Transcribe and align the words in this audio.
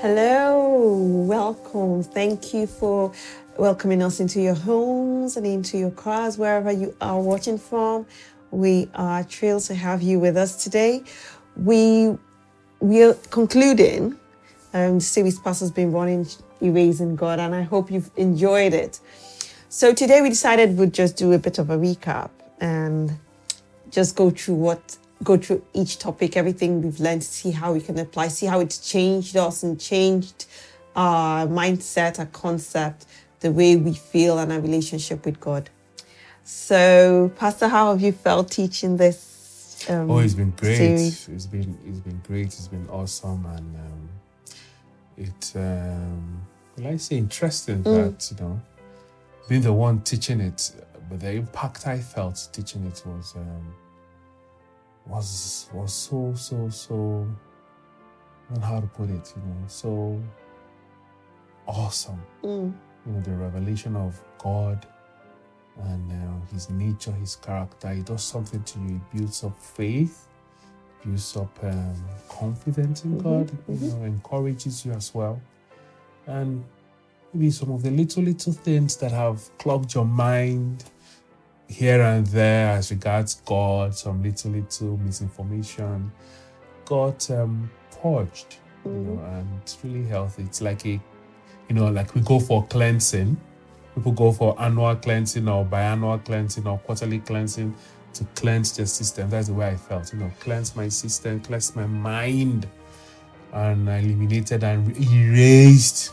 Hello, 0.00 0.98
welcome. 1.26 2.02
Thank 2.02 2.52
you 2.52 2.66
for 2.66 3.10
welcoming 3.56 4.02
us 4.02 4.20
into 4.20 4.42
your 4.42 4.54
homes 4.54 5.38
and 5.38 5.46
into 5.46 5.78
your 5.78 5.90
cars, 5.90 6.36
wherever 6.36 6.70
you 6.70 6.94
are 7.00 7.18
watching 7.18 7.56
from. 7.56 8.04
We 8.50 8.90
are 8.94 9.22
thrilled 9.22 9.62
to 9.62 9.74
have 9.74 10.02
you 10.02 10.20
with 10.20 10.36
us 10.36 10.62
today. 10.62 11.02
We 11.56 12.14
we 12.80 13.04
are 13.04 13.14
concluding 13.30 14.16
um, 14.74 15.00
series 15.00 15.38
Pastor's 15.38 15.70
been 15.70 15.92
running 15.92 16.26
Erasing 16.60 17.16
God, 17.16 17.40
and 17.40 17.54
I 17.54 17.62
hope 17.62 17.90
you've 17.90 18.10
enjoyed 18.18 18.74
it. 18.74 19.00
So 19.70 19.94
today 19.94 20.20
we 20.20 20.28
decided 20.28 20.76
we'd 20.76 20.92
just 20.92 21.16
do 21.16 21.32
a 21.32 21.38
bit 21.38 21.58
of 21.58 21.70
a 21.70 21.78
recap 21.78 22.28
and 22.60 23.18
just 23.88 24.14
go 24.14 24.28
through 24.28 24.56
what 24.56 24.98
go 25.24 25.36
through 25.36 25.62
each 25.74 25.98
topic, 25.98 26.36
everything 26.36 26.82
we've 26.82 27.00
learned, 27.00 27.24
see 27.24 27.50
how 27.50 27.72
we 27.72 27.80
can 27.80 27.98
apply, 27.98 28.28
see 28.28 28.46
how 28.46 28.60
it's 28.60 28.78
changed 28.78 29.36
us 29.36 29.62
and 29.62 29.80
changed 29.80 30.46
our 30.94 31.46
mindset, 31.46 32.18
our 32.18 32.26
concept, 32.26 33.06
the 33.40 33.50
way 33.50 33.76
we 33.76 33.94
feel 33.94 34.38
and 34.38 34.52
our 34.52 34.60
relationship 34.60 35.24
with 35.24 35.38
God. 35.40 35.70
So, 36.44 37.32
Pastor, 37.36 37.68
how 37.68 37.90
have 37.92 38.00
you 38.00 38.12
felt 38.12 38.50
teaching 38.50 38.96
this? 38.96 39.86
Um, 39.88 40.10
Oh, 40.10 40.18
it's 40.18 40.34
been 40.34 40.52
great. 40.52 40.76
series? 40.76 41.28
It's 41.28 41.46
been 41.46 41.76
it's 41.86 42.00
been 42.00 42.20
great. 42.26 42.46
It's 42.46 42.68
been 42.68 42.88
awesome, 42.88 43.44
and 43.46 43.76
um, 43.76 44.08
it 45.16 45.52
um, 45.56 46.42
well, 46.78 46.92
I 46.92 46.96
say 46.96 47.16
interesting 47.16 47.82
that 47.84 48.30
you 48.30 48.44
know 48.44 48.60
being 49.48 49.62
the 49.62 49.72
one 49.72 50.00
teaching 50.02 50.40
it, 50.40 50.72
but 51.10 51.20
the 51.20 51.32
impact 51.32 51.86
I 51.86 51.98
felt 51.98 52.48
teaching 52.52 52.84
it 52.86 53.02
was 53.06 53.34
um, 53.36 53.74
was 55.06 55.68
was 55.72 55.92
so 55.92 56.32
so 56.34 56.68
so. 56.68 57.26
and 58.50 58.62
how 58.64 58.80
to 58.80 58.86
put 58.86 59.10
it. 59.10 59.32
You 59.36 59.42
know, 59.42 59.64
so 59.66 60.22
awesome. 61.66 62.22
Mm, 62.42 62.72
You 63.06 63.12
know, 63.12 63.20
the 63.20 63.32
revelation 63.32 63.96
of 63.96 64.20
God 64.38 64.86
and 65.82 66.10
uh, 66.12 66.46
His 66.52 66.70
nature, 66.70 67.12
His 67.12 67.36
character. 67.36 67.90
It 67.90 68.06
does 68.06 68.22
something 68.24 68.62
to 68.62 68.78
you. 68.80 68.96
It 68.96 69.16
builds 69.16 69.44
up 69.44 69.58
faith, 69.58 70.28
builds 71.04 71.36
up 71.36 71.56
um, 71.64 71.94
confidence 72.28 73.04
in 73.04 73.18
Mhm, 73.18 73.22
God. 73.22 73.50
mhm. 73.68 73.82
You 73.82 73.88
know, 73.92 74.04
encourages 74.04 74.84
you 74.86 74.92
as 74.92 75.14
well, 75.14 75.40
and 76.26 76.64
maybe 77.32 77.50
some 77.50 77.70
of 77.72 77.82
the 77.82 77.90
little 77.90 78.22
little 78.22 78.52
things 78.52 78.96
that 78.98 79.12
have 79.12 79.40
clogged 79.58 79.94
your 79.94 80.04
mind 80.06 80.84
here 81.68 82.00
and 82.00 82.26
there 82.28 82.70
as 82.70 82.90
regards 82.90 83.34
God, 83.44 83.94
some 83.94 84.22
little 84.22 84.52
little 84.52 84.96
misinformation, 84.98 86.12
got 86.84 87.30
um, 87.30 87.70
purged. 88.02 88.56
You 88.84 88.92
know, 88.92 89.24
and 89.24 89.48
it's 89.62 89.78
really 89.82 90.04
healthy. 90.04 90.44
It's 90.44 90.60
like 90.60 90.86
a, 90.86 91.00
you 91.68 91.74
know, 91.74 91.88
like 91.88 92.14
we 92.14 92.20
go 92.20 92.38
for 92.38 92.64
cleansing. 92.66 93.36
People 93.94 94.12
go 94.12 94.30
for 94.30 94.60
annual 94.60 94.94
cleansing 94.96 95.48
or 95.48 95.64
biannual 95.64 96.24
cleansing 96.24 96.66
or 96.66 96.78
quarterly 96.78 97.18
cleansing 97.18 97.74
to 98.12 98.24
cleanse 98.34 98.76
their 98.76 98.86
system. 98.86 99.28
That's 99.30 99.48
the 99.48 99.54
way 99.54 99.68
I 99.68 99.76
felt. 99.76 100.12
You 100.12 100.20
know, 100.20 100.30
cleanse 100.38 100.76
my 100.76 100.88
system, 100.88 101.40
cleanse 101.40 101.74
my 101.74 101.86
mind, 101.86 102.68
and 103.52 103.90
I 103.90 103.98
eliminated 103.98 104.62
and 104.64 104.96
erased 105.12 106.12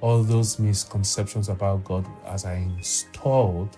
all 0.00 0.22
those 0.22 0.58
misconceptions 0.58 1.48
about 1.48 1.84
God 1.84 2.06
as 2.26 2.44
I 2.44 2.54
installed 2.54 3.76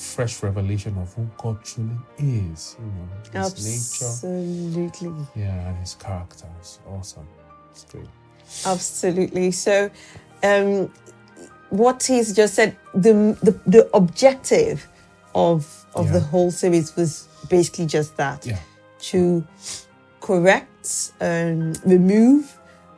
fresh 0.00 0.42
revelation 0.42 0.96
of 0.98 1.12
who 1.14 1.28
God 1.36 1.62
truly 1.64 1.96
is. 2.18 2.76
You 2.78 2.86
know, 2.86 3.40
His 3.44 4.00
nature, 4.00 4.06
absolutely. 4.10 5.26
yeah, 5.36 5.68
and 5.68 5.76
His 5.78 5.94
character. 5.94 6.46
It's 6.58 6.78
awesome. 6.88 7.26
It's 7.70 7.84
great. 7.84 8.06
Absolutely. 8.66 9.50
So, 9.52 9.90
um, 10.42 10.92
what 11.70 12.02
he's 12.02 12.34
just 12.34 12.54
said, 12.54 12.76
the 12.94 13.36
the, 13.42 13.52
the 13.66 13.90
objective 13.94 14.88
of 15.34 15.66
of 15.94 16.06
Yeah. 16.06 16.12
the 16.12 16.20
whole 16.20 16.50
series 16.50 16.96
was 16.96 17.28
basically 17.48 17.86
just 17.86 18.16
that 18.16 18.44
Yeah. 18.46 18.58
to 19.10 19.44
correct 20.20 21.12
and 21.20 21.80
remove 21.84 22.56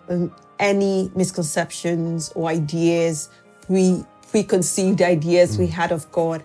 um, 0.08 0.34
any 0.58 1.10
misconceptions 1.14 2.32
or 2.34 2.48
ideas, 2.48 3.28
pre 3.66 4.04
preconceived 4.32 5.00
ideas 5.02 5.58
we 5.58 5.66
had 5.68 5.92
of 5.92 6.10
God, 6.10 6.42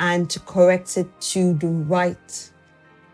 and 0.00 0.28
to 0.30 0.40
correct 0.40 0.96
it 0.96 1.06
to 1.32 1.52
the 1.54 1.68
right, 1.68 2.50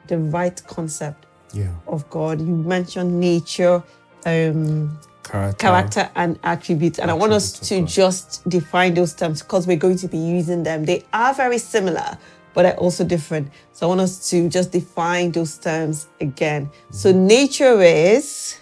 the 0.06 0.18
right 0.18 0.58
concept 0.66 1.26
Yeah. 1.52 1.74
of 1.86 2.08
God. 2.08 2.40
You 2.40 2.54
mentioned 2.56 3.20
nature. 3.20 3.82
Um, 4.24 4.98
Character. 5.24 5.66
character 5.66 6.10
and 6.16 6.38
attributes. 6.42 6.98
And 6.98 7.08
I 7.10 7.14
want 7.14 7.32
us 7.32 7.52
to 7.68 7.84
just 7.86 8.46
define 8.48 8.94
those 8.94 9.14
terms 9.14 9.40
because 9.42 9.66
we're 9.68 9.76
going 9.86 9.96
to 9.98 10.08
be 10.08 10.18
using 10.18 10.62
them. 10.64 10.84
They 10.84 11.04
are 11.12 11.32
very 11.34 11.58
similar, 11.58 12.18
but 12.54 12.62
they're 12.64 12.76
also 12.86 13.04
different. 13.04 13.48
So 13.72 13.86
I 13.86 13.88
want 13.88 14.00
us 14.00 14.28
to 14.30 14.48
just 14.48 14.72
define 14.72 15.30
those 15.32 15.58
terms 15.58 16.06
again. 16.20 16.70
So 16.90 17.10
Mm-hmm. 17.12 17.26
nature 17.26 17.80
is 17.82 18.56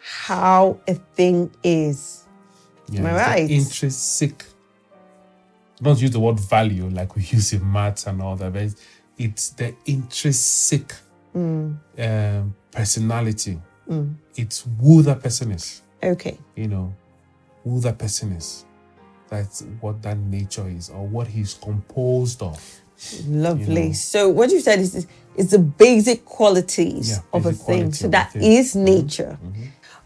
how 0.00 0.78
a 0.86 0.94
thing 1.16 1.50
is. 1.64 2.24
Yeah, 2.90 3.00
Am 3.00 3.06
I 3.06 3.12
right? 3.14 3.50
Intrinsic. 3.50 4.44
Don't 5.80 6.00
use 6.00 6.10
the 6.10 6.20
word 6.20 6.40
value 6.40 6.88
like 6.88 7.14
we 7.16 7.22
use 7.30 7.52
in 7.52 7.70
maths 7.70 8.06
and 8.06 8.20
all 8.22 8.36
that, 8.36 8.52
but 8.52 8.62
it's- 9.18 9.50
the 9.50 9.74
intrinsic 9.86 10.94
Mm. 11.34 11.76
um, 11.98 12.54
personality. 12.72 13.60
It's 14.34 14.64
who 14.80 15.02
that 15.02 15.22
person 15.22 15.52
is. 15.52 15.82
Okay. 16.02 16.38
You 16.56 16.68
know, 16.68 16.94
who 17.64 17.80
that 17.80 17.98
person 17.98 18.32
is. 18.32 18.64
That's 19.28 19.62
what 19.80 20.02
that 20.02 20.16
nature 20.18 20.66
is, 20.68 20.88
or 20.90 21.06
what 21.06 21.26
he's 21.26 21.54
composed 21.54 22.42
of. 22.42 22.58
Lovely. 23.26 23.82
You 23.82 23.88
know. 23.88 23.92
So 23.94 24.28
what 24.30 24.50
you 24.50 24.60
said 24.60 24.78
is 24.80 25.06
is 25.36 25.50
the 25.50 25.58
basic 25.58 26.24
qualities 26.24 27.10
Yeah, 27.10 27.18
of 27.32 27.46
a 27.46 27.52
thing. 27.52 27.92
So 27.92 28.08
that 28.08 28.32
thing. 28.32 28.42
Mm-hmm. 28.42 28.84
nature. 28.84 29.38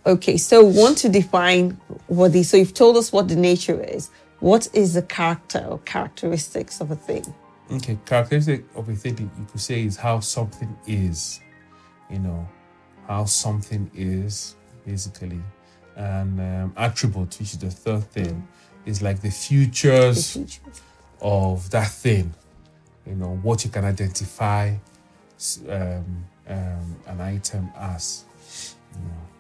Okay, 0.05 0.37
so 0.37 0.65
want 0.65 0.99
to 0.99 1.09
define 1.09 1.81
what 2.09 2.33
the 2.33 2.43
so 2.43 2.57
you've 2.57 2.75
told 2.75 2.97
us 2.97 3.13
what 3.13 3.29
the 3.29 3.37
nature 3.37 3.81
is. 3.81 4.11
What 4.41 4.69
is 4.73 4.95
the 4.95 5.03
character 5.03 5.65
or 5.69 5.79
characteristics 5.79 6.81
of 6.81 6.91
a 6.91 6.97
thing? 6.97 7.25
Okay, 7.71 7.97
characteristic 8.05 8.65
of 8.75 8.89
a 8.89 8.97
thing 8.97 9.31
you 9.39 9.47
could 9.51 9.61
say 9.61 9.85
is 9.85 9.97
how 9.97 10.19
something 10.19 10.77
is, 10.89 11.39
you 12.11 12.19
know, 12.19 12.49
how 13.07 13.27
something 13.27 13.89
is 13.95 14.57
basically, 14.85 15.41
and 15.95 16.41
um, 16.41 16.73
attribute, 16.77 17.39
which 17.39 17.53
is 17.53 17.59
the 17.59 17.71
third 17.71 18.03
thing, 18.11 18.49
is 18.85 19.03
like 19.03 19.21
the 19.21 19.29
The 19.29 19.31
futures 19.31 20.59
of 21.21 21.71
that 21.71 21.93
thing, 21.93 22.35
you 23.07 23.15
know, 23.15 23.39
what 23.43 23.65
you 23.65 23.71
can 23.71 23.85
identify 23.85 24.75
um, 25.69 26.25
um, 26.49 26.97
an 27.07 27.21
item 27.21 27.71
as. 27.77 28.25
You 28.93 28.99
know. 29.09 29.32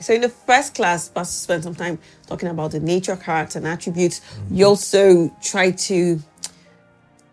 So 0.00 0.14
in 0.14 0.20
the 0.20 0.28
first 0.28 0.74
class, 0.74 1.08
Pastor 1.08 1.32
spent 1.32 1.64
some 1.64 1.74
time 1.74 1.98
talking 2.26 2.48
about 2.48 2.72
the 2.72 2.80
nature, 2.80 3.12
of 3.12 3.22
character, 3.22 3.58
and 3.58 3.66
attributes. 3.66 4.20
You 4.50 4.66
also 4.66 5.34
try 5.42 5.72
to 5.72 6.20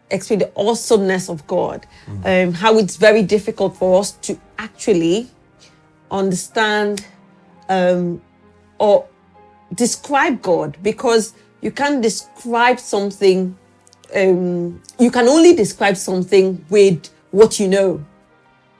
explain 0.10 0.40
the 0.40 0.52
awesomeness 0.56 1.30
of 1.30 1.46
God, 1.48 1.86
um, 2.26 2.54
how 2.54 2.78
it's 2.78 2.98
very 2.98 3.24
difficult 3.24 3.78
for 3.78 4.00
us 4.00 4.12
to 4.12 4.40
actually 4.58 5.30
understand 6.10 7.06
um, 7.70 8.22
or 8.78 9.08
describe 9.74 10.42
God 10.42 10.78
because 10.84 11.34
you 11.62 11.72
can't 11.72 12.02
describe 12.02 12.80
something. 12.80 13.58
Um, 14.14 14.82
you 15.00 15.12
can 15.12 15.28
only 15.28 15.56
describe 15.56 15.96
something 15.96 16.66
with 16.70 17.10
what 17.32 17.60
you 17.60 17.68
know. 17.68 18.04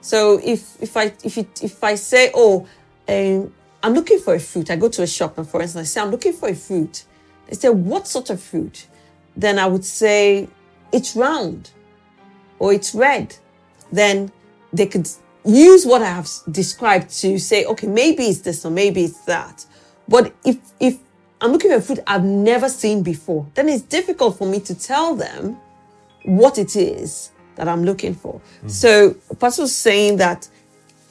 So 0.02 0.40
if 0.44 0.82
if 0.82 0.96
I 0.96 1.12
if 1.24 1.38
it, 1.38 1.62
if 1.62 1.82
I 1.82 1.94
say, 1.94 2.30
oh, 2.34 2.66
um, 3.08 3.52
I'm 3.82 3.94
looking 3.94 4.18
for 4.20 4.34
a 4.34 4.40
fruit, 4.40 4.70
I 4.70 4.76
go 4.76 4.88
to 4.88 5.02
a 5.02 5.06
shop 5.06 5.38
and 5.38 5.48
for 5.48 5.60
instance 5.60 5.88
I 5.88 5.90
say 5.90 6.00
I'm 6.00 6.10
looking 6.10 6.32
for 6.32 6.48
a 6.48 6.54
fruit. 6.54 7.04
They 7.48 7.56
say 7.56 7.68
what 7.68 8.06
sort 8.06 8.30
of 8.30 8.40
fruit? 8.40 8.86
Then 9.36 9.58
I 9.58 9.66
would 9.66 9.84
say 9.84 10.48
it's 10.92 11.16
round 11.16 11.70
or 12.58 12.72
it's 12.72 12.94
red. 12.94 13.34
Then 13.90 14.30
they 14.72 14.86
could 14.86 15.08
use 15.44 15.84
what 15.84 16.02
I 16.02 16.06
have 16.06 16.30
described 16.50 17.10
to 17.20 17.38
say, 17.38 17.64
okay, 17.64 17.86
maybe 17.86 18.24
it's 18.24 18.40
this 18.40 18.64
or 18.64 18.70
maybe 18.70 19.04
it's 19.04 19.24
that. 19.24 19.66
But 20.08 20.34
if 20.44 20.58
if 20.78 20.98
I'm 21.40 21.50
looking 21.50 21.70
for 21.70 21.76
a 21.78 21.82
fruit 21.82 21.98
I've 22.06 22.24
never 22.24 22.68
seen 22.68 23.02
before, 23.02 23.46
then 23.54 23.68
it's 23.68 23.82
difficult 23.82 24.38
for 24.38 24.46
me 24.46 24.60
to 24.60 24.74
tell 24.74 25.16
them 25.16 25.58
what 26.24 26.58
it 26.58 26.76
is 26.76 27.32
that 27.56 27.68
I'm 27.68 27.84
looking 27.84 28.14
for. 28.14 28.40
So 28.66 29.14
Pastor 29.40 29.62
was 29.62 29.74
saying 29.74 30.16
that 30.18 30.48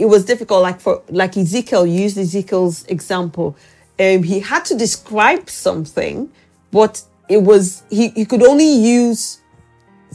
it 0.01 0.05
was 0.05 0.25
difficult, 0.25 0.63
like 0.63 0.81
for 0.81 1.03
like 1.09 1.37
Ezekiel 1.37 1.85
used 1.85 2.17
Ezekiel's 2.17 2.85
example. 2.87 3.55
Um, 3.99 4.23
he 4.23 4.39
had 4.39 4.65
to 4.65 4.75
describe 4.75 5.47
something, 5.47 6.31
but 6.71 7.03
it 7.29 7.37
was 7.37 7.83
he, 7.91 8.09
he 8.09 8.25
could 8.25 8.43
only 8.43 8.71
use 8.71 9.41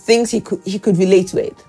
things 0.00 0.32
he 0.32 0.40
could 0.40 0.60
he 0.64 0.78
could 0.80 0.96
relate 0.96 1.32
with. 1.32 1.64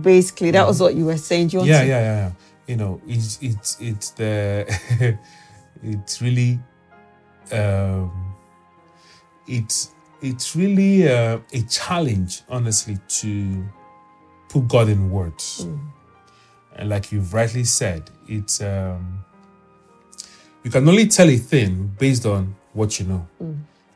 Basically, 0.00 0.50
that 0.52 0.66
was 0.66 0.80
what 0.80 0.94
you 0.94 1.04
were 1.04 1.18
saying. 1.18 1.48
Do 1.48 1.54
you 1.54 1.58
want 1.58 1.68
yeah, 1.70 1.80
to- 1.80 1.88
yeah, 1.88 2.00
yeah, 2.00 2.16
yeah. 2.16 2.32
You 2.68 2.76
know, 2.76 3.00
it's 3.06 3.38
it's 3.42 3.76
it's 3.80 4.10
the 4.12 4.38
it's 5.82 6.22
really 6.22 6.60
um, 7.50 8.34
it's 9.48 9.94
it's 10.22 10.54
really 10.54 11.08
uh, 11.08 11.40
a 11.52 11.62
challenge, 11.62 12.42
honestly, 12.48 12.98
to 13.20 13.64
put 14.48 14.68
God 14.68 14.88
in 14.88 15.10
words. 15.10 15.66
And 16.78 16.88
like 16.88 17.10
you've 17.12 17.34
rightly 17.34 17.64
said, 17.64 18.08
it's 18.28 18.62
um, 18.62 19.24
you 20.62 20.70
can 20.70 20.88
only 20.88 21.06
tell 21.08 21.28
a 21.28 21.36
thing 21.36 21.94
based 21.98 22.24
on 22.24 22.54
what 22.72 22.98
you 23.00 23.06
know 23.06 23.26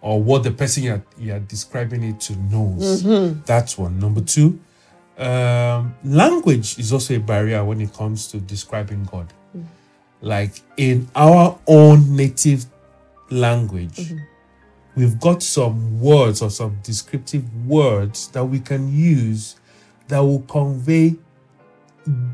or 0.00 0.20
what 0.20 0.43
the 0.43 0.50
person 0.50 0.82
you're, 0.82 1.02
you're 1.17 1.38
describing 1.40 2.02
it 2.02 2.20
to 2.23 2.37
knows. 2.37 3.02
That's 3.44 3.79
one. 3.79 3.99
Number 4.00 4.20
two, 4.20 4.58
um, 5.17 5.94
language 6.05 6.76
is 6.79 6.93
also 6.93 7.14
a 7.14 7.20
barrier 7.20 7.64
when 7.64 7.81
it 7.81 7.93
comes 7.94 8.26
to 8.29 8.38
describing 8.38 9.05
God. 9.05 9.32
Like 10.20 10.61
in 10.76 11.08
our 11.14 11.58
own 11.69 12.17
native 12.17 12.64
language, 13.31 14.12
we've 14.96 15.19
got 15.20 15.43
some 15.43 16.00
words 16.00 16.43
or 16.43 16.50
some 16.50 16.79
descriptive 16.82 17.44
words 17.67 18.29
that 18.29 18.44
we 18.44 18.58
can 18.61 18.93
use 18.93 19.56
that 20.08 20.19
will 20.20 20.43
convey 20.43 21.14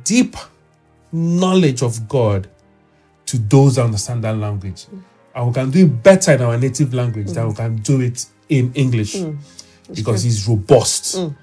deep 0.05 0.37
knowledge 1.13 1.83
of 1.83 2.09
God 2.09 2.49
to 3.27 3.39
those 3.39 3.77
that 3.77 3.85
understand 3.85 4.25
that 4.25 4.37
language. 4.37 4.87
And 5.35 5.47
we 5.47 5.53
can 5.53 5.71
do 5.71 5.85
it 5.85 6.03
better 6.03 6.33
in 6.33 6.43
our 6.43 6.57
native 6.59 6.95
language 6.95 7.29
than 7.29 7.49
we 7.49 7.55
can 7.55 7.77
do 7.77 8.01
it 8.01 8.27
in 8.49 8.73
English 8.75 9.15
mm. 9.15 9.39
because 9.95 10.25
it's 10.25 10.49
robust. 10.49 11.17
Mm. 11.17 11.37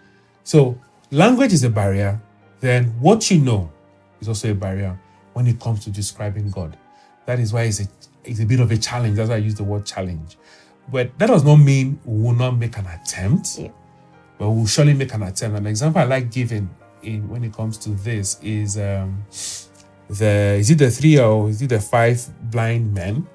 So, 0.44 0.80
language 1.12 1.54
is 1.54 1.63
a 1.63 1.69
barrier. 1.69 2.19
Then, 2.60 2.86
what 3.00 3.30
you 3.30 3.39
know 3.39 3.72
is 4.19 4.28
also 4.28 4.51
a 4.51 4.56
barrier 4.56 5.00
when 5.33 5.48
it 5.48 5.60
comes 5.60 5.83
to 5.83 5.92
describing 5.92 6.50
God. 6.50 6.78
That 7.25 7.39
is 7.39 7.54
why 7.54 7.63
it's 7.63 7.81
a, 7.81 7.88
it's 8.24 8.39
a 8.39 8.45
bit 8.45 8.60
of 8.60 8.71
a 8.71 8.78
challenge. 8.78 9.18
That's 9.18 9.30
why 9.30 9.36
I 9.36 9.39
use 9.39 9.56
the 9.56 9.63
word 9.63 9.86
challenge. 9.86 10.38
But 10.92 11.18
that 11.19 11.28
does 11.28 11.44
not 11.44 11.57
mean 11.57 12.00
we 12.06 12.24
will 12.24 12.36
not 12.36 12.57
make 12.57 12.78
an 12.78 12.86
attempt, 12.88 13.57
Yeah. 13.57 13.69
but 14.38 14.50
we'll 14.50 14.68
surely 14.68 14.94
make 14.94 15.13
an 15.13 15.24
attempt. 15.24 15.57
An 15.57 15.68
example 15.68 16.01
I 16.01 16.06
like 16.06 16.31
giving 16.31 16.69
in 17.06 17.28
when 17.30 17.44
it 17.44 17.54
comes 17.54 17.78
to 17.80 17.90
this 17.90 18.40
is 18.42 18.78
um, 18.78 19.24
the 20.10 20.56
is 20.60 20.69
it 20.72 20.78
the 20.78 20.92
three 20.92 21.19
or 21.19 21.50
is 21.50 21.62
it 21.62 21.69
the 21.69 21.80
five 21.80 22.28
blind 22.52 22.94
men 22.94 23.28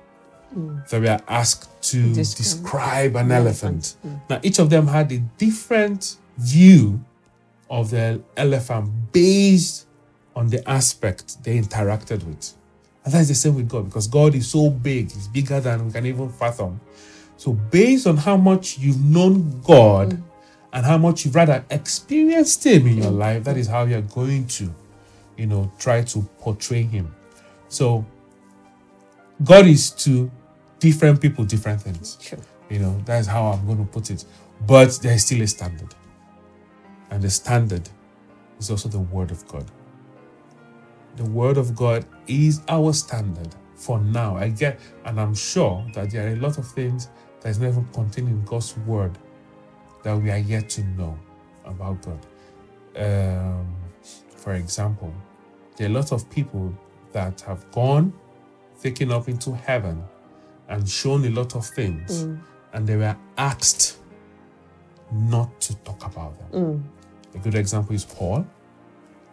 hmm. 0.52 0.78
that 0.90 1.00
were 1.00 1.20
asked 1.28 1.68
to 1.82 2.14
Describe. 2.14 2.36
describe 2.36 3.16
an 3.16 3.32
elephant. 3.32 3.96
elephant. 4.02 4.22
Hmm. 4.28 4.32
Now 4.32 4.40
each 4.42 4.58
of 4.58 4.70
them 4.70 4.86
had 4.86 5.10
a 5.12 5.18
different 5.38 6.16
view 6.38 7.04
of 7.68 7.90
the 7.90 8.20
elephant 8.36 8.90
based 9.12 9.86
on 10.34 10.48
the 10.48 10.68
aspect 10.68 11.42
they 11.44 11.58
interacted 11.58 12.24
with. 12.24 12.54
And 13.04 13.14
that's 13.14 13.28
the 13.28 13.34
same 13.34 13.54
with 13.54 13.68
God 13.68 13.86
because 13.86 14.06
God 14.08 14.34
is 14.34 14.48
so 14.50 14.70
big, 14.70 15.10
He's 15.10 15.28
bigger 15.28 15.60
than 15.60 15.86
we 15.86 15.92
can 15.92 16.06
even 16.06 16.28
fathom. 16.30 16.80
So, 17.36 17.52
based 17.52 18.06
on 18.06 18.18
how 18.18 18.36
much 18.36 18.78
you've 18.78 19.02
known 19.02 19.60
God 19.62 20.12
hmm. 20.12 20.22
And 20.72 20.86
how 20.86 20.98
much 20.98 21.24
you've 21.24 21.34
rather 21.34 21.64
experienced 21.70 22.64
Him 22.64 22.86
in 22.86 22.98
your 22.98 23.10
life, 23.10 23.44
that 23.44 23.56
is 23.56 23.66
how 23.66 23.84
you're 23.84 24.02
going 24.02 24.46
to, 24.48 24.72
you 25.36 25.46
know, 25.46 25.70
try 25.78 26.02
to 26.02 26.22
portray 26.38 26.82
Him. 26.82 27.14
So, 27.68 28.04
God 29.42 29.66
is 29.66 29.90
to 29.90 30.30
different 30.78 31.20
people 31.20 31.44
different 31.44 31.82
things. 31.82 32.18
Sure. 32.20 32.38
You 32.68 32.78
know, 32.80 33.00
that 33.04 33.20
is 33.20 33.26
how 33.26 33.46
I'm 33.48 33.64
going 33.66 33.78
to 33.78 33.92
put 33.92 34.10
it. 34.10 34.24
But 34.66 34.98
there 35.02 35.12
is 35.14 35.24
still 35.24 35.42
a 35.42 35.46
standard. 35.46 35.94
And 37.10 37.22
the 37.22 37.30
standard 37.30 37.88
is 38.58 38.70
also 38.70 38.88
the 38.88 38.98
Word 38.98 39.30
of 39.30 39.46
God. 39.46 39.70
The 41.16 41.24
Word 41.24 41.56
of 41.56 41.74
God 41.74 42.06
is 42.26 42.62
our 42.68 42.92
standard 42.92 43.48
for 43.74 44.00
now. 44.00 44.36
I 44.36 44.48
get, 44.48 44.78
and 45.04 45.20
I'm 45.20 45.34
sure 45.34 45.84
that 45.94 46.10
there 46.10 46.28
are 46.28 46.32
a 46.32 46.36
lot 46.36 46.58
of 46.58 46.66
things 46.68 47.08
that 47.40 47.48
is 47.48 47.58
never 47.58 47.82
contained 47.92 48.28
in 48.28 48.44
God's 48.44 48.76
Word 48.78 49.18
that 50.02 50.16
we 50.16 50.30
are 50.30 50.38
yet 50.38 50.68
to 50.70 50.82
know 50.84 51.18
about 51.64 52.02
God. 52.02 52.26
Um, 52.96 53.66
for 54.36 54.54
example, 54.54 55.12
there 55.76 55.86
are 55.88 55.90
a 55.90 55.94
lot 55.94 56.12
of 56.12 56.28
people 56.30 56.74
that 57.12 57.40
have 57.42 57.70
gone, 57.72 58.12
taken 58.82 59.10
up 59.12 59.28
into 59.28 59.52
heaven, 59.54 60.02
and 60.68 60.88
shown 60.88 61.24
a 61.24 61.30
lot 61.30 61.54
of 61.56 61.66
things, 61.66 62.22
and 62.72 62.86
they 62.86 62.96
were 62.96 63.16
asked 63.36 63.98
not 65.12 65.60
to 65.60 65.74
talk 65.78 66.06
about 66.06 66.38
them. 66.38 66.48
A 67.34 67.38
good 67.38 67.54
example 67.56 67.94
is 67.94 68.04
Paul. 68.04 68.46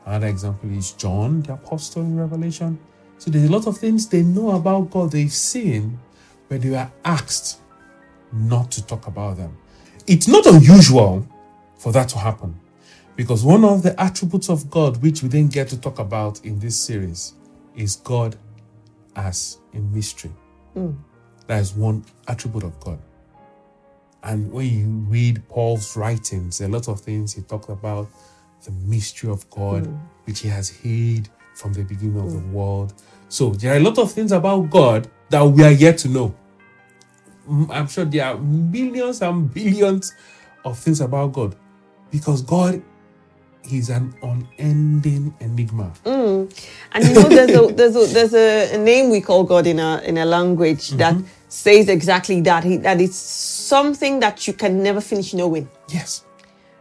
Another 0.05 0.27
example 0.27 0.69
is 0.71 0.93
John, 0.93 1.41
the 1.41 1.53
apostle 1.53 2.01
in 2.01 2.17
Revelation. 2.17 2.79
So 3.17 3.29
there's 3.31 3.49
a 3.49 3.51
lot 3.51 3.67
of 3.67 3.77
things 3.77 4.07
they 4.07 4.23
know 4.23 4.51
about 4.51 4.89
God, 4.91 5.11
they've 5.11 5.31
seen, 5.31 5.99
but 6.49 6.61
they 6.61 6.69
were 6.69 6.89
asked 7.03 7.59
not 8.31 8.71
to 8.71 8.85
talk 8.85 9.07
about 9.07 9.37
them. 9.37 9.57
It's 10.07 10.27
not 10.27 10.45
unusual 10.45 11.27
for 11.77 11.91
that 11.91 12.07
to 12.09 12.17
happen 12.17 12.57
because 13.17 13.43
one 13.43 13.65
of 13.65 13.83
the 13.83 13.99
attributes 13.99 14.49
of 14.49 14.69
God, 14.69 15.01
which 15.01 15.21
we 15.21 15.27
didn't 15.27 15.51
get 15.51 15.67
to 15.69 15.81
talk 15.81 15.99
about 15.99 16.45
in 16.45 16.59
this 16.59 16.77
series, 16.77 17.33
is 17.75 17.97
God 17.97 18.37
as 19.17 19.57
a 19.73 19.79
mystery. 19.79 20.31
Hmm. 20.73 20.91
That 21.47 21.59
is 21.59 21.73
one 21.73 22.05
attribute 22.27 22.63
of 22.63 22.79
God. 22.79 22.99
And 24.23 24.49
when 24.51 24.67
you 24.67 24.87
read 25.09 25.47
Paul's 25.49 25.97
writings, 25.97 26.61
a 26.61 26.69
lot 26.69 26.87
of 26.87 27.01
things 27.01 27.33
he 27.33 27.41
talked 27.41 27.69
about 27.69 28.09
the 28.63 28.71
mystery 28.71 29.29
of 29.29 29.49
God, 29.49 29.87
hmm. 29.87 29.95
which 30.23 30.39
he 30.39 30.47
has 30.47 30.69
hid 30.69 31.27
from 31.53 31.73
the 31.73 31.83
beginning 31.83 32.19
of 32.19 32.31
the 32.31 32.47
world. 32.55 32.93
So 33.27 33.49
there 33.49 33.73
are 33.73 33.77
a 33.77 33.81
lot 33.81 33.97
of 33.97 34.11
things 34.11 34.31
about 34.31 34.69
God 34.69 35.09
that 35.29 35.43
we 35.43 35.63
are 35.63 35.71
yet 35.71 35.97
to 35.99 36.07
know. 36.07 36.33
Mm, 37.49 37.69
I'm 37.71 37.87
sure 37.87 38.05
there 38.05 38.25
are 38.25 38.37
millions 38.37 39.21
and 39.21 39.53
billions 39.53 40.13
of 40.65 40.77
things 40.77 41.01
about 41.01 41.33
God 41.33 41.55
because 42.11 42.41
God 42.41 42.81
is 43.71 43.89
an 43.89 44.13
unending 44.21 45.33
enigma. 45.39 45.91
And 46.05 46.49
you 47.03 47.13
know, 47.13 47.29
there's 47.29 47.51
a 47.51 47.73
there's 47.73 47.95
a 47.95 48.13
there's 48.13 48.33
a, 48.33 48.75
a 48.75 48.77
name 48.77 49.09
we 49.09 49.21
call 49.21 49.43
God 49.43 49.67
in 49.67 49.79
a 49.79 50.01
in 50.05 50.17
a 50.17 50.25
language 50.25 50.89
that 50.91 51.15
says 51.49 51.89
exactly 51.89 52.41
that. 52.41 52.63
He, 52.63 52.77
that 52.77 52.99
it's 53.01 53.15
something 53.15 54.19
that 54.21 54.47
you 54.47 54.53
can 54.53 54.81
never 54.83 55.01
finish 55.01 55.33
knowing. 55.33 55.69
Yes. 55.89 56.23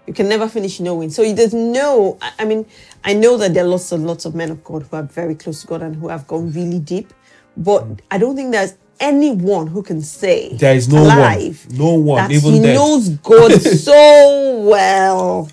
You 0.06 0.14
can 0.14 0.28
never 0.28 0.48
finish 0.48 0.78
knowing. 0.78 1.10
So 1.10 1.22
there's 1.32 1.54
no. 1.54 2.16
I- 2.22 2.32
I 2.40 2.44
mean, 2.44 2.64
I 3.02 3.12
know 3.14 3.36
that 3.38 3.54
there 3.54 3.64
are 3.64 3.68
lots 3.68 3.90
and 3.90 4.06
lots 4.06 4.24
of 4.24 4.34
men 4.36 4.50
of 4.52 4.62
God 4.62 4.84
who 4.88 4.96
are 4.96 5.02
very 5.02 5.34
close 5.34 5.62
to 5.62 5.66
God 5.66 5.82
and 5.82 5.96
who 5.96 6.06
have 6.08 6.26
gone 6.28 6.52
really 6.52 6.78
deep, 6.78 7.12
but 7.56 7.84
I 8.12 8.18
don't 8.18 8.36
think 8.36 8.52
there's 8.52 8.74
anyone 9.00 9.66
who 9.66 9.82
can 9.82 10.00
say 10.00 10.52
There 10.54 10.74
is 10.74 10.88
no 10.88 11.02
alive 11.02 11.66
one, 11.68 11.78
no 11.78 11.94
one, 11.94 12.16
that 12.22 12.30
even 12.30 12.52
he 12.52 12.60
dead. 12.60 12.74
knows 12.74 13.08
God 13.08 13.52
so 13.60 14.60
well 14.68 15.48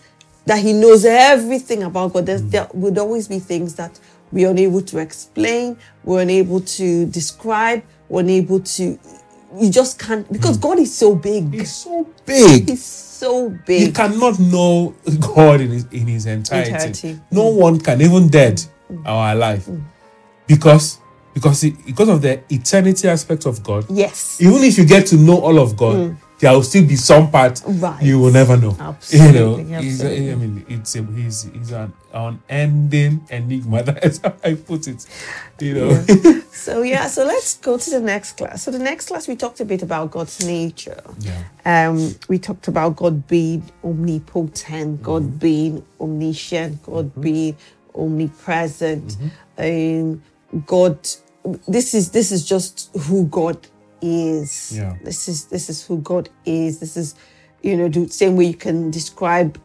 that 0.45 0.59
he 0.59 0.73
knows 0.73 1.05
everything 1.05 1.83
about 1.83 2.13
God. 2.13 2.25
There's, 2.25 2.43
there 2.43 2.67
would 2.73 2.97
always 2.97 3.27
be 3.27 3.39
things 3.39 3.75
that 3.75 3.99
we're 4.31 4.49
unable 4.49 4.81
to 4.81 4.97
explain, 4.97 5.77
we're 6.03 6.21
unable 6.21 6.59
to 6.59 7.05
describe, 7.07 7.83
we're 8.09 8.21
unable 8.21 8.59
to. 8.59 8.99
You 9.55 9.69
just 9.69 9.99
can't 9.99 10.31
because 10.33 10.55
hmm. 10.55 10.63
God 10.63 10.79
is 10.79 10.97
so 10.97 11.13
big. 11.13 11.53
He's 11.53 11.75
so 11.75 12.09
big. 12.25 12.69
He's 12.69 12.83
so 12.83 13.49
big. 13.67 13.87
You 13.87 13.93
cannot 13.93 14.39
know 14.39 14.95
God 15.19 15.61
in 15.61 15.69
his, 15.69 15.85
in 15.91 16.07
his 16.07 16.25
entirety. 16.25 16.71
Entirety. 16.71 17.19
No 17.29 17.49
one 17.49 17.79
can, 17.79 18.01
even 18.01 18.29
dead 18.29 18.59
hmm. 18.87 19.05
or 19.05 19.31
alive, 19.31 19.65
hmm. 19.65 19.81
because 20.47 20.97
because 21.33 21.63
it, 21.63 21.85
because 21.85 22.09
of 22.09 22.21
the 22.21 22.41
eternity 22.53 23.07
aspect 23.07 23.45
of 23.45 23.63
God. 23.63 23.85
Yes. 23.89 24.39
Even 24.41 24.63
if 24.63 24.77
you 24.77 24.85
get 24.85 25.07
to 25.07 25.15
know 25.17 25.39
all 25.39 25.59
of 25.59 25.75
God, 25.75 26.15
there 26.39 26.51
will 26.51 26.63
still 26.63 26.85
be 26.85 26.95
some 26.97 27.31
part 27.31 27.61
Right. 27.65 28.03
you 28.03 28.19
will 28.19 28.31
never 28.31 28.57
know. 28.57 28.75
Absolutely, 28.79 29.27
You 29.63 29.71
know, 29.71 29.81
he's 29.81 30.01
absolutely. 30.01 30.31
I 30.31 30.35
mean, 30.35 30.65
it's 30.67 30.95
a, 30.95 31.03
he's 31.03 31.43
he's 31.53 31.71
an 31.71 31.93
unending 32.13 33.25
enigma. 33.29 33.83
That's 33.87 34.17
how 34.19 34.33
I 34.43 34.55
put 34.55 34.87
it. 34.87 35.05
You 35.59 35.73
know. 35.75 36.05
So 36.53 36.81
yeah, 36.83 37.07
so 37.07 37.25
let's 37.25 37.57
go 37.57 37.77
to 37.77 37.89
the 37.89 37.99
next 37.99 38.37
class. 38.37 38.61
So 38.63 38.71
the 38.71 38.79
next 38.79 39.07
class 39.07 39.27
we 39.27 39.35
talked 39.35 39.59
a 39.59 39.65
bit 39.65 39.81
about 39.81 40.11
God's 40.11 40.45
nature. 40.45 41.01
Yeah. 41.19 41.41
Um, 41.65 42.15
we 42.29 42.37
talked 42.37 42.67
about 42.67 42.95
God 42.95 43.27
being 43.27 43.63
omnipotent, 43.83 45.01
God 45.01 45.39
being 45.39 45.83
omniscient, 45.99 46.83
God 46.83 47.19
being 47.19 47.57
omnipresent. 47.95 49.17
Um, 49.57 50.21
God, 50.65 50.99
this 51.67 51.93
is 51.93 52.11
this 52.11 52.31
is 52.31 52.45
just 52.45 52.89
who 52.95 53.25
God 53.27 53.67
is. 54.01 54.73
Yeah. 54.75 54.95
This 55.03 55.27
is 55.27 55.45
this 55.45 55.69
is 55.69 55.85
who 55.85 55.99
God 55.99 56.29
is. 56.45 56.79
This 56.79 56.97
is, 56.97 57.15
you 57.61 57.77
know, 57.77 57.87
the 57.89 58.07
same 58.09 58.35
way 58.35 58.45
you 58.45 58.53
can 58.53 58.91
describe 58.91 59.59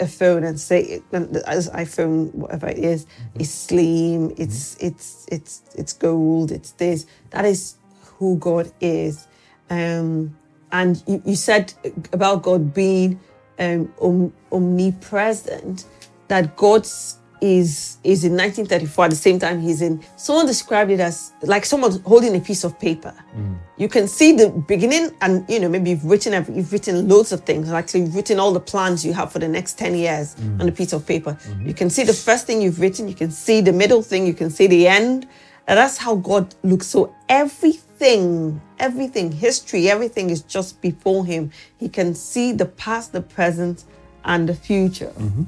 a 0.00 0.06
phone 0.06 0.44
and 0.44 0.58
say 0.58 1.02
as 1.46 1.68
iPhone, 1.70 2.32
whatever 2.34 2.68
it 2.68 2.78
is, 2.78 3.06
is 3.38 3.52
slim. 3.52 4.32
It's 4.36 4.76
it's 4.80 5.26
it's 5.30 5.62
it's 5.74 5.92
gold. 5.92 6.50
It's 6.50 6.72
this. 6.72 7.06
That 7.30 7.44
is 7.44 7.76
who 8.18 8.38
God 8.38 8.72
is. 8.80 9.26
Um, 9.70 10.36
and 10.72 11.02
you, 11.06 11.22
you 11.24 11.36
said 11.36 11.72
about 12.12 12.42
God 12.42 12.74
being 12.74 13.20
um, 13.58 13.92
om- 14.00 14.32
omnipresent, 14.52 15.86
that 16.28 16.56
God's 16.56 17.18
is 17.40 17.98
is 18.04 18.24
in 18.24 18.32
1934 18.32 19.04
at 19.04 19.10
the 19.10 19.16
same 19.16 19.38
time 19.38 19.60
he's 19.60 19.82
in. 19.82 20.02
Someone 20.16 20.46
described 20.46 20.90
it 20.90 21.00
as 21.00 21.32
like 21.42 21.64
someone 21.64 22.00
holding 22.00 22.36
a 22.36 22.40
piece 22.40 22.64
of 22.64 22.78
paper. 22.78 23.14
Mm. 23.36 23.56
You 23.76 23.88
can 23.88 24.08
see 24.08 24.32
the 24.32 24.48
beginning 24.48 25.10
and 25.20 25.48
you 25.48 25.60
know 25.60 25.68
maybe 25.68 25.90
you've 25.90 26.04
written 26.04 26.32
you've 26.54 26.72
written 26.72 27.08
loads 27.08 27.32
of 27.32 27.42
things. 27.42 27.70
Like 27.70 27.88
so 27.88 27.98
you've 27.98 28.14
written 28.14 28.38
all 28.38 28.52
the 28.52 28.60
plans 28.60 29.04
you 29.04 29.12
have 29.12 29.32
for 29.32 29.38
the 29.38 29.48
next 29.48 29.78
10 29.78 29.94
years 29.94 30.34
mm. 30.34 30.60
on 30.60 30.68
a 30.68 30.72
piece 30.72 30.92
of 30.92 31.06
paper. 31.06 31.32
Mm-hmm. 31.32 31.68
You 31.68 31.74
can 31.74 31.90
see 31.90 32.04
the 32.04 32.12
first 32.12 32.46
thing 32.46 32.60
you've 32.62 32.80
written. 32.80 33.08
You 33.08 33.14
can 33.14 33.30
see 33.30 33.60
the 33.60 33.72
middle 33.72 34.02
thing. 34.02 34.26
You 34.26 34.34
can 34.34 34.50
see 34.50 34.66
the 34.66 34.86
end. 34.88 35.28
And 35.66 35.78
that's 35.78 35.98
how 35.98 36.16
god 36.16 36.54
looks. 36.62 36.86
So 36.86 37.14
everything 37.28 38.60
everything 38.78 39.32
history 39.32 39.90
everything 39.90 40.30
is 40.30 40.42
just 40.42 40.80
before 40.80 41.26
him. 41.26 41.50
He 41.78 41.88
can 41.88 42.14
see 42.14 42.52
the 42.52 42.66
past 42.66 43.12
the 43.12 43.20
present 43.20 43.84
and 44.24 44.48
the 44.48 44.54
future 44.54 45.12
mm-hmm. 45.18 45.44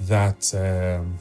That 0.00 0.54
um, 0.54 1.18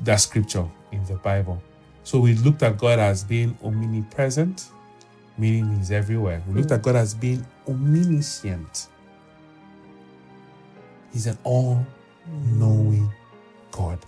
that 0.00 0.16
scripture 0.16 0.68
in 0.92 1.04
the 1.04 1.14
Bible. 1.16 1.62
So 2.04 2.20
we 2.20 2.34
looked 2.34 2.62
at 2.62 2.78
God 2.78 2.98
as 2.98 3.24
being 3.24 3.58
omnipresent, 3.62 4.70
meaning 5.36 5.76
He's 5.76 5.90
everywhere. 5.90 6.42
We 6.48 6.54
looked 6.54 6.72
at 6.72 6.82
God 6.82 6.96
as 6.96 7.14
being 7.14 7.44
omniscient. 7.68 8.88
He's 11.12 11.26
an 11.26 11.38
all-knowing 11.44 13.12
God. 13.70 13.98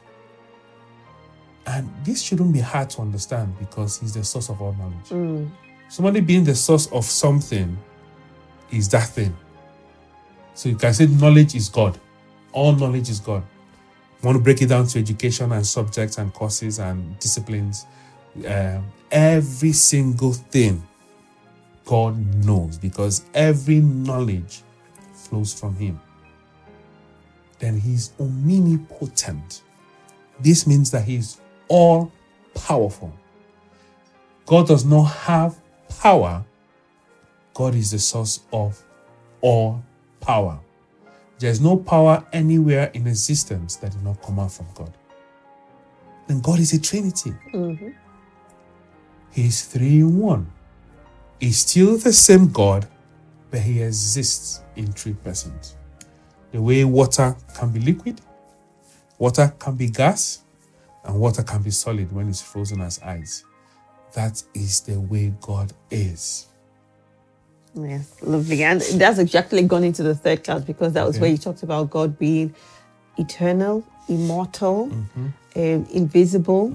And 1.67 1.91
this 2.05 2.23
shouldn't 2.23 2.53
be 2.53 2.61
hard 2.61 2.91
to 2.91 3.03
understand 3.03 3.59
because 3.59 3.99
He's 3.99 4.15
the 4.15 4.25
source 4.25 4.49
of 4.49 4.63
all 4.63 4.75
knowledge. 4.75 5.51
Somebody 5.89 6.21
being 6.21 6.45
the 6.45 6.55
source 6.55 6.87
of 6.93 7.05
something 7.05 7.77
is 8.71 8.89
that 8.91 9.09
thing. 9.09 9.37
So 10.55 10.69
you 10.69 10.77
can 10.77 10.95
say 10.95 11.07
knowledge 11.07 11.55
is 11.55 11.69
God. 11.69 11.99
All 12.53 12.73
knowledge 12.73 13.09
is 13.09 13.21
God. 13.21 13.43
You 14.23 14.27
want 14.27 14.37
to 14.37 14.43
break 14.45 14.61
it 14.61 14.67
down 14.67 14.87
to 14.89 14.99
education 14.99 15.51
and 15.53 15.67
subjects 15.67 16.19
and 16.19 16.33
courses 16.33 16.79
and 16.79 17.19
disciplines. 17.19 17.87
Um, 18.47 18.87
every 19.11 19.73
single 19.73 20.33
thing 20.33 20.87
God 21.85 22.45
knows 22.45 22.79
because 22.79 23.25
every 23.35 23.81
knowledge 23.81 24.63
flows 25.13 25.53
from 25.53 25.75
Him. 25.77 26.01
Then 27.59 27.79
He's 27.79 28.13
omnipotent. 28.21 29.63
This 30.39 30.67
means 30.67 30.91
that 30.91 31.05
He's 31.05 31.41
all 31.69 32.13
powerful. 32.55 33.13
God 34.47 34.67
does 34.67 34.85
not 34.85 35.05
have 35.05 35.59
power, 36.01 36.45
God 37.55 37.75
is 37.75 37.91
the 37.91 37.99
source 37.99 38.41
of 38.53 38.83
all 39.41 39.83
power. 40.21 40.61
There's 41.41 41.59
no 41.59 41.79
power 41.79 42.23
anywhere 42.35 42.91
in 42.93 43.07
existence 43.07 43.77
that 43.77 43.93
did 43.93 44.05
not 44.05 44.23
come 44.23 44.39
out 44.39 44.53
from 44.53 44.67
God. 44.75 44.93
Then 46.27 46.41
God 46.41 46.61
is 46.61 46.75
a 46.75 46.81
Trinity. 46.81 47.33
Mm-hmm. 47.55 47.89
He 49.33 49.47
is 49.47 49.65
three 49.65 50.01
in 50.01 50.19
one. 50.19 50.53
He's 51.41 51.61
still 51.61 51.97
the 51.97 52.13
same 52.13 52.49
God, 52.49 52.87
but 53.51 53.61
he 53.61 53.83
exists 53.83 54.61
in 54.77 54.93
three 54.93 55.15
persons. 55.15 55.77
The 56.53 56.61
way 56.61 56.85
water 56.85 57.35
can 57.55 57.71
be 57.71 57.81
liquid, 57.81 58.21
water 59.19 59.55
can 59.59 59.77
be 59.77 59.89
gas, 59.89 60.43
and 61.05 61.19
water 61.19 61.43
can 61.43 61.63
be 61.63 61.71
solid 61.71 62.13
when 62.13 62.29
it's 62.29 62.43
frozen 62.43 62.83
as 62.83 63.01
ice. 63.01 63.45
That 64.13 64.43
is 64.53 64.81
the 64.83 65.01
way 65.01 65.33
God 65.41 65.73
is. 65.91 66.50
Yes, 67.75 68.17
lovely. 68.23 68.63
And 68.65 68.81
that's 68.81 69.19
exactly 69.19 69.63
gone 69.63 69.85
into 69.85 70.03
the 70.03 70.15
third 70.15 70.43
class 70.45 70.63
because 70.63 70.93
that 70.95 71.07
was 71.07 71.17
Okay. 71.17 71.23
where 71.23 71.31
you 71.31 71.39
talked 71.39 71.63
about 71.63 71.91
God 71.91 72.19
being 72.19 72.55
eternal, 73.17 73.85
immortal, 74.09 74.89
Mm-hmm. 74.89 75.27
um, 75.57 75.87
invisible, 75.93 76.75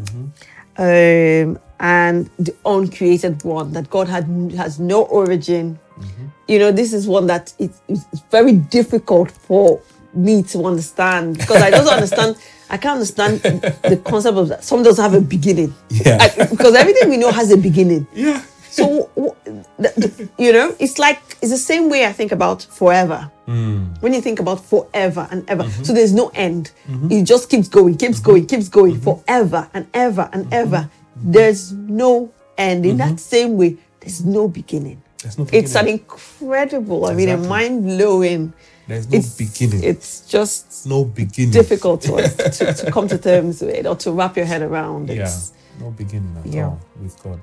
um, 0.78 1.60
and 1.80 2.30
the 2.40 2.56
uncreated 2.66 3.44
one, 3.44 3.74
that 3.74 3.90
God 3.90 4.08
had 4.08 4.25
has 4.58 4.80
no 4.80 5.04
origin. 5.04 5.78
Mm-hmm. 6.00 6.25
You 6.48 6.60
know, 6.60 6.72
this 6.72 6.94
is 6.94 7.08
one 7.08 7.28
that 7.28 7.54
it, 7.60 7.72
it's 7.88 8.06
very 8.32 8.54
difficult 8.54 9.32
for 9.32 9.82
me 10.14 10.44
to 10.44 10.64
understand 10.66 11.38
because 11.38 11.62
I 11.62 11.70
don't 11.70 11.88
understand. 11.88 12.38
I 12.70 12.78
can't 12.78 12.94
understand 12.96 13.42
the 13.42 14.02
concept 14.04 14.38
of 14.38 14.48
that. 14.48 14.64
Some 14.64 14.82
doesn't 14.82 15.04
have 15.04 15.14
a 15.14 15.22
beginning. 15.22 15.74
Yeah. 15.90 16.18
I- 16.20 16.46
because 16.48 16.74
everything 16.74 17.10
we 17.10 17.18
know 17.18 17.32
has 17.32 17.52
a 17.52 17.58
beginning. 17.58 18.08
Yeah. 18.14 18.42
So, 18.75 19.10
w- 19.15 19.36
the, 19.77 19.89
the, 19.96 20.29
you 20.44 20.51
know, 20.51 20.75
it's 20.79 20.98
like, 21.00 21.22
it's 21.41 21.51
the 21.51 21.58
same 21.58 21.89
way 21.89 22.05
I 22.05 22.12
think 22.13 22.32
about 22.32 22.63
forever. 22.63 23.32
Hmm. 23.46 23.94
When 24.01 24.13
you 24.13 24.22
think 24.22 24.39
about 24.39 24.60
forever 24.65 25.27
and 25.32 25.48
ever. 25.50 25.63
Mm-hmm. 25.63 25.84
So 25.84 25.94
there's 25.94 26.13
no 26.13 26.29
end. 26.34 26.72
Mm-hmm. 26.89 27.12
It 27.12 27.24
just 27.24 27.50
keeps 27.50 27.67
going, 27.70 27.96
keeps 27.98 28.20
going, 28.20 28.44
mm-hmm. 28.46 28.55
keeps 28.55 28.70
going 28.70 29.00
forever 29.00 29.70
and 29.74 29.88
ever 29.94 30.29
and 30.34 30.51
ever. 30.53 30.89
There's 31.15 31.72
no 31.72 32.32
end. 32.58 32.86
In 32.86 32.98
that 32.98 33.20
same 33.20 33.55
way, 33.58 33.77
there's 34.01 34.25
no 34.25 34.48
beginning. 34.48 35.01
There's 35.22 35.38
no 35.38 35.46
beginning. 35.46 35.63
It's 35.65 35.75
an 35.75 35.88
incredible, 35.88 37.05
I 37.05 37.13
mean, 37.13 37.29
a 37.29 37.38
mind 37.38 37.84
blowing. 37.84 38.51
There's 38.88 39.10
no 39.10 39.17
It's, 39.17 39.38
beginning. 39.38 39.84
it's 39.84 40.27
just 40.27 40.86
no 40.86 41.05
beginning. 41.05 41.51
difficult 41.51 42.01
to, 42.01 42.12
to, 42.58 42.74
to 42.74 42.91
come 42.91 43.08
to 43.08 43.17
terms 43.17 43.62
with 43.62 43.88
or 43.88 43.96
to 43.98 44.12
wrap 44.12 44.36
your 44.38 44.46
head 44.46 44.62
around. 44.62 45.10
Yeah. 45.10 45.24
It's, 45.24 45.53
No 45.79 45.91
beginning 45.91 46.36
at 46.38 46.46
Yeah. 46.46 46.65
all 46.67 46.79
with 47.01 47.15
God. 47.24 47.39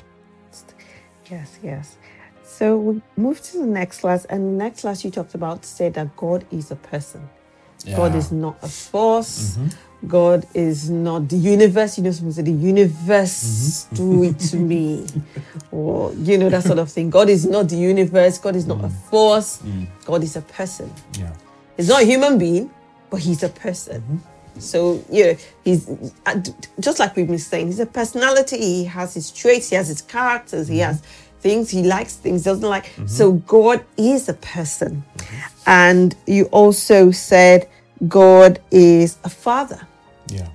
Yes, 1.33 1.59
yes. 1.63 1.97
So 2.45 2.77
we 2.77 3.03
move 3.17 3.41
to 3.41 3.59
the 3.59 3.67
next 3.67 4.01
class, 4.01 4.27
and 4.27 4.45
the 4.45 4.65
next 4.65 4.83
class 4.83 5.03
you 5.03 5.11
talked 5.11 5.35
about 5.35 5.65
said 5.65 5.95
that 5.95 6.15
God 6.15 6.45
is 6.51 6.71
a 6.71 6.77
person. 6.77 7.27
God 7.97 8.15
is 8.15 8.31
not 8.31 8.59
a 8.63 8.69
force. 8.69 9.57
Mm-hmm. 9.57 10.09
God 10.09 10.47
is 10.53 10.91
not 10.91 11.31
the 11.31 11.37
universe. 11.37 11.97
You 11.97 12.05
know, 12.05 12.11
someone 12.11 12.35
said 12.35 12.45
the 12.45 12.53
universe 12.53 13.87
mm-hmm. 13.87 13.97
do 13.97 14.23
it 14.25 14.39
to 14.51 14.57
me, 14.57 15.07
or 15.71 16.13
you 16.15 16.37
know 16.37 16.51
that 16.51 16.65
sort 16.65 16.79
of 16.79 16.91
thing. 16.93 17.09
God 17.09 17.31
is 17.31 17.47
not 17.47 17.71
the 17.71 17.77
universe. 17.77 18.37
God 18.37 18.55
is 18.55 18.67
not 18.67 18.85
a 18.85 18.89
mm. 18.89 19.11
force. 19.11 19.63
Mm. 19.63 19.87
God 20.05 20.23
is 20.23 20.37
a 20.37 20.43
person. 20.43 20.93
Yeah. 21.19 21.33
He's 21.79 21.89
not 21.89 22.03
a 22.03 22.05
human 22.05 22.37
being, 22.37 22.71
but 23.09 23.21
he's 23.21 23.43
a 23.43 23.49
person. 23.49 24.03
Mm-hmm. 24.03 24.33
So, 24.59 25.03
you 25.11 25.25
know, 25.25 25.37
he's 25.65 25.89
uh, 26.27 26.41
just 26.79 26.99
like 26.99 27.17
we've 27.17 27.27
been 27.27 27.39
saying, 27.39 27.67
he's 27.69 27.81
a 27.81 27.87
personality. 27.87 28.59
He 28.59 28.85
has 28.85 29.15
his 29.15 29.31
traits, 29.31 29.71
he 29.71 29.77
has 29.77 29.89
his 29.89 30.03
characters, 30.03 30.69
he 30.69 30.79
has 30.79 31.03
things 31.43 31.71
he 31.71 31.83
likes, 31.83 32.17
things 32.17 32.45
doesn't 32.45 32.69
like. 32.69 32.87
Mm-hmm. 32.87 33.07
So, 33.07 33.33
God 33.33 33.85
is 33.97 34.29
a 34.29 34.35
person. 34.35 35.05
And 35.67 36.15
you 36.27 36.45
also 36.47 37.11
said 37.11 37.69
God 38.09 38.61
is 38.71 39.19
a 39.25 39.29
father. 39.29 39.87
Yeah. 40.29 40.49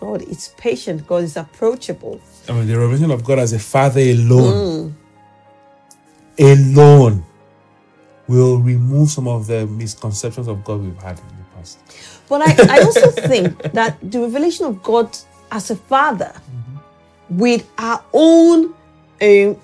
God 0.00 0.22
is 0.22 0.54
patient. 0.56 1.06
God 1.06 1.24
is 1.24 1.36
approachable. 1.36 2.20
I 2.48 2.52
mean, 2.52 2.66
the 2.66 2.78
revelation 2.78 3.10
of 3.10 3.22
God 3.22 3.38
as 3.38 3.52
a 3.52 3.58
father 3.58 4.00
alone, 4.00 4.94
mm. 6.38 6.74
alone, 6.74 7.24
will 8.26 8.58
remove 8.58 9.10
some 9.10 9.28
of 9.28 9.46
the 9.46 9.66
misconceptions 9.66 10.48
of 10.48 10.64
God 10.64 10.80
we've 10.82 11.02
had 11.02 11.18
in 11.18 11.26
the 11.26 11.44
past. 11.54 11.78
But 12.28 12.42
I, 12.42 12.78
I 12.78 12.82
also 12.82 13.10
think 13.28 13.60
that 13.72 13.98
the 14.02 14.20
revelation 14.20 14.66
of 14.66 14.82
God 14.82 15.16
as 15.52 15.70
a 15.70 15.76
father, 15.76 16.32
mm-hmm. 16.32 17.38
with 17.38 17.68
our 17.76 18.02
own 18.12 18.74
um, 19.20 19.56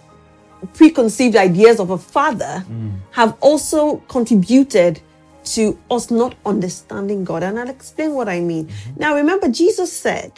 preconceived 0.74 1.36
ideas 1.36 1.80
of 1.80 1.90
a 1.90 1.98
father, 1.98 2.64
have 3.12 3.36
also 3.40 3.96
contributed 4.08 5.00
to 5.46 5.78
us 5.90 6.10
not 6.10 6.34
understanding 6.44 7.24
God. 7.24 7.42
And 7.42 7.58
I'll 7.58 7.70
explain 7.70 8.14
what 8.14 8.28
I 8.28 8.40
mean. 8.40 8.66
Mm-hmm. 8.66 9.00
Now, 9.00 9.14
remember, 9.14 9.48
Jesus 9.48 9.92
said, 9.92 10.32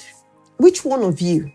Which 0.59 0.85
one 0.85 1.03
of 1.03 1.21
you 1.21 1.51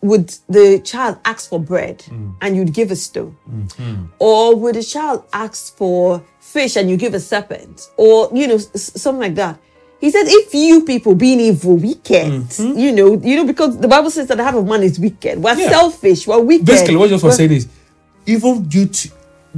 would 0.00 0.28
the 0.48 0.80
child 0.80 1.18
ask 1.24 1.50
for 1.50 1.58
bread 1.58 1.98
mm. 1.98 2.34
and 2.40 2.56
you'd 2.56 2.74
give 2.74 2.90
a 2.90 2.96
stone? 2.96 3.36
Mm-hmm. 3.48 4.06
Or 4.18 4.54
would 4.56 4.76
a 4.76 4.82
child 4.82 5.24
ask 5.32 5.76
for 5.76 6.24
fish 6.40 6.76
and 6.76 6.90
you 6.90 6.96
give 6.96 7.14
a 7.14 7.20
serpent? 7.20 7.88
Or, 7.96 8.30
you 8.32 8.46
know, 8.46 8.58
something 8.58 9.20
like 9.20 9.34
that. 9.36 9.58
He 10.00 10.10
said, 10.10 10.24
if 10.26 10.54
you 10.54 10.84
people 10.84 11.14
being 11.16 11.40
evil, 11.40 11.76
wicked, 11.76 12.26
mm-hmm. 12.32 12.78
you 12.78 12.92
know, 12.92 13.18
you 13.20 13.36
know, 13.36 13.44
because 13.44 13.78
the 13.78 13.88
Bible 13.88 14.10
says 14.10 14.28
that 14.28 14.36
the 14.36 14.44
heart 14.44 14.54
of 14.54 14.64
man 14.66 14.82
is 14.84 14.98
wicked. 14.98 15.38
We're 15.42 15.58
Yeah. 15.58 15.70
selfish, 15.70 16.26
we're 16.26 16.38
wicked. 16.40 16.66
Basically, 16.66 16.96
what 16.96 17.08
Jesus 17.08 17.22
was 17.22 17.36
saying 17.36 17.52
is, 17.52 17.66
even 18.26 18.62
due 18.68 18.86
to 18.86 19.10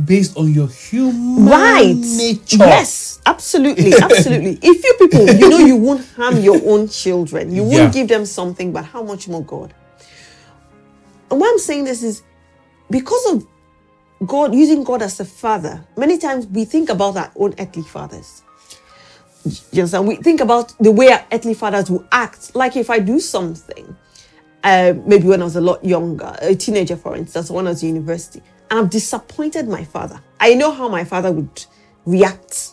based 0.04 0.36
on 0.38 0.52
your 0.52 0.68
human 0.68 1.46
right 1.46 1.94
nature. 1.96 2.56
yes 2.58 3.20
absolutely 3.26 3.92
absolutely 4.00 4.56
if 4.62 4.84
you 4.84 4.94
people 4.98 5.28
you 5.34 5.48
know 5.50 5.58
you 5.58 5.74
won't 5.76 6.06
harm 6.16 6.38
your 6.40 6.60
own 6.64 6.88
children 6.88 7.52
you 7.54 7.62
won't 7.64 7.74
Yeah. 7.74 7.90
give 7.90 8.08
them 8.08 8.24
something 8.24 8.72
but 8.72 8.84
how 8.84 9.02
much 9.02 9.26
more 9.28 9.42
god 9.42 9.74
and 11.30 11.40
why 11.40 11.50
i'm 11.52 11.58
saying 11.58 11.84
this 11.84 12.02
is 12.04 12.22
because 12.88 13.32
of 13.34 13.46
god 14.26 14.54
using 14.54 14.84
god 14.84 15.02
as 15.02 15.18
a 15.20 15.24
father 15.24 15.84
many 15.96 16.16
times 16.18 16.46
we 16.46 16.64
think 16.64 16.88
about 16.88 17.16
our 17.16 17.30
own 17.36 17.52
earthly 17.58 17.82
fathers 17.82 18.42
you 19.44 19.82
understand 19.82 20.06
we 20.06 20.16
think 20.16 20.40
about 20.40 20.74
the 20.78 20.90
way 20.90 21.10
our 21.10 21.24
earthly 21.32 21.54
fathers 21.54 21.90
will 21.90 22.04
act 22.12 22.54
like 22.54 22.76
if 22.76 22.90
i 22.90 22.98
do 22.98 23.18
something 23.18 23.96
uh, 24.62 24.94
maybe 25.06 25.26
when 25.26 25.40
I 25.40 25.44
was 25.44 25.56
a 25.56 25.60
lot 25.60 25.84
younger, 25.84 26.36
a 26.40 26.54
teenager, 26.54 26.96
for 26.96 27.16
instance, 27.16 27.50
when 27.50 27.66
I 27.66 27.70
was 27.70 27.82
university, 27.82 28.42
and 28.70 28.80
I've 28.80 28.90
disappointed 28.90 29.68
my 29.68 29.84
father. 29.84 30.20
I 30.38 30.54
know 30.54 30.70
how 30.70 30.88
my 30.88 31.04
father 31.04 31.32
would 31.32 31.64
react. 32.04 32.72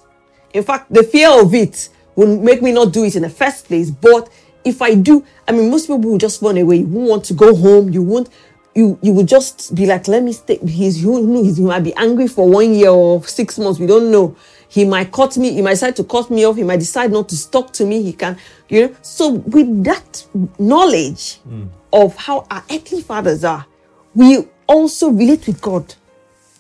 In 0.54 0.64
fact, 0.64 0.92
the 0.94 1.04
fear 1.04 1.30
of 1.30 1.54
it 1.54 1.90
will 2.16 2.40
make 2.40 2.62
me 2.62 2.72
not 2.72 2.94
do 2.94 3.04
it 3.04 3.16
in 3.16 3.22
the 3.22 3.30
first 3.30 3.66
place. 3.66 3.90
But 3.90 4.30
if 4.66 4.82
I 4.82 4.96
do, 4.96 5.26
I 5.48 5.52
mean, 5.52 5.70
most 5.70 5.88
people 5.88 6.00
will 6.00 6.18
just 6.18 6.42
run 6.42 6.58
away. 6.58 6.78
You 6.78 6.88
won't 6.88 7.10
want 7.10 7.26
to 7.26 7.34
go 7.34 7.56
home. 7.56 7.92
You 7.92 8.04
won't. 8.04 8.30
You 8.76 9.00
you 9.02 9.12
would 9.14 9.28
just 9.28 9.74
be 9.74 9.86
like, 9.86 10.08
let 10.08 10.24
me 10.24 10.34
stay. 10.34 10.58
He's 10.58 11.02
who 11.02 11.26
knows? 11.26 11.58
He 11.58 11.64
might 11.64 11.84
be 11.84 11.96
angry 11.96 12.28
for 12.28 12.48
one 12.48 12.74
year 12.74 12.90
or 12.90 13.24
six 13.24 13.58
months. 13.58 13.80
We 13.80 13.88
don't 13.88 14.12
know. 14.12 14.36
He 14.70 14.86
might 14.86 15.12
cut 15.12 15.38
me. 15.38 15.52
He 15.54 15.62
might 15.62 15.72
decide 15.72 15.96
to 15.96 16.04
cut 16.04 16.30
me 16.30 16.46
off. 16.46 16.56
He 16.56 16.64
might 16.64 16.80
decide 16.80 17.12
not 17.12 17.30
to 17.30 17.52
talk 17.52 17.72
to 17.74 17.86
me. 17.86 18.04
He 18.04 18.14
can, 18.14 18.38
you 18.70 18.88
know. 18.88 18.96
So 19.02 19.32
with 19.32 19.84
that 19.86 20.26
knowledge 20.60 21.36
hmm. 21.38 21.68
of 21.94 22.16
how 22.16 22.46
our 22.52 22.64
earthly 22.70 23.02
fathers 23.02 23.44
are, 23.44 23.66
we 24.14 24.48
also 24.68 25.10
relate 25.10 25.48
with 25.48 25.62
God 25.62 25.94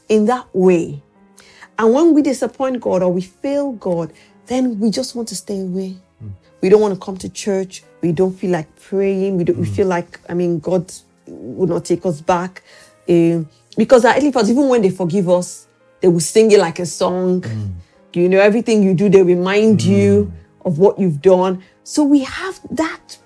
in 0.08 0.26
that 0.26 0.48
way. 0.54 1.02
And 1.78 1.94
when 1.94 2.14
we 2.14 2.22
disappoint 2.22 2.80
God 2.80 3.04
or 3.04 3.12
we 3.12 3.22
fail 3.22 3.74
God, 3.74 4.14
then 4.46 4.80
we 4.80 4.90
just 4.90 5.16
want 5.16 5.28
to 5.28 5.36
stay 5.36 5.60
away. 5.60 5.98
Hmm. 6.20 6.30
We 6.62 6.70
don't 6.70 6.82
want 6.82 6.94
to 6.94 7.00
come 7.00 7.18
to 7.18 7.30
church. 7.30 7.84
We 8.02 8.14
don't 8.14 8.34
feel 8.34 8.52
like 8.52 8.74
praying. 8.80 9.38
We 9.38 9.44
don't. 9.44 9.58
We 9.58 9.68
hmm. 9.68 9.74
feel 9.74 9.88
like 9.88 10.20
I 10.30 10.34
mean 10.34 10.60
God 10.60 10.92
would 11.28 11.70
not 11.70 11.84
take 11.84 12.06
us 12.06 12.22
back, 12.22 12.64
Um, 13.10 13.50
because 13.76 14.06
our 14.06 14.16
earthly 14.16 14.32
fathers, 14.32 14.52
even 14.52 14.70
when 14.70 14.82
they 14.82 14.90
forgive 14.90 15.30
us, 15.30 15.68
they 16.02 16.08
will 16.08 16.22
sing 16.22 16.52
it 16.52 16.60
like 16.60 16.80
a 16.80 16.86
song. 16.86 17.44
You 18.14 18.30
know, 18.30 18.40
everything 18.40 18.82
you 18.84 18.94
do, 18.94 19.10
they 19.10 19.22
remind 19.22 19.84
you 19.84 20.26
hmm. 20.26 20.68
of 20.68 20.80
what 20.80 20.98
you've 21.00 21.22
done. 21.22 21.64
So 21.84 22.04
we 22.04 22.22
have 22.24 22.60
that 22.72 23.18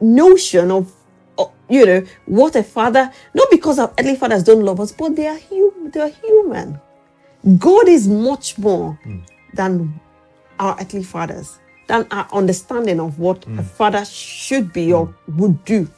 notion 0.00 0.70
of, 0.70 0.92
of, 1.38 1.52
you 1.68 1.86
know, 1.86 2.04
what 2.26 2.56
a 2.56 2.62
father. 2.62 3.12
Not 3.34 3.48
because 3.50 3.78
our 3.78 3.92
earthly 3.98 4.16
fathers 4.16 4.42
don't 4.42 4.64
love 4.64 4.80
us, 4.80 4.92
but 4.92 5.14
they 5.16 5.26
are 5.28 5.36
human. 5.36 5.90
They 5.90 6.00
are 6.00 6.08
human. 6.08 6.80
God 7.58 7.88
is 7.88 8.08
much 8.08 8.58
more 8.58 8.94
hmm. 9.04 9.20
than 9.54 10.00
our 10.58 10.76
earthly 10.80 11.02
fathers, 11.04 11.58
than 11.86 12.06
our 12.10 12.28
understanding 12.32 13.00
of 13.00 13.18
what 13.18 13.44
a 13.46 13.48
hmm. 13.48 13.60
father 13.60 14.04
should 14.04 14.72
be 14.72 14.92
or 14.92 15.14
would 15.28 15.64
do. 15.64 15.88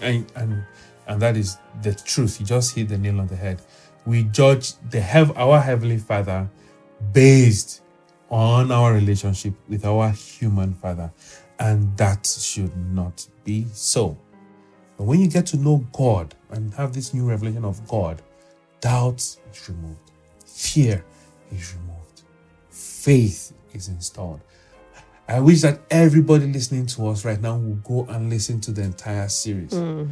and 0.00 0.30
and 0.34 0.64
and 1.06 1.22
that 1.22 1.36
is 1.36 1.58
the 1.82 1.94
truth. 1.94 2.40
You 2.40 2.46
just 2.46 2.74
hit 2.74 2.88
the 2.88 2.98
nail 2.98 3.20
on 3.20 3.26
the 3.26 3.36
head. 3.36 3.60
We 4.06 4.24
judge 4.24 4.74
the 4.90 5.00
have 5.00 5.36
our 5.36 5.60
heavenly 5.60 5.98
Father 5.98 6.48
based 7.12 7.82
on 8.30 8.70
our 8.70 8.94
relationship 8.94 9.54
with 9.68 9.84
our 9.84 10.10
human 10.10 10.74
Father, 10.74 11.12
and 11.58 11.96
that 11.96 12.26
should 12.26 12.76
not 12.92 13.26
be 13.44 13.66
so. 13.72 14.16
But 14.96 15.04
when 15.04 15.20
you 15.20 15.28
get 15.28 15.46
to 15.46 15.56
know 15.56 15.86
God 15.92 16.34
and 16.50 16.72
have 16.74 16.92
this 16.92 17.12
new 17.12 17.28
revelation 17.28 17.64
of 17.64 17.86
God, 17.88 18.22
doubt 18.80 19.20
is 19.20 19.68
removed, 19.68 20.12
fear 20.46 21.04
is 21.50 21.74
removed, 21.74 22.22
faith 22.70 23.52
is 23.74 23.88
installed. 23.88 24.40
I 25.28 25.40
wish 25.40 25.62
that 25.62 25.80
everybody 25.90 26.46
listening 26.46 26.86
to 26.86 27.08
us 27.08 27.24
right 27.24 27.40
now 27.40 27.56
will 27.56 27.76
go 27.76 28.06
and 28.12 28.28
listen 28.28 28.60
to 28.62 28.72
the 28.72 28.82
entire 28.82 29.28
series. 29.28 29.72
Hmm. 29.72 30.06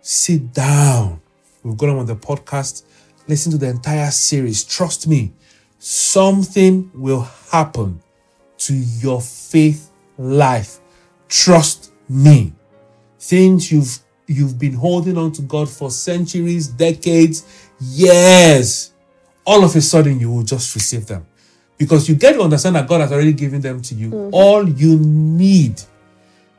Sit 0.00 0.52
down. 0.52 1.20
We've 1.62 1.76
got 1.76 1.86
them 1.86 1.98
on 1.98 2.06
the 2.06 2.16
podcast. 2.16 2.84
Listen 3.28 3.52
to 3.52 3.58
the 3.58 3.68
entire 3.68 4.10
series. 4.10 4.64
Trust 4.64 5.06
me, 5.06 5.32
something 5.78 6.90
will 6.94 7.22
happen 7.50 8.00
to 8.58 8.74
your 8.74 9.20
faith 9.20 9.90
life. 10.16 10.80
Trust 11.28 11.92
me. 12.08 12.52
Things 13.18 13.70
you've 13.72 13.98
you've 14.26 14.58
been 14.58 14.74
holding 14.74 15.16
on 15.16 15.32
to 15.32 15.42
God 15.42 15.68
for 15.68 15.90
centuries, 15.90 16.68
decades, 16.68 17.44
years. 17.80 18.92
All 19.46 19.64
of 19.64 19.74
a 19.74 19.80
sudden, 19.80 20.20
you 20.20 20.30
will 20.30 20.42
just 20.42 20.74
receive 20.74 21.06
them 21.06 21.26
because 21.78 22.08
you 22.08 22.14
get 22.14 22.34
to 22.34 22.42
understand 22.42 22.76
that 22.76 22.86
God 22.86 23.00
has 23.00 23.12
already 23.12 23.32
given 23.32 23.60
them 23.60 23.80
to 23.82 23.94
you. 23.94 24.10
Mm-hmm. 24.10 24.34
All 24.34 24.68
you 24.68 24.98
need 24.98 25.80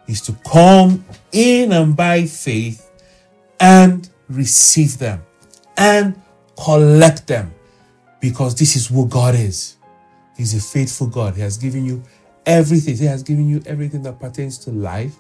is 0.07 0.21
to 0.21 0.35
come 0.49 1.05
in 1.31 1.71
and 1.71 1.95
by 1.95 2.25
faith 2.25 2.89
and 3.59 4.09
receive 4.27 4.97
them 4.97 5.21
and 5.77 6.19
collect 6.57 7.27
them 7.27 7.53
because 8.19 8.55
this 8.55 8.75
is 8.75 8.87
who 8.87 9.07
God 9.07 9.35
is. 9.35 9.77
He's 10.37 10.53
a 10.53 10.61
faithful 10.61 11.07
God. 11.07 11.35
He 11.35 11.41
has 11.41 11.57
given 11.57 11.85
you 11.85 12.03
everything. 12.45 12.95
He 12.97 13.05
has 13.05 13.23
given 13.23 13.49
you 13.49 13.61
everything 13.65 14.03
that 14.03 14.19
pertains 14.19 14.57
to 14.59 14.71
life 14.71 15.15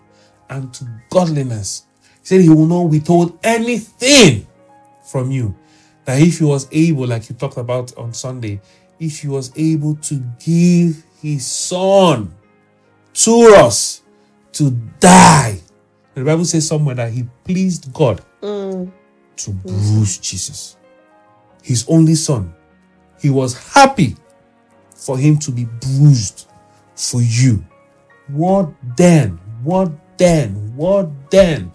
and 0.49 0.73
to 0.73 0.87
godliness. 1.09 1.85
He 2.01 2.25
said 2.25 2.41
he 2.41 2.49
will 2.49 2.65
not 2.65 2.83
withhold 2.83 3.37
anything 3.43 4.47
from 5.03 5.31
you. 5.31 5.55
That 6.05 6.21
if 6.21 6.39
he 6.39 6.45
was 6.45 6.67
able, 6.71 7.07
like 7.07 7.29
you 7.29 7.35
talked 7.35 7.57
about 7.57 7.95
on 7.97 8.13
Sunday, 8.13 8.61
if 8.99 9.19
he 9.19 9.27
was 9.27 9.51
able 9.55 9.95
to 9.95 10.23
give 10.43 11.03
his 11.21 11.45
son 11.45 12.33
to 13.13 13.53
us 13.57 14.01
to 14.53 14.71
die. 14.99 15.59
The 16.15 16.23
Bible 16.23 16.45
says 16.45 16.67
somewhere 16.67 16.95
that 16.95 17.11
he 17.11 17.23
pleased 17.43 17.93
God 17.93 18.21
mm. 18.41 18.91
to 19.37 19.51
bruise 19.51 20.17
Jesus, 20.17 20.77
his 21.61 21.85
only 21.87 22.15
son. 22.15 22.53
He 23.21 23.29
was 23.29 23.73
happy 23.73 24.15
for 24.95 25.17
him 25.17 25.37
to 25.39 25.51
be 25.51 25.65
bruised 25.65 26.47
for 26.95 27.21
you. 27.21 27.63
What 28.27 28.69
then? 28.97 29.39
What 29.63 29.91
then? 30.17 30.75
What 30.75 31.31
then 31.31 31.71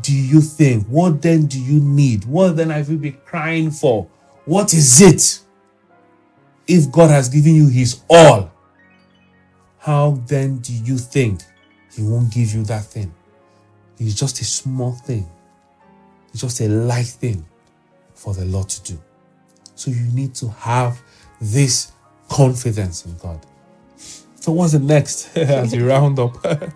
do 0.00 0.12
you 0.12 0.40
think? 0.40 0.86
What 0.86 1.22
then 1.22 1.46
do 1.46 1.60
you 1.60 1.80
need? 1.80 2.24
What 2.24 2.56
then 2.56 2.70
have 2.70 2.90
you 2.90 2.96
been 2.96 3.18
crying 3.24 3.70
for? 3.70 4.08
What 4.44 4.74
is 4.74 5.00
it? 5.00 5.40
If 6.66 6.90
God 6.90 7.10
has 7.10 7.28
given 7.28 7.54
you 7.54 7.68
his 7.68 8.00
all, 8.08 8.50
how 9.78 10.22
then 10.26 10.58
do 10.58 10.72
you 10.72 10.96
think 10.96 11.42
he 11.92 12.02
won't 12.02 12.32
give 12.32 12.54
you 12.54 12.62
that 12.64 12.84
thing? 12.84 13.12
It's 13.98 14.14
just 14.14 14.40
a 14.40 14.44
small 14.44 14.92
thing. 14.92 15.28
It's 16.30 16.40
just 16.40 16.60
a 16.60 16.68
light 16.68 17.06
thing 17.06 17.44
for 18.14 18.32
the 18.32 18.44
Lord 18.44 18.68
to 18.70 18.92
do. 18.94 19.02
So 19.82 19.90
you 19.90 20.06
need 20.12 20.32
to 20.36 20.48
have 20.50 21.02
this 21.40 21.90
confidence 22.28 23.04
in 23.04 23.16
God. 23.16 23.44
So 24.36 24.52
what's 24.52 24.74
the 24.74 24.78
next 24.78 25.36
as 25.36 25.72
we 25.74 25.82
round 25.82 26.18
up? 26.20 26.36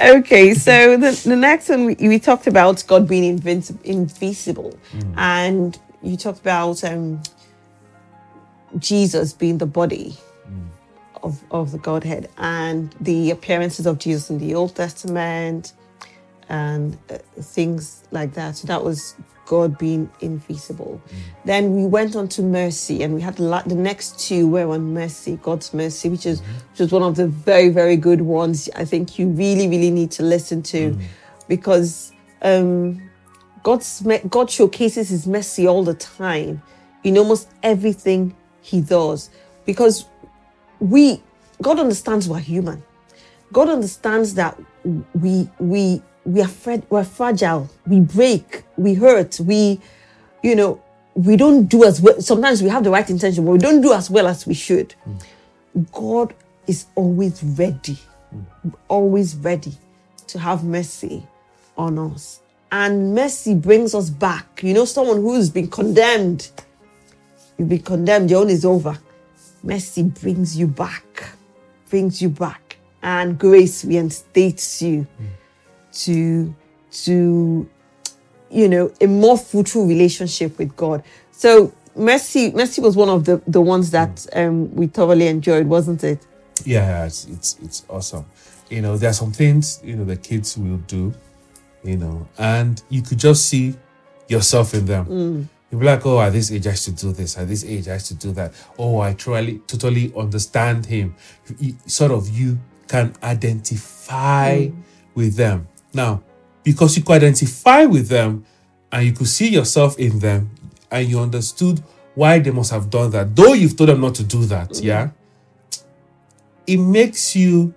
Okay, 0.00 0.54
so 0.54 0.96
the, 0.96 1.10
the 1.24 1.34
next 1.34 1.68
one 1.68 1.84
we, 1.86 1.94
we 1.96 2.20
talked 2.20 2.46
about 2.46 2.84
God 2.86 3.08
being 3.08 3.36
invinci- 3.36 3.82
invisible, 3.82 4.78
and 5.16 5.76
you 6.02 6.16
talked 6.16 6.38
about 6.38 6.84
um, 6.84 7.20
Jesus 8.78 9.32
being 9.32 9.58
the 9.58 9.66
body 9.66 10.16
of, 11.24 11.42
of 11.50 11.72
the 11.72 11.78
Godhead 11.78 12.30
and 12.38 12.94
the 13.00 13.32
appearances 13.32 13.86
of 13.86 13.98
Jesus 13.98 14.30
in 14.30 14.38
the 14.38 14.54
Old 14.54 14.76
Testament 14.76 15.72
and 16.48 16.96
uh, 17.10 17.18
things 17.40 18.04
like 18.12 18.34
that. 18.34 18.54
So 18.56 18.68
that 18.68 18.84
was 18.84 19.16
God 19.48 19.78
being 19.78 20.10
invisible. 20.20 21.00
Mm. 21.00 21.16
Then 21.46 21.74
we 21.74 21.86
went 21.86 22.14
on 22.14 22.28
to 22.36 22.42
mercy, 22.42 23.02
and 23.02 23.14
we 23.14 23.22
had 23.22 23.36
the, 23.36 23.62
the 23.66 23.74
next 23.74 24.20
two 24.20 24.46
were 24.46 24.68
on 24.68 24.92
mercy, 24.92 25.38
God's 25.42 25.72
mercy, 25.72 26.10
which 26.10 26.26
is 26.26 26.40
mm-hmm. 26.42 26.70
which 26.70 26.80
is 26.80 26.92
one 26.92 27.02
of 27.02 27.16
the 27.16 27.26
very 27.26 27.70
very 27.70 27.96
good 27.96 28.20
ones. 28.20 28.68
I 28.76 28.84
think 28.84 29.18
you 29.18 29.28
really 29.28 29.66
really 29.66 29.90
need 29.90 30.10
to 30.12 30.22
listen 30.22 30.62
to, 30.74 30.90
mm-hmm. 30.90 31.02
because 31.48 32.12
um, 32.42 33.00
God's 33.62 34.06
God 34.28 34.50
showcases 34.50 35.08
His 35.08 35.26
mercy 35.26 35.66
all 35.66 35.82
the 35.82 35.94
time 35.94 36.62
in 37.02 37.16
almost 37.16 37.48
everything 37.62 38.36
He 38.60 38.82
does, 38.82 39.30
because 39.64 40.04
we 40.78 41.22
God 41.62 41.78
understands 41.78 42.28
we're 42.28 42.38
human. 42.38 42.82
God 43.50 43.70
understands 43.70 44.34
that 44.34 44.60
we 45.14 45.48
we 45.58 46.02
we 46.24 46.42
are 46.42 46.50
we're 46.90 47.04
fragile. 47.04 47.68
We 47.86 48.00
break. 48.00 48.64
We 48.76 48.94
hurt. 48.94 49.40
We, 49.40 49.80
you 50.42 50.54
know, 50.54 50.82
we 51.14 51.36
don't 51.36 51.66
do 51.66 51.84
as 51.84 52.00
well. 52.00 52.20
Sometimes 52.20 52.62
we 52.62 52.68
have 52.68 52.84
the 52.84 52.90
right 52.90 53.08
intention, 53.08 53.44
but 53.44 53.52
we 53.52 53.58
don't 53.58 53.80
do 53.80 53.92
as 53.92 54.10
well 54.10 54.26
as 54.26 54.46
we 54.46 54.54
should. 54.54 54.94
God 55.92 56.34
is 56.66 56.86
always 56.94 57.42
ready, 57.42 57.98
always 58.88 59.34
ready 59.36 59.72
to 60.28 60.38
have 60.38 60.64
mercy 60.64 61.26
on 61.76 61.98
us. 61.98 62.40
And 62.70 63.14
mercy 63.14 63.54
brings 63.54 63.94
us 63.94 64.10
back. 64.10 64.62
You 64.62 64.74
know, 64.74 64.84
someone 64.84 65.22
who's 65.22 65.48
been 65.48 65.68
condemned, 65.68 66.50
you've 67.56 67.68
been 67.68 67.82
condemned, 67.82 68.30
your 68.30 68.42
own 68.42 68.50
is 68.50 68.64
over. 68.64 68.98
Mercy 69.62 70.02
brings 70.02 70.56
you 70.56 70.66
back, 70.66 71.24
brings 71.88 72.20
you 72.20 72.28
back. 72.28 72.76
And 73.02 73.38
grace 73.38 73.84
reinstates 73.84 74.82
you 74.82 75.06
to, 75.92 76.54
to, 76.90 77.68
you 78.50 78.68
know, 78.68 78.92
a 79.00 79.06
more 79.06 79.36
fruitful 79.38 79.86
relationship 79.86 80.58
with 80.58 80.76
God. 80.76 81.02
So 81.32 81.72
mercy, 81.94 82.52
mercy 82.52 82.80
was 82.80 82.96
one 82.96 83.08
of 83.08 83.24
the, 83.24 83.42
the 83.46 83.60
ones 83.60 83.90
that 83.90 84.14
mm. 84.16 84.46
um, 84.46 84.74
we 84.74 84.86
thoroughly 84.86 85.26
enjoyed, 85.26 85.66
wasn't 85.66 86.04
it? 86.04 86.26
yeah, 86.64 87.04
it's, 87.04 87.26
it's 87.26 87.58
it's 87.62 87.84
awesome. 87.88 88.24
You 88.70 88.82
know, 88.82 88.96
there 88.96 89.10
are 89.10 89.14
some 89.14 89.32
things 89.32 89.80
you 89.84 89.96
know 89.96 90.04
the 90.04 90.16
kids 90.16 90.56
will 90.58 90.78
do, 90.78 91.14
you 91.82 91.96
know, 91.96 92.28
and 92.38 92.82
you 92.88 93.02
could 93.02 93.18
just 93.18 93.48
see 93.48 93.74
yourself 94.28 94.74
in 94.74 94.86
them. 94.86 95.06
Mm. 95.06 95.48
You'll 95.70 95.80
be 95.80 95.86
like, 95.86 96.04
oh, 96.06 96.20
at 96.20 96.32
this 96.32 96.50
age 96.50 96.66
I 96.66 96.74
should 96.74 96.96
do 96.96 97.12
this. 97.12 97.36
At 97.36 97.48
this 97.48 97.64
age 97.64 97.88
I 97.88 97.98
should 97.98 98.18
do 98.18 98.32
that. 98.32 98.52
Oh, 98.78 99.00
I 99.00 99.12
truly, 99.14 99.60
totally 99.66 100.12
understand 100.16 100.86
him. 100.86 101.14
You- 101.58 101.76
sort 101.86 102.10
of, 102.10 102.28
you 102.28 102.58
can 102.86 103.14
identify 103.22 104.68
mm. 104.68 104.74
with 105.14 105.36
them. 105.36 105.68
Now, 105.92 106.22
because 106.62 106.96
you 106.96 107.02
could 107.02 107.16
identify 107.16 107.84
with 107.84 108.08
them 108.08 108.44
and 108.92 109.06
you 109.06 109.12
could 109.12 109.28
see 109.28 109.48
yourself 109.48 109.98
in 109.98 110.18
them 110.18 110.50
and 110.90 111.08
you 111.08 111.18
understood 111.20 111.82
why 112.14 112.38
they 112.38 112.50
must 112.50 112.70
have 112.70 112.90
done 112.90 113.10
that, 113.12 113.34
though 113.34 113.52
you've 113.52 113.76
told 113.76 113.90
them 113.90 114.00
not 114.00 114.14
to 114.16 114.24
do 114.24 114.44
that, 114.46 114.70
mm-hmm. 114.70 114.86
yeah, 114.86 115.10
it 116.66 116.78
makes 116.78 117.34
you 117.36 117.72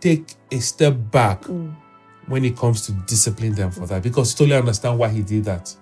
take 0.00 0.34
a 0.50 0.58
step 0.60 0.96
back 1.10 1.42
mm. 1.42 1.74
when 2.26 2.44
it 2.44 2.56
comes 2.56 2.86
to 2.86 2.92
discipline 3.06 3.54
them 3.54 3.70
for 3.70 3.86
that 3.86 4.02
because 4.02 4.32
you 4.32 4.38
totally 4.38 4.58
understand 4.58 4.98
why 4.98 5.08
he 5.08 5.22
did 5.22 5.44
that. 5.44 5.74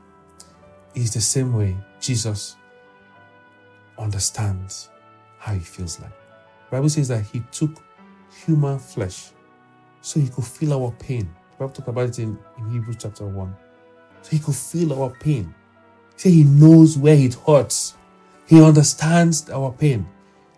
It's 0.94 1.10
the 1.14 1.20
same 1.20 1.54
way 1.54 1.76
Jesus 2.00 2.56
understands 3.98 4.90
how 5.38 5.54
he 5.54 5.60
feels 5.60 6.00
like. 6.00 6.12
Bible 6.70 6.88
says 6.88 7.08
that 7.08 7.22
he 7.22 7.40
took 7.50 7.70
human 8.44 8.78
flesh 8.78 9.30
so 10.00 10.20
he 10.20 10.28
could 10.28 10.44
feel 10.44 10.72
our 10.72 10.92
pain. 10.92 11.28
Bible 11.60 11.74
talk 11.74 11.88
about 11.88 12.08
it 12.08 12.18
in, 12.18 12.38
in 12.56 12.70
Hebrews 12.70 12.96
chapter 13.00 13.26
1. 13.26 13.56
So 14.22 14.30
he 14.30 14.38
could 14.38 14.54
feel 14.54 14.94
our 14.94 15.10
pain. 15.10 15.54
Say 16.16 16.30
he 16.30 16.44
knows 16.44 16.96
where 16.96 17.14
it 17.14 17.34
hurts. 17.34 17.96
He 18.46 18.62
understands 18.62 19.50
our 19.50 19.70
pain. 19.70 20.06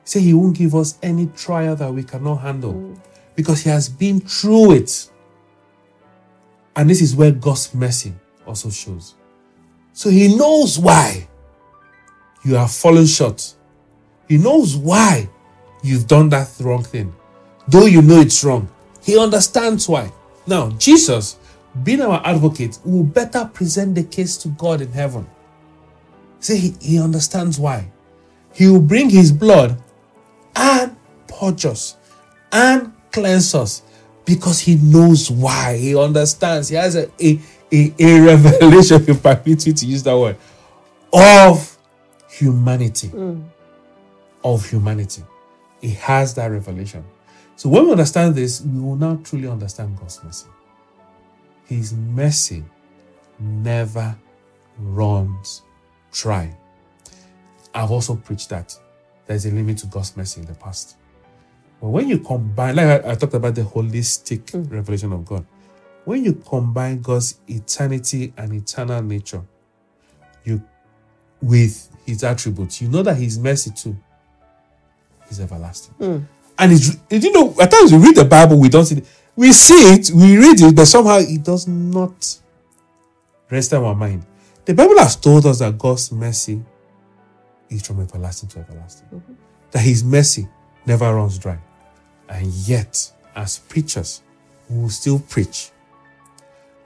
Say 0.04 0.20
he 0.20 0.32
won't 0.32 0.56
give 0.56 0.76
us 0.76 0.98
any 1.02 1.26
trial 1.26 1.74
that 1.74 1.92
we 1.92 2.04
cannot 2.04 2.36
handle 2.36 2.74
mm. 2.74 3.00
because 3.34 3.62
he 3.62 3.70
has 3.70 3.88
been 3.88 4.20
through 4.20 4.74
it. 4.74 5.10
And 6.76 6.88
this 6.88 7.02
is 7.02 7.16
where 7.16 7.32
God's 7.32 7.74
mercy 7.74 8.14
also 8.46 8.70
shows. 8.70 9.16
So 9.92 10.08
he 10.08 10.36
knows 10.36 10.78
why 10.78 11.28
you 12.44 12.54
have 12.54 12.70
fallen 12.70 13.06
short. 13.06 13.54
He 14.28 14.38
knows 14.38 14.76
why 14.76 15.28
you've 15.82 16.06
done 16.06 16.28
that 16.28 16.48
wrong 16.60 16.84
thing. 16.84 17.12
Though 17.66 17.86
you 17.86 18.02
know 18.02 18.20
it's 18.20 18.44
wrong, 18.44 18.68
he 19.02 19.18
understands 19.18 19.88
why. 19.88 20.12
Now, 20.46 20.70
Jesus, 20.70 21.38
being 21.82 22.02
our 22.02 22.20
advocate, 22.24 22.78
will 22.84 23.04
better 23.04 23.44
present 23.52 23.94
the 23.94 24.04
case 24.04 24.36
to 24.38 24.48
God 24.48 24.80
in 24.80 24.92
heaven. 24.92 25.26
See, 26.40 26.56
he, 26.58 26.74
he 26.80 26.98
understands 27.00 27.58
why. 27.58 27.90
He 28.52 28.68
will 28.68 28.80
bring 28.80 29.08
his 29.08 29.32
blood 29.32 29.80
and 30.56 30.96
purge 31.28 31.64
us 31.66 31.96
and 32.50 32.92
cleanse 33.10 33.54
us 33.54 33.82
because 34.24 34.60
he 34.60 34.76
knows 34.76 35.30
why. 35.30 35.76
He 35.76 35.96
understands. 35.96 36.68
He 36.68 36.76
has 36.76 36.96
a, 36.96 37.08
a, 37.20 37.40
a, 37.72 37.94
a 37.98 38.20
revelation, 38.20 39.00
if 39.00 39.08
you 39.08 39.14
permit 39.14 39.66
me 39.66 39.72
to 39.72 39.86
use 39.86 40.02
that 40.02 40.18
word, 40.18 40.36
of 41.12 41.78
humanity. 42.28 43.08
Mm. 43.08 43.44
Of 44.44 44.68
humanity. 44.68 45.22
He 45.80 45.90
has 45.90 46.34
that 46.34 46.46
revelation. 46.46 47.04
So 47.62 47.68
when 47.68 47.84
we 47.84 47.92
understand 47.92 48.34
this, 48.34 48.60
we 48.60 48.80
will 48.80 48.96
now 48.96 49.20
truly 49.22 49.46
understand 49.46 49.96
God's 49.96 50.20
mercy. 50.24 50.48
His 51.66 51.92
mercy 51.94 52.64
never 53.38 54.16
runs 54.80 55.62
dry. 56.10 56.56
I've 57.72 57.92
also 57.92 58.16
preached 58.16 58.48
that 58.48 58.76
there's 59.26 59.46
a 59.46 59.52
limit 59.52 59.78
to 59.78 59.86
God's 59.86 60.16
mercy 60.16 60.40
in 60.40 60.48
the 60.48 60.54
past. 60.54 60.96
But 61.80 61.90
when 61.90 62.08
you 62.08 62.18
combine, 62.18 62.74
like 62.74 63.04
I, 63.04 63.12
I 63.12 63.14
talked 63.14 63.34
about 63.34 63.54
the 63.54 63.62
holistic 63.62 64.40
mm. 64.46 64.68
revelation 64.68 65.12
of 65.12 65.24
God, 65.24 65.46
when 66.04 66.24
you 66.24 66.32
combine 66.32 67.00
God's 67.00 67.38
eternity 67.46 68.32
and 68.38 68.52
eternal 68.54 69.00
nature, 69.02 69.44
you 70.42 70.60
with 71.40 71.88
his 72.06 72.24
attributes, 72.24 72.82
you 72.82 72.88
know 72.88 73.04
that 73.04 73.14
his 73.14 73.38
mercy 73.38 73.70
too 73.70 73.96
is 75.30 75.38
everlasting. 75.38 75.94
Mm. 76.00 76.26
And 76.62 76.70
it's 76.70 76.96
you 77.10 77.32
know, 77.32 77.56
at 77.60 77.72
times 77.72 77.92
we 77.92 77.98
read 77.98 78.14
the 78.14 78.24
Bible, 78.24 78.56
we 78.56 78.68
don't 78.68 78.84
see 78.84 78.98
it. 78.98 79.06
We 79.34 79.52
see 79.52 79.94
it, 79.94 80.10
we 80.12 80.38
read 80.38 80.60
it, 80.60 80.76
but 80.76 80.84
somehow 80.84 81.16
it 81.18 81.42
does 81.42 81.66
not 81.66 82.38
rest 83.50 83.72
in 83.72 83.82
our 83.82 83.96
mind. 83.96 84.24
The 84.64 84.72
Bible 84.72 84.96
has 84.98 85.16
told 85.16 85.44
us 85.44 85.58
that 85.58 85.76
God's 85.76 86.12
mercy 86.12 86.62
is 87.68 87.84
from 87.84 88.00
everlasting 88.00 88.48
to 88.50 88.60
everlasting. 88.60 89.08
Mm-hmm. 89.08 89.32
That 89.72 89.80
his 89.80 90.04
mercy 90.04 90.46
never 90.86 91.12
runs 91.12 91.36
dry. 91.36 91.58
And 92.28 92.46
yet, 92.46 93.10
as 93.34 93.58
preachers, 93.58 94.22
we 94.70 94.82
will 94.82 94.88
still 94.88 95.18
preach. 95.18 95.72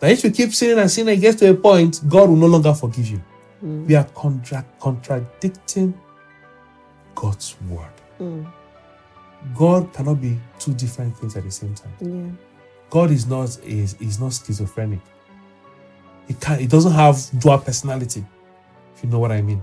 That 0.00 0.10
if 0.10 0.24
you 0.24 0.30
keep 0.30 0.54
sinning 0.54 0.78
and 0.78 0.90
sinning, 0.90 1.18
it 1.18 1.20
gets 1.20 1.38
to 1.40 1.50
a 1.50 1.54
point, 1.54 2.00
God 2.08 2.30
will 2.30 2.36
no 2.36 2.46
longer 2.46 2.72
forgive 2.72 3.08
you. 3.08 3.22
Mm. 3.62 3.86
We 3.86 3.94
are 3.94 4.04
contra- 4.04 4.64
contradicting 4.80 5.92
God's 7.14 7.56
word. 7.68 7.92
Mm. 8.18 8.50
God 9.54 9.92
cannot 9.92 10.20
be 10.20 10.38
two 10.58 10.74
different 10.74 11.16
things 11.16 11.36
at 11.36 11.44
the 11.44 11.50
same 11.50 11.74
time. 11.74 11.92
Yeah. 12.00 12.46
God 12.90 13.10
is 13.10 13.26
not 13.26 13.58
is, 13.64 13.94
is 14.00 14.20
not 14.20 14.32
schizophrenic. 14.32 15.00
He 16.28 16.34
can 16.34 16.58
he 16.58 16.66
doesn't 16.66 16.92
have 16.92 17.18
dual 17.38 17.58
personality, 17.58 18.24
if 18.94 19.04
you 19.04 19.10
know 19.10 19.18
what 19.18 19.32
I 19.32 19.42
mean. 19.42 19.62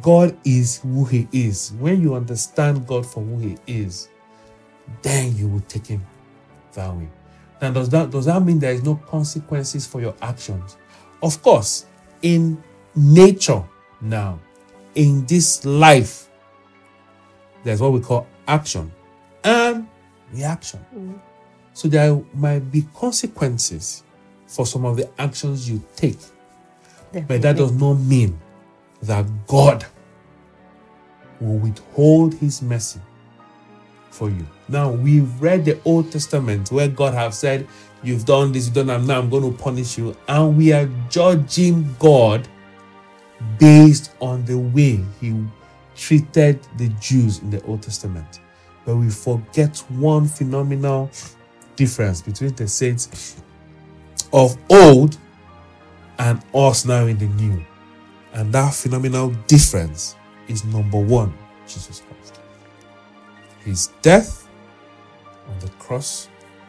God 0.00 0.36
is 0.44 0.80
who 0.80 1.04
he 1.04 1.28
is. 1.32 1.72
When 1.78 2.00
you 2.00 2.14
understand 2.14 2.86
God 2.86 3.06
for 3.06 3.22
who 3.22 3.38
he 3.38 3.56
is, 3.66 4.08
then 5.02 5.36
you 5.36 5.48
will 5.48 5.60
take 5.60 5.86
him 5.86 6.04
that 6.72 6.94
way. 6.94 7.08
Now, 7.60 7.70
does 7.72 7.88
that 7.90 8.10
does 8.10 8.26
that 8.26 8.42
mean 8.42 8.58
there 8.58 8.72
is 8.72 8.82
no 8.82 8.96
consequences 8.96 9.86
for 9.86 10.00
your 10.00 10.14
actions? 10.22 10.76
Of 11.22 11.42
course, 11.42 11.86
in 12.22 12.62
nature 12.94 13.62
now, 14.00 14.40
in 14.94 15.24
this 15.26 15.64
life, 15.64 16.28
there's 17.62 17.80
what 17.80 17.92
we 17.92 18.00
call 18.00 18.26
action 18.46 18.92
and 19.44 19.88
reaction. 20.32 20.84
Mm. 20.94 21.20
So 21.74 21.88
there 21.88 22.20
might 22.34 22.70
be 22.70 22.86
consequences 22.94 24.02
for 24.46 24.66
some 24.66 24.84
of 24.84 24.96
the 24.96 25.08
actions 25.18 25.68
you 25.68 25.82
take, 25.96 26.18
but 27.12 27.42
that 27.42 27.56
does 27.56 27.72
not 27.72 27.94
mean 27.94 28.38
that 29.02 29.26
God 29.46 29.86
will 31.40 31.58
withhold 31.58 32.34
his 32.34 32.62
mercy 32.62 33.00
for 34.10 34.28
you. 34.28 34.46
Now 34.68 34.90
we've 34.90 35.40
read 35.40 35.64
the 35.64 35.80
Old 35.84 36.12
Testament 36.12 36.70
where 36.70 36.88
God 36.88 37.14
have 37.14 37.34
said, 37.34 37.66
You've 38.04 38.24
done 38.24 38.50
this, 38.50 38.66
you've 38.66 38.74
done 38.74 38.88
that, 38.88 39.00
now 39.02 39.20
I'm 39.20 39.30
going 39.30 39.44
to 39.44 39.62
punish 39.62 39.96
you. 39.96 40.16
And 40.26 40.56
we 40.56 40.72
are 40.72 40.88
judging 41.08 41.94
God 42.00 42.48
based 43.58 44.10
on 44.20 44.44
the 44.44 44.58
way 44.58 45.00
he 45.20 45.32
treated 46.02 46.60
the 46.78 46.88
Jews 47.00 47.38
in 47.38 47.50
the 47.50 47.62
Old 47.62 47.82
Testament. 47.82 48.40
But 48.84 48.96
we 48.96 49.08
forget 49.08 49.78
one 49.88 50.26
phenomenal 50.26 51.08
difference 51.76 52.20
between 52.20 52.54
the 52.56 52.66
saints 52.66 53.36
of 54.32 54.56
old 54.68 55.16
and 56.18 56.42
us 56.52 56.84
now 56.84 57.06
in 57.06 57.18
the 57.18 57.26
new. 57.26 57.64
And 58.32 58.52
that 58.52 58.74
phenomenal 58.74 59.30
difference 59.46 60.16
is 60.48 60.64
number 60.64 60.98
one, 60.98 61.32
Jesus 61.68 62.02
Christ. 62.08 62.40
His 63.64 63.86
death 64.02 64.48
on 65.48 65.56
the 65.60 65.68
cross, 65.78 66.28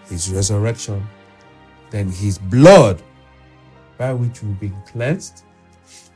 his 0.10 0.32
resurrection, 0.32 1.04
then 1.90 2.08
his 2.08 2.38
blood 2.38 3.02
by 3.98 4.14
which 4.14 4.44
we've 4.44 4.60
been 4.60 4.80
cleansed. 4.86 5.44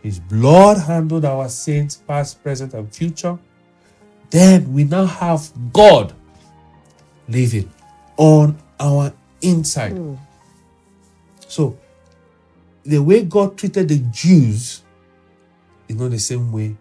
His 0.08 0.22
blood 0.22 0.78
handled 0.78 1.26
our 1.26 1.50
sins, 1.50 1.98
past, 1.98 2.42
present, 2.42 2.74
and 2.74 2.90
future. 2.96 3.38
Then 4.30 4.72
we 4.72 4.86
now 4.86 5.06
have 5.06 5.52
God 5.74 6.14
living 7.28 7.70
on 8.16 8.58
our 8.80 9.12
inside. 9.42 9.92
Hmm. 9.92 10.16
So, 11.46 11.78
the 12.84 13.00
way 13.00 13.26
God 13.26 13.58
treated 13.58 13.90
the 13.90 13.98
Jews 13.98 14.82
is 15.90 15.96
not 15.98 16.12
the 16.12 16.20
same 16.20 16.54
way 16.54 16.78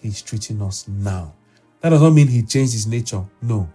He's 0.00 0.22
treating 0.22 0.62
us 0.62 0.88
now. 0.88 1.34
That 1.82 1.90
does 1.90 2.00
not 2.00 2.14
mean 2.14 2.28
He 2.28 2.40
changed 2.40 2.72
His 2.72 2.86
nature, 2.86 3.22
no, 3.42 3.68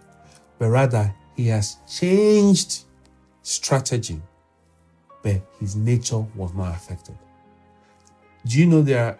but 0.58 0.70
rather 0.70 1.14
He 1.36 1.46
has 1.46 1.76
changed 1.88 2.82
strategy, 3.42 4.20
but 5.22 5.40
His 5.60 5.76
nature 5.76 6.26
was 6.34 6.52
not 6.52 6.74
affected. 6.74 7.16
Do 8.48 8.58
you 8.58 8.66
know 8.66 8.80
there 8.80 9.04
are 9.04 9.18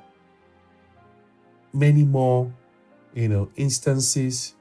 many 1.75 2.03
more, 2.03 2.51
you 3.15 3.29
know, 3.29 3.51
instances 3.57 4.55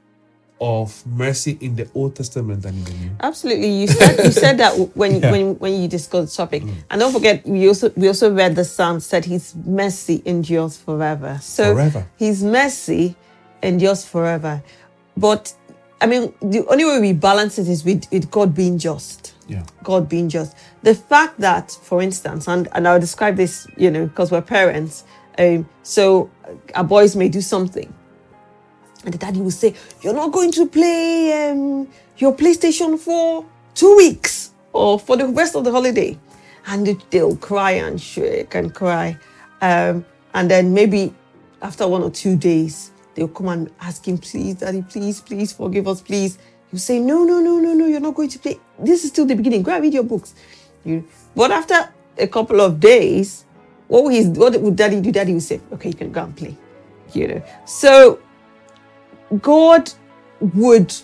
of 0.60 1.06
mercy 1.06 1.56
in 1.60 1.74
the 1.76 1.88
Old 1.94 2.16
Testament 2.16 2.62
than 2.62 2.74
in 2.74 2.84
the 2.84 2.92
New? 2.92 3.10
Absolutely, 3.20 3.68
you 3.70 3.86
said 3.86 4.24
you 4.24 4.30
said 4.32 4.58
that 4.58 4.72
when 4.94 5.22
Yeah. 5.22 5.30
when 5.32 5.54
when 5.58 5.80
you 5.80 5.88
discussed 5.88 6.36
the 6.36 6.42
topic, 6.42 6.64
mm. 6.64 6.74
and 6.90 7.00
don't 7.00 7.12
forget 7.12 7.46
we 7.46 7.66
also 7.66 7.90
we 7.96 8.08
also 8.08 8.30
read 8.34 8.56
the 8.56 8.64
psalm 8.64 9.00
said 9.00 9.24
His 9.24 9.54
mercy 9.54 10.20
endures 10.26 10.76
forever. 10.76 11.38
So 11.40 11.72
Forever. 11.74 12.06
His 12.18 12.42
mercy 12.42 13.16
endures 13.62 14.04
forever, 14.04 14.62
but 15.16 15.54
I 16.00 16.06
mean 16.06 16.32
the 16.40 16.64
only 16.68 16.84
way 16.84 17.00
we 17.00 17.12
balance 17.12 17.58
it 17.58 17.68
is 17.68 17.84
with, 17.84 18.04
with 18.12 18.30
God 18.30 18.54
being 18.54 18.78
just. 18.78 19.34
Yeah. 19.48 19.64
God 19.82 20.08
being 20.08 20.28
just. 20.28 20.56
The 20.82 20.94
fact 20.94 21.40
that, 21.40 21.70
for 21.82 22.02
instance, 22.02 22.46
and, 22.48 22.68
and 22.72 22.86
I'll 22.86 23.00
describe 23.00 23.36
this, 23.36 23.66
you 23.76 23.90
know, 23.90 24.06
because 24.06 24.30
we're 24.30 24.42
parents, 24.42 25.04
Um, 25.38 25.68
so 25.84 26.28
uh, 26.44 26.50
our 26.74 26.84
boys 26.84 27.14
may 27.14 27.28
do 27.28 27.40
something, 27.40 27.88
and 29.04 29.14
the 29.14 29.18
daddy 29.18 29.40
will 29.40 29.52
say, 29.54 29.72
"You're 30.02 30.14
not 30.22 30.32
going 30.32 30.50
to 30.58 30.66
play 30.66 31.32
um, 31.50 31.86
your 32.18 32.34
PlayStation 32.34 32.98
for 32.98 33.44
two 33.74 33.94
weeks 33.96 34.50
or 34.72 34.98
for 34.98 35.16
the 35.16 35.26
rest 35.28 35.54
of 35.54 35.62
the 35.64 35.70
holiday," 35.70 36.18
and 36.66 36.84
they- 36.86 36.98
they'll 37.10 37.36
cry 37.36 37.78
and 37.78 38.00
shake 38.00 38.56
and 38.58 38.74
cry, 38.74 39.16
um, 39.62 40.04
and 40.34 40.50
then 40.50 40.74
maybe 40.74 41.14
after 41.62 41.86
one 41.86 42.02
or 42.02 42.10
two 42.10 42.34
days, 42.36 42.90
they'll 43.18 43.28
come 43.28 43.48
and 43.48 43.70
ask 43.80 44.06
him, 44.06 44.18
"Please, 44.18 44.54
daddy, 44.54 44.82
please, 44.82 45.20
please 45.20 45.52
forgive 45.52 45.88
us, 45.88 46.00
please." 46.00 46.38
You 46.72 46.78
say, 46.78 47.00
"No, 47.00 47.24
no, 47.24 47.40
no, 47.40 47.58
no, 47.58 47.74
no, 47.74 47.86
you're 47.86 48.00
not 48.00 48.14
going 48.14 48.28
to 48.28 48.38
play. 48.38 48.58
This 48.78 49.04
is 49.04 49.10
still 49.10 49.26
the 49.26 49.34
beginning. 49.34 49.62
Go 49.62 49.72
and 49.72 49.82
read 49.82 49.94
your 49.94 50.04
books." 50.04 50.34
You, 50.84 51.04
but 51.34 51.50
after 51.50 51.90
a 52.16 52.26
couple 52.26 52.60
of 52.60 52.78
days, 52.80 53.44
what 53.88 54.04
will, 54.04 54.10
his, 54.10 54.28
what 54.28 54.60
would 54.60 54.76
daddy 54.76 55.00
do? 55.00 55.10
Daddy 55.10 55.32
will 55.32 55.40
say, 55.40 55.60
okay, 55.72 55.88
you 55.88 55.94
can 55.94 56.12
go 56.12 56.22
and 56.22 56.36
play. 56.36 56.56
You 57.12 57.28
know. 57.28 57.42
So 57.64 58.20
God 59.42 59.90
would 60.40 60.94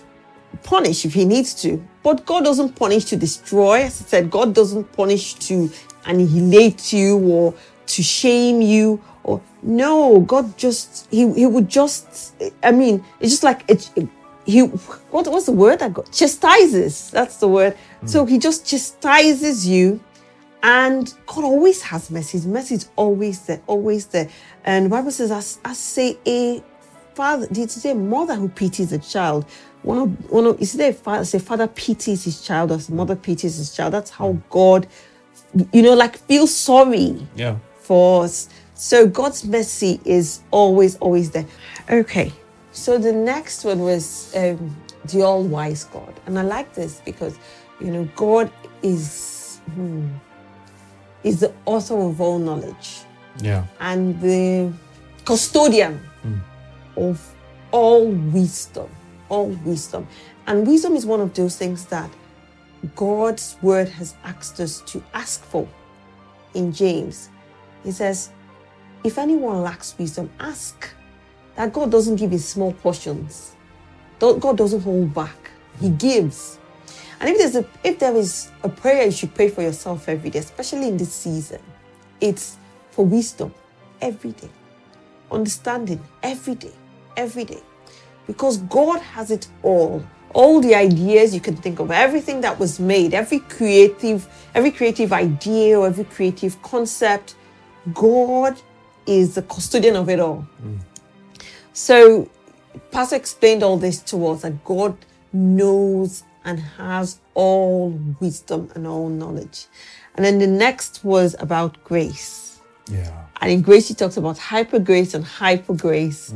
punish 0.62 1.04
if 1.04 1.14
he 1.14 1.24
needs 1.24 1.54
to, 1.62 1.82
but 2.02 2.24
God 2.26 2.44
doesn't 2.44 2.76
punish 2.76 3.06
to 3.06 3.16
destroy. 3.16 3.82
As 3.82 4.02
I 4.02 4.04
said, 4.04 4.30
God 4.30 4.54
doesn't 4.54 4.92
punish 4.92 5.34
to 5.48 5.70
annihilate 6.04 6.92
you 6.92 7.18
or 7.18 7.54
to 7.86 8.02
shame 8.02 8.60
you 8.60 9.02
or 9.24 9.40
no, 9.62 10.20
God 10.20 10.56
just 10.56 11.08
he 11.10 11.32
he 11.32 11.46
would 11.46 11.68
just 11.68 12.34
I 12.62 12.70
mean, 12.70 13.04
it's 13.20 13.32
just 13.32 13.42
like 13.42 13.64
it, 13.68 13.90
he 14.46 14.60
what 14.60 15.26
what's 15.28 15.46
the 15.46 15.52
word 15.52 15.82
I 15.82 15.88
got? 15.88 16.12
Chastises. 16.12 17.10
That's 17.10 17.38
the 17.38 17.48
word. 17.48 17.76
Hmm. 18.00 18.06
So 18.06 18.26
he 18.26 18.38
just 18.38 18.66
chastises 18.66 19.66
you 19.66 20.00
and 20.64 21.12
God 21.26 21.44
always 21.44 21.82
has 21.82 22.10
mercy. 22.10 22.38
His 22.38 22.46
mercy 22.46 22.76
is 22.76 22.88
always 22.96 23.44
there, 23.46 23.60
always 23.66 24.06
there. 24.06 24.30
And 24.64 24.86
the 24.86 24.90
Bible 24.90 25.10
says, 25.10 25.30
as, 25.30 25.58
as 25.62 25.78
say 25.78 26.18
a 26.26 26.62
father, 27.14 27.46
did 27.48 27.70
say 27.70 27.90
a 27.90 27.94
mother 27.94 28.34
who 28.34 28.48
pities 28.48 28.90
a 28.92 28.98
child? 28.98 29.44
One 29.82 29.98
of 29.98 30.30
one 30.30 30.46
of 30.46 30.60
is 30.62 30.72
there 30.72 30.90
a 30.90 30.94
father 30.94 31.26
say 31.26 31.38
father 31.38 31.66
pities 31.66 32.24
his 32.24 32.40
child 32.40 32.72
or 32.72 32.76
his 32.76 32.88
mother 32.88 33.14
pities 33.14 33.56
his 33.58 33.76
child? 33.76 33.92
That's 33.92 34.10
how 34.10 34.32
hmm. 34.32 34.40
God, 34.48 34.86
you 35.72 35.82
know, 35.82 35.94
like 35.94 36.16
feels 36.16 36.54
sorry 36.54 37.26
Yeah. 37.36 37.56
for 37.80 38.24
us. 38.24 38.48
So 38.84 39.06
God's 39.06 39.46
mercy 39.46 39.98
is 40.04 40.42
always, 40.50 40.96
always 40.96 41.30
there. 41.30 41.46
Okay. 41.88 42.30
So 42.72 42.98
the 42.98 43.14
next 43.14 43.64
one 43.64 43.78
was 43.78 44.30
um, 44.36 44.76
the 45.06 45.22
all 45.22 45.42
wise 45.42 45.84
God. 45.84 46.12
And 46.26 46.38
I 46.38 46.42
like 46.42 46.74
this 46.74 47.00
because, 47.02 47.38
you 47.80 47.90
know, 47.90 48.06
God 48.14 48.52
is, 48.82 49.58
hmm, 49.72 50.08
is 51.22 51.40
the 51.40 51.50
author 51.64 51.98
of 51.98 52.20
all 52.20 52.38
knowledge 52.38 53.00
Yeah. 53.40 53.64
and 53.80 54.20
the 54.20 54.70
custodian 55.24 55.98
of 56.94 57.34
all 57.70 58.06
wisdom. 58.08 58.90
All 59.30 59.46
wisdom. 59.64 60.06
And 60.46 60.66
wisdom 60.66 60.94
is 60.94 61.06
one 61.06 61.22
of 61.22 61.32
those 61.32 61.56
things 61.56 61.86
that 61.86 62.10
God's 62.94 63.56
word 63.62 63.88
has 63.88 64.14
asked 64.24 64.60
us 64.60 64.82
to 64.92 65.02
ask 65.14 65.42
for 65.42 65.66
in 66.52 66.70
James. 66.70 67.30
He 67.82 67.90
says, 67.90 68.28
if 69.04 69.18
anyone 69.18 69.62
lacks 69.62 69.94
wisdom, 69.98 70.30
ask. 70.40 70.88
That 71.56 71.72
God 71.72 71.92
doesn't 71.92 72.16
give 72.16 72.32
in 72.32 72.38
small 72.40 72.72
portions. 72.72 73.54
God 74.18 74.56
doesn't 74.56 74.80
hold 74.80 75.14
back. 75.14 75.50
He 75.80 75.90
gives. 75.90 76.58
And 77.20 77.28
if 77.28 77.38
there's 77.38 77.56
a 77.56 77.68
if 77.84 77.98
there 77.98 78.16
is 78.16 78.50
a 78.62 78.68
prayer 78.68 79.04
you 79.04 79.12
should 79.12 79.34
pray 79.34 79.48
for 79.48 79.62
yourself 79.62 80.08
every 80.08 80.30
day, 80.30 80.40
especially 80.40 80.88
in 80.88 80.96
this 80.96 81.12
season, 81.12 81.60
it's 82.20 82.56
for 82.90 83.04
wisdom 83.04 83.54
every 84.00 84.32
day. 84.32 84.48
Understanding 85.30 86.00
every 86.22 86.54
day. 86.54 86.72
Every 87.16 87.44
day. 87.44 87.62
Because 88.26 88.58
God 88.58 89.00
has 89.00 89.30
it 89.30 89.46
all. 89.62 90.04
All 90.32 90.60
the 90.60 90.74
ideas 90.74 91.32
you 91.32 91.40
can 91.40 91.56
think 91.56 91.78
of, 91.78 91.92
everything 91.92 92.40
that 92.40 92.58
was 92.58 92.80
made, 92.80 93.14
every 93.14 93.38
creative, 93.38 94.26
every 94.54 94.72
creative 94.72 95.12
idea 95.12 95.78
or 95.78 95.86
every 95.86 96.04
creative 96.04 96.60
concept, 96.62 97.36
God 97.92 98.60
is 99.06 99.34
the 99.34 99.42
custodian 99.42 99.96
of 99.96 100.08
it 100.08 100.20
all. 100.20 100.46
So, 101.72 102.30
Pastor 102.90 103.16
explained 103.16 103.62
all 103.62 103.76
this 103.76 104.00
to 104.02 104.26
us 104.28 104.42
that 104.42 104.64
God 104.64 104.96
knows 105.32 106.22
and 106.44 106.60
has 106.60 107.18
all 107.34 107.90
wisdom 108.20 108.70
and 108.74 108.86
all 108.86 109.08
knowledge. 109.08 109.66
And 110.14 110.24
then 110.24 110.38
the 110.38 110.46
next 110.46 111.04
was 111.04 111.34
about 111.40 111.82
grace. 111.84 112.60
Yeah. 112.90 113.24
And 113.40 113.50
in 113.50 113.62
grace, 113.62 113.88
he 113.88 113.94
talks 113.94 114.16
about 114.16 114.38
hyper 114.38 114.78
grace 114.78 115.14
and 115.14 115.24
hyper 115.24 115.74
grace, 115.74 116.32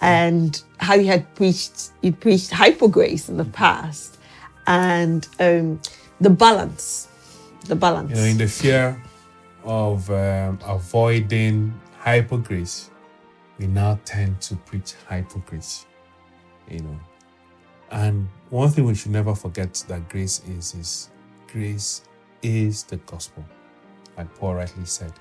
and 0.00 0.62
how 0.78 0.98
he 0.98 1.06
had 1.06 1.32
preached, 1.34 1.90
he 2.02 2.10
preached 2.10 2.50
hyper 2.50 2.88
grace 2.88 3.28
in 3.28 3.36
the 3.36 3.44
past, 3.44 4.18
and 4.66 5.28
um, 5.40 5.80
the 6.20 6.30
balance, 6.30 7.08
the 7.66 7.76
balance. 7.76 8.10
You 8.10 8.16
know, 8.16 8.24
in 8.24 8.38
the 8.38 8.48
fear 8.48 9.00
of 9.64 10.08
um, 10.10 10.58
avoiding 10.64 11.78
hypograce, 12.08 12.90
we 13.58 13.66
now 13.66 13.98
tend 14.04 14.40
to 14.42 14.56
preach 14.56 14.94
hypograce. 15.08 15.84
You 16.70 16.80
know, 16.80 17.00
and 17.90 18.28
one 18.50 18.70
thing 18.70 18.84
we 18.84 18.94
should 18.94 19.12
never 19.12 19.34
forget 19.34 19.72
that 19.88 20.08
grace 20.08 20.42
is 20.48 20.74
is 20.74 21.10
grace 21.50 22.02
is 22.42 22.84
the 22.84 22.96
gospel, 22.98 23.44
like 24.16 24.34
Paul 24.36 24.54
rightly 24.54 24.84
said. 24.84 25.12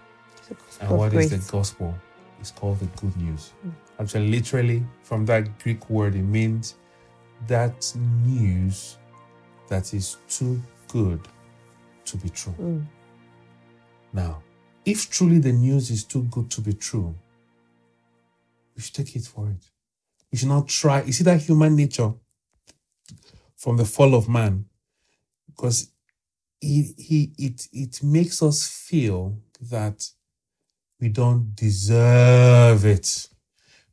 And 0.81 0.91
what 0.91 1.13
is 1.13 1.29
grace. 1.29 1.45
the 1.45 1.51
gospel? 1.51 1.95
It's 2.39 2.51
called 2.51 2.79
the 2.79 2.85
good 3.01 3.15
news. 3.17 3.53
Actually, 3.99 4.29
literally, 4.29 4.85
from 5.03 5.25
that 5.25 5.59
Greek 5.59 5.89
word, 5.89 6.15
it 6.15 6.21
means 6.21 6.75
that 7.47 7.91
news 8.23 8.97
that 9.69 9.93
is 9.93 10.17
too 10.29 10.61
good 10.87 11.19
to 12.05 12.17
be 12.17 12.29
true. 12.29 12.85
Now, 14.13 14.41
if 14.87 15.09
truly 15.09 15.37
the 15.39 15.51
news 15.51 15.91
is 15.91 16.05
too 16.05 16.23
good 16.31 16.49
to 16.49 16.61
be 16.61 16.71
true, 16.71 17.13
we 18.73 18.81
should 18.81 18.95
take 18.95 19.15
it 19.17 19.25
for 19.25 19.49
it. 19.49 19.69
We 20.31 20.37
should 20.37 20.47
not 20.47 20.69
try. 20.69 21.01
You 21.03 21.11
see 21.11 21.25
that 21.25 21.41
human 21.41 21.75
nature 21.75 22.13
from 23.57 23.75
the 23.75 23.83
fall 23.83 24.15
of 24.15 24.29
man, 24.29 24.65
because 25.45 25.91
he, 26.61 26.93
he 26.97 27.31
it 27.37 27.67
it 27.73 28.01
makes 28.01 28.41
us 28.41 28.65
feel 28.65 29.37
that 29.59 30.09
we 31.01 31.09
don't 31.09 31.53
deserve 31.53 32.85
it 32.85 33.27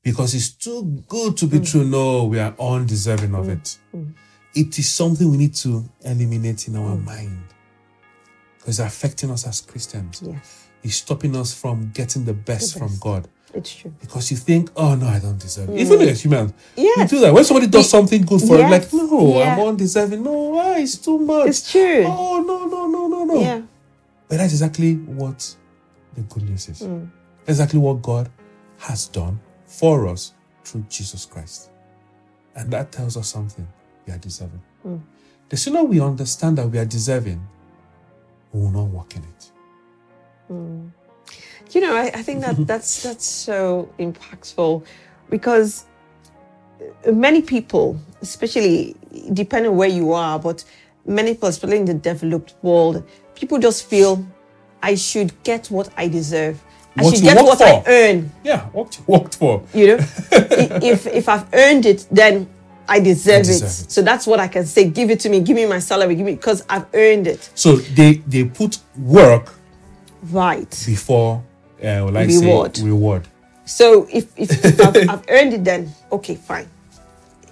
because 0.02 0.32
it's 0.34 0.50
too 0.50 1.02
good 1.08 1.36
to 1.38 1.46
be 1.46 1.58
mm. 1.58 1.70
true. 1.70 1.84
No, 1.84 2.24
we 2.24 2.38
are 2.38 2.54
undeserving 2.58 3.34
of 3.34 3.46
mm. 3.46 3.52
it. 3.52 3.78
Mm. 3.94 4.14
It 4.54 4.78
is 4.78 4.88
something 4.88 5.28
we 5.28 5.38
need 5.38 5.54
to 5.56 5.84
eliminate 6.04 6.68
in 6.68 6.76
our 6.76 6.94
mind 6.94 7.42
because 8.56 8.78
it's 8.78 8.86
affecting 8.86 9.32
us 9.32 9.44
as 9.46 9.60
Christians. 9.60 10.22
Yes, 10.24 10.63
It's 10.84 10.96
stopping 10.96 11.34
us 11.34 11.52
from 11.54 11.90
getting 11.94 12.24
the 12.26 12.34
best, 12.34 12.78
from 12.78 12.88
best. 12.88 13.00
God 13.00 13.28
it's 13.54 13.74
true. 13.74 13.94
because 14.00 14.30
you 14.30 14.36
think, 14.36 14.70
oh 14.76 14.94
no, 14.94 15.06
I 15.06 15.18
don't 15.18 15.38
deserve 15.38 15.70
it. 15.70 15.78
Even 15.78 16.00
as 16.02 16.22
humans, 16.24 16.52
we 16.76 16.82
Yes. 16.84 17.10
do 17.10 17.20
that. 17.20 17.32
When 17.32 17.42
somebody 17.44 17.66
does 17.68 17.88
something 17.88 18.22
good 18.22 18.42
for 18.42 18.56
us, 18.58 18.70
like, 18.70 18.92
no, 18.92 19.38
Yeah. 19.38 19.56
I'm 19.56 19.68
undeserving. 19.68 20.22
No, 20.22 20.58
ah, 20.58 20.76
it's 20.76 20.96
too 20.98 21.18
much. 21.18 21.48
It's 21.48 21.72
true. 21.72 22.04
Oh 22.06 22.42
no, 22.46 22.66
no, 22.66 22.86
no, 22.86 23.08
no, 23.08 23.24
no. 23.24 23.40
Yeah. 23.40 23.62
But 24.28 24.38
that's 24.38 24.52
exactly 24.52 24.94
what 24.96 25.56
the 26.14 26.20
good 26.22 26.42
news 26.48 26.68
is. 26.68 26.86
Exactly 27.46 27.78
what 27.78 28.02
God 28.02 28.28
has 28.78 29.06
done 29.08 29.40
for 29.66 30.06
us 30.08 30.34
through 30.64 30.84
Jesus 30.88 31.24
Christ. 31.24 31.70
And 32.56 32.70
that 32.72 32.92
tells 32.92 33.16
us 33.16 33.28
something. 33.28 33.66
We 34.06 34.12
are 34.12 34.18
deserving. 34.18 34.62
The 35.48 35.56
sooner 35.56 35.82
we 35.84 36.00
understand 36.00 36.58
that 36.58 36.68
we 36.68 36.78
are 36.78 36.84
deserving, 36.84 37.40
we 38.52 38.60
will 38.60 38.70
not 38.70 38.86
walk 38.88 39.16
in 39.16 39.22
it. 39.22 39.50
You 41.72 41.80
know, 41.80 41.96
I, 41.96 42.04
I 42.14 42.22
think 42.22 42.40
that 42.42 42.66
that's 42.66 43.02
that's 43.02 43.26
so 43.26 43.88
impactful 43.98 44.84
because 45.30 45.86
many 47.12 47.42
people, 47.42 47.98
especially 48.22 48.94
depending 49.32 49.72
on 49.72 49.76
where 49.76 49.88
you 49.88 50.12
are, 50.12 50.38
but 50.38 50.64
many 51.06 51.34
people, 51.34 51.48
especially 51.48 51.78
in 51.78 51.84
the 51.84 51.94
developed 51.94 52.54
world, 52.62 53.06
people 53.34 53.58
just 53.58 53.86
feel 53.88 54.24
I 54.82 54.94
should 54.94 55.32
get 55.42 55.68
what 55.68 55.88
I 55.96 56.08
deserve. 56.08 56.62
I 56.96 57.02
What 57.02 57.14
should 57.14 57.24
get 57.24 57.42
what 57.42 57.60
I 57.60 57.82
earn. 57.86 58.30
Yeah, 58.44 58.66
what 58.66 58.96
you 58.96 59.04
worked 59.06 59.36
for. 59.36 59.62
You 59.74 59.86
know, 59.88 59.96
if 60.30 61.06
if 61.06 61.28
I've 61.28 61.46
earned 61.52 61.86
it, 61.86 62.06
then 62.10 62.48
I 62.88 63.00
deserve, 63.00 63.44
deserve 63.44 63.68
it. 63.68 63.86
it. 63.86 63.90
So 63.90 64.02
that's 64.02 64.26
what 64.26 64.38
I 64.40 64.46
can 64.46 64.66
say. 64.66 64.88
Give 64.90 65.10
it 65.10 65.20
to 65.20 65.28
me. 65.28 65.40
Give 65.40 65.56
me 65.56 65.66
my 65.66 65.80
salary. 65.80 66.14
Give 66.14 66.26
me 66.26 66.34
because 66.34 66.64
I've 66.68 66.86
earned 66.94 67.26
it. 67.26 67.50
So 67.54 67.76
they 67.76 68.22
they 68.28 68.44
put 68.44 68.78
work 68.96 69.54
Right. 70.30 70.70
before 70.86 71.42
uh, 71.84 72.04
like 72.10 72.28
Reward. 72.28 72.76
say 72.76 72.84
reward. 72.84 73.28
So 73.66 74.06
if, 74.10 74.26
if, 74.36 74.64
if 74.64 74.80
I've, 74.80 75.08
I've 75.08 75.24
earned 75.28 75.54
it, 75.54 75.64
then 75.64 75.90
okay, 76.12 76.34
fine. 76.34 76.68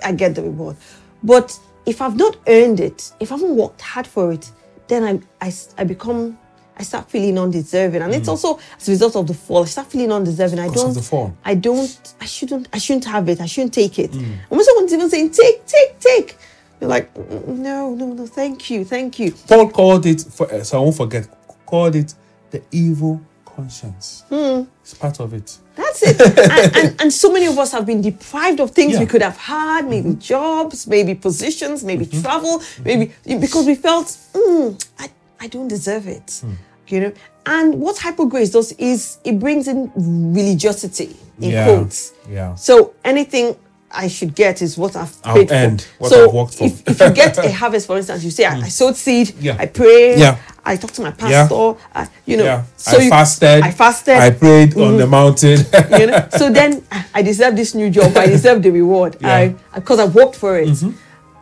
I 0.05 0.13
get 0.13 0.35
the 0.35 0.43
reward. 0.43 0.77
But 1.23 1.59
if 1.87 2.01
I've 2.03 2.17
not 2.17 2.37
earned 2.47 2.81
it, 2.81 3.13
if 3.21 3.31
I 3.33 3.37
haven't 3.37 3.57
worked 3.57 3.81
hard 3.81 4.07
for 4.07 4.33
it, 4.33 4.51
then 4.89 5.05
I, 5.41 5.47
I, 5.47 5.53
I 5.79 5.85
become 5.85 6.39
I 6.77 6.83
start 6.85 7.11
feeling 7.11 7.39
undeserving, 7.39 8.01
and 8.01 8.15
it's 8.15 8.29
also 8.29 8.59
as 8.79 8.89
a 8.89 8.93
result 8.93 9.15
of 9.17 9.27
the 9.27 9.35
fall. 9.35 9.63
I 9.63 9.67
start 9.67 9.89
feeling 9.89 10.11
undeserving. 10.11 10.59
I 10.59 10.69
Mm. 10.69 10.75
Don't. 10.75 10.95
the 10.95 11.03
fall. 11.03 11.37
I 11.45 11.55
don't. 11.55 12.15
I 12.21 12.25
shouldn't. 12.25 12.69
I 12.73 12.79
shouldn't 12.79 13.05
have 13.05 13.29
it. 13.29 13.41
I 13.43 13.47
shouldn't 13.47 13.75
take 13.75 13.99
it. 13.99 14.11
Mm. 14.13 14.23
And 14.23 14.51
when 14.51 14.65
someone's 14.65 14.93
even 14.93 15.09
saying, 15.11 15.31
"Take, 15.31 15.67
take, 15.67 16.01
take," 16.01 16.37
you're 16.81 16.89
like, 16.89 17.13
"Mm, 17.15 17.59
"No, 17.59 17.95
no, 17.95 18.07
no. 18.15 18.27
Thank 18.27 18.71
you, 18.71 18.85
thank 18.87 19.19
you." 19.19 19.33
Paul 19.47 19.69
called 19.71 20.07
it, 20.07 20.23
for, 20.23 20.51
uh, 20.53 20.65
so 20.65 20.79
I 20.79 20.81
won't 20.81 20.97
forget, 20.97 21.29
called 21.67 21.95
it 21.95 22.15
the 22.53 22.62
evil 22.71 23.21
conscience. 23.45 24.25
Hmm. 24.29 24.62
It's 24.83 24.95
part 24.95 25.21
of 25.21 25.35
it. 25.35 25.59
That's 25.75 26.03
it. 26.03 26.21
and, 26.38 26.77
and, 26.77 27.01
and 27.03 27.12
so 27.12 27.33
many 27.33 27.47
of 27.47 27.59
us 27.59 27.73
have 27.73 27.85
been 27.85 28.01
deprived 28.01 28.61
of 28.61 28.71
things 28.71 28.93
Yeah. 28.93 28.99
Mm-hmm. 29.01 29.05
we 29.05 29.11
could 29.11 29.23
have 29.23 29.37
had, 29.37 29.88
maybe 29.88 30.15
jobs, 30.15 30.87
maybe 30.87 31.15
positions, 31.15 31.83
maybe 31.85 32.07
travel, 32.07 32.62
maybe 32.85 33.12
because 33.27 33.67
we 33.67 33.75
felt, 33.75 34.07
mm, 34.33 34.83
I, 34.99 35.11
I 35.41 35.49
don't 35.49 35.69
deserve 35.69 36.07
it. 36.09 36.27
Mm. 36.27 36.55
You 36.88 37.01
know? 37.01 37.12
And 37.47 37.75
what 37.81 37.99
hyper 37.99 38.27
grace 38.27 38.51
does 38.51 38.73
is 38.73 39.19
it 39.25 39.38
brings 39.38 39.67
in 39.69 39.91
religiosity 39.97 41.17
in 41.41 41.51
Yeah. 41.51 41.65
quotes. 41.65 42.12
Yeah. 42.31 42.55
So 42.55 42.95
anything 43.05 43.57
I 43.94 44.09
should 44.09 44.35
get 44.35 44.62
is 44.62 44.78
what 44.78 44.96
I've 44.96 45.14
I'll 45.24 45.35
paid 45.35 45.48
for. 45.81 45.87
what 45.98 46.11
so 46.11 46.28
I've 46.28 46.35
worked 46.35 46.55
for. 46.55 46.64
If, 46.64 46.88
if 46.88 47.00
you 47.00 47.11
get 47.11 47.38
a 47.38 47.50
harvest, 47.62 47.87
for 47.87 47.96
instance, 47.98 48.24
you 48.24 48.31
say, 48.31 48.44
I, 48.44 48.57
I 48.61 48.68
sowed 48.68 48.96
seed, 48.96 49.35
Yeah. 49.40 49.57
I 49.59 49.66
prayed, 49.66 50.18
Yeah. 50.18 50.38
I 50.64 50.76
talked 50.76 50.94
to 50.94 51.02
my 51.02 51.09
Yeah. 51.09 51.46
pastor, 51.48 51.74
I, 51.94 52.09
you 52.24 52.37
know. 52.38 52.44
yeah. 52.44 52.64
So 52.76 52.98
I 52.98 53.02
you- 53.02 53.11
fasted. 53.11 53.62
I 53.62 53.70
fasted. 53.70 54.16
I 54.16 54.31
prayed 54.31 54.76
on 54.76 54.96
the 54.96 55.07
mountain. 55.07 55.59
you 56.00 56.07
know 56.07 56.28
so 56.37 56.50
then 56.50 56.83
i 57.14 57.20
deserve 57.22 57.55
this 57.57 57.74
new 57.74 57.90
job 57.90 58.16
i 58.16 58.26
deserve 58.26 58.62
the 58.62 58.70
reward 58.70 59.16
Yeah. 59.20 59.48
Mm-hmm. 59.48 59.74
i 59.74 59.78
because 59.81 59.98
i've 59.98 60.14
worked 60.14 60.37
for 60.37 60.59
it 60.59 60.76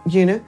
you 0.07 0.25
know 0.27 0.41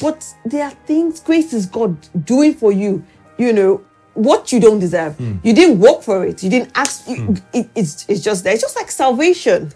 but 0.00 0.24
there 0.44 0.64
are 0.64 0.70
things 0.86 1.20
grace 1.20 1.52
is 1.52 1.66
god 1.66 1.96
doing 2.24 2.54
for 2.54 2.72
you 2.72 3.04
you 3.36 3.52
know 3.52 3.82
what 4.14 4.50
you 4.52 4.58
don't 4.60 4.80
deserve 4.80 5.14
Hmm. 5.16 5.36
you 5.44 5.52
didn't 5.52 5.78
work 5.78 6.02
for 6.02 6.24
it 6.24 6.42
you 6.42 6.50
didn't 6.50 6.72
ask 6.74 7.06
you, 7.08 7.36
it, 7.52 7.68
it's, 7.76 8.04
it's 8.08 8.20
just 8.20 8.42
there 8.44 8.52
it's 8.54 8.62
just 8.62 8.74
like 8.76 8.90
salvation 8.90 9.70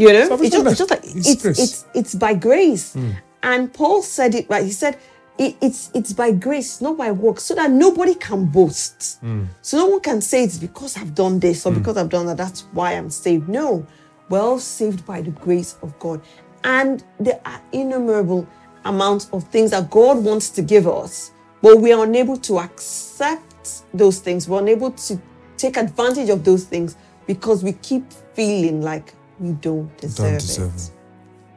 you 0.00 0.12
know 0.12 0.26
it's 0.42 0.50
just, 0.56 0.66
it's 0.66 0.78
just 0.78 0.90
like 0.90 1.00
it's. 1.04 1.42
Hmm. 1.42 1.48
it's 1.50 1.84
it's 1.94 2.14
by 2.14 2.34
grace 2.34 2.96
and 3.42 3.72
paul 3.72 4.02
said 4.02 4.34
it 4.34 4.46
right 4.50 4.64
he 4.64 4.72
said 4.72 4.98
it, 5.38 5.56
it's 5.60 5.90
it's 5.94 6.12
by 6.12 6.30
grace 6.32 6.80
not 6.80 6.96
by 6.98 7.10
works 7.12 7.42
so 7.44 7.54
that 7.54 7.70
nobody 7.70 8.14
can 8.14 8.44
boast 8.46 9.18
Hmm. 9.20 9.44
so 9.62 9.78
no 9.78 9.86
one 9.86 10.00
can 10.00 10.20
say 10.20 10.44
it's 10.44 10.58
because 10.58 10.96
I've 10.96 11.14
done 11.14 11.38
this 11.40 11.64
or 11.66 11.72
because 11.72 11.96
I've 11.96 12.10
done 12.10 12.26
that. 12.26 12.36
That's 12.36 12.62
why 12.72 12.92
I'm 12.92 13.08
saved. 13.10 13.48
No, 13.48 13.86
we're 14.28 14.40
all 14.40 14.58
saved 14.58 15.04
by 15.06 15.22
the 15.22 15.30
grace 15.30 15.76
of 15.82 15.98
God. 15.98 16.20
And 16.64 17.02
there 17.18 17.40
are 17.46 17.60
innumerable 17.72 18.46
amounts 18.84 19.28
of 19.32 19.44
things 19.44 19.70
that 19.70 19.88
God 19.90 20.18
wants 20.22 20.50
to 20.50 20.62
give 20.62 20.86
us, 20.86 21.32
but 21.62 21.80
we 21.80 21.90
are 21.92 22.04
unable 22.04 22.36
to 22.48 22.58
accept 22.58 23.82
those 23.94 24.18
things. 24.20 24.46
We're 24.48 24.60
unable 24.60 24.90
to 25.08 25.20
take 25.56 25.76
advantage 25.78 26.28
of 26.28 26.44
those 26.44 26.64
things 26.64 26.96
because 27.26 27.62
we 27.64 27.72
keep 27.72 28.04
feeling 28.34 28.82
like 28.82 29.14
we 29.40 29.52
don't 29.52 29.96
deserve, 29.96 30.38
deserve 30.38 30.74
it. 30.74 30.80
it. 30.80 30.90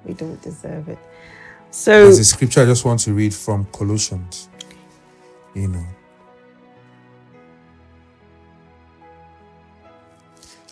We 0.06 0.14
don't 0.14 0.42
deserve 0.42 0.90
it. 0.90 1.00
So 1.70 2.08
As 2.08 2.20
a 2.20 2.24
scripture, 2.24 2.62
I 2.62 2.66
just 2.66 2.86
want 2.86 3.02
to 3.02 3.14
read 3.14 3.34
from 3.34 3.66
Colossians. 3.66 4.50
You 5.54 5.68
know. 5.68 5.86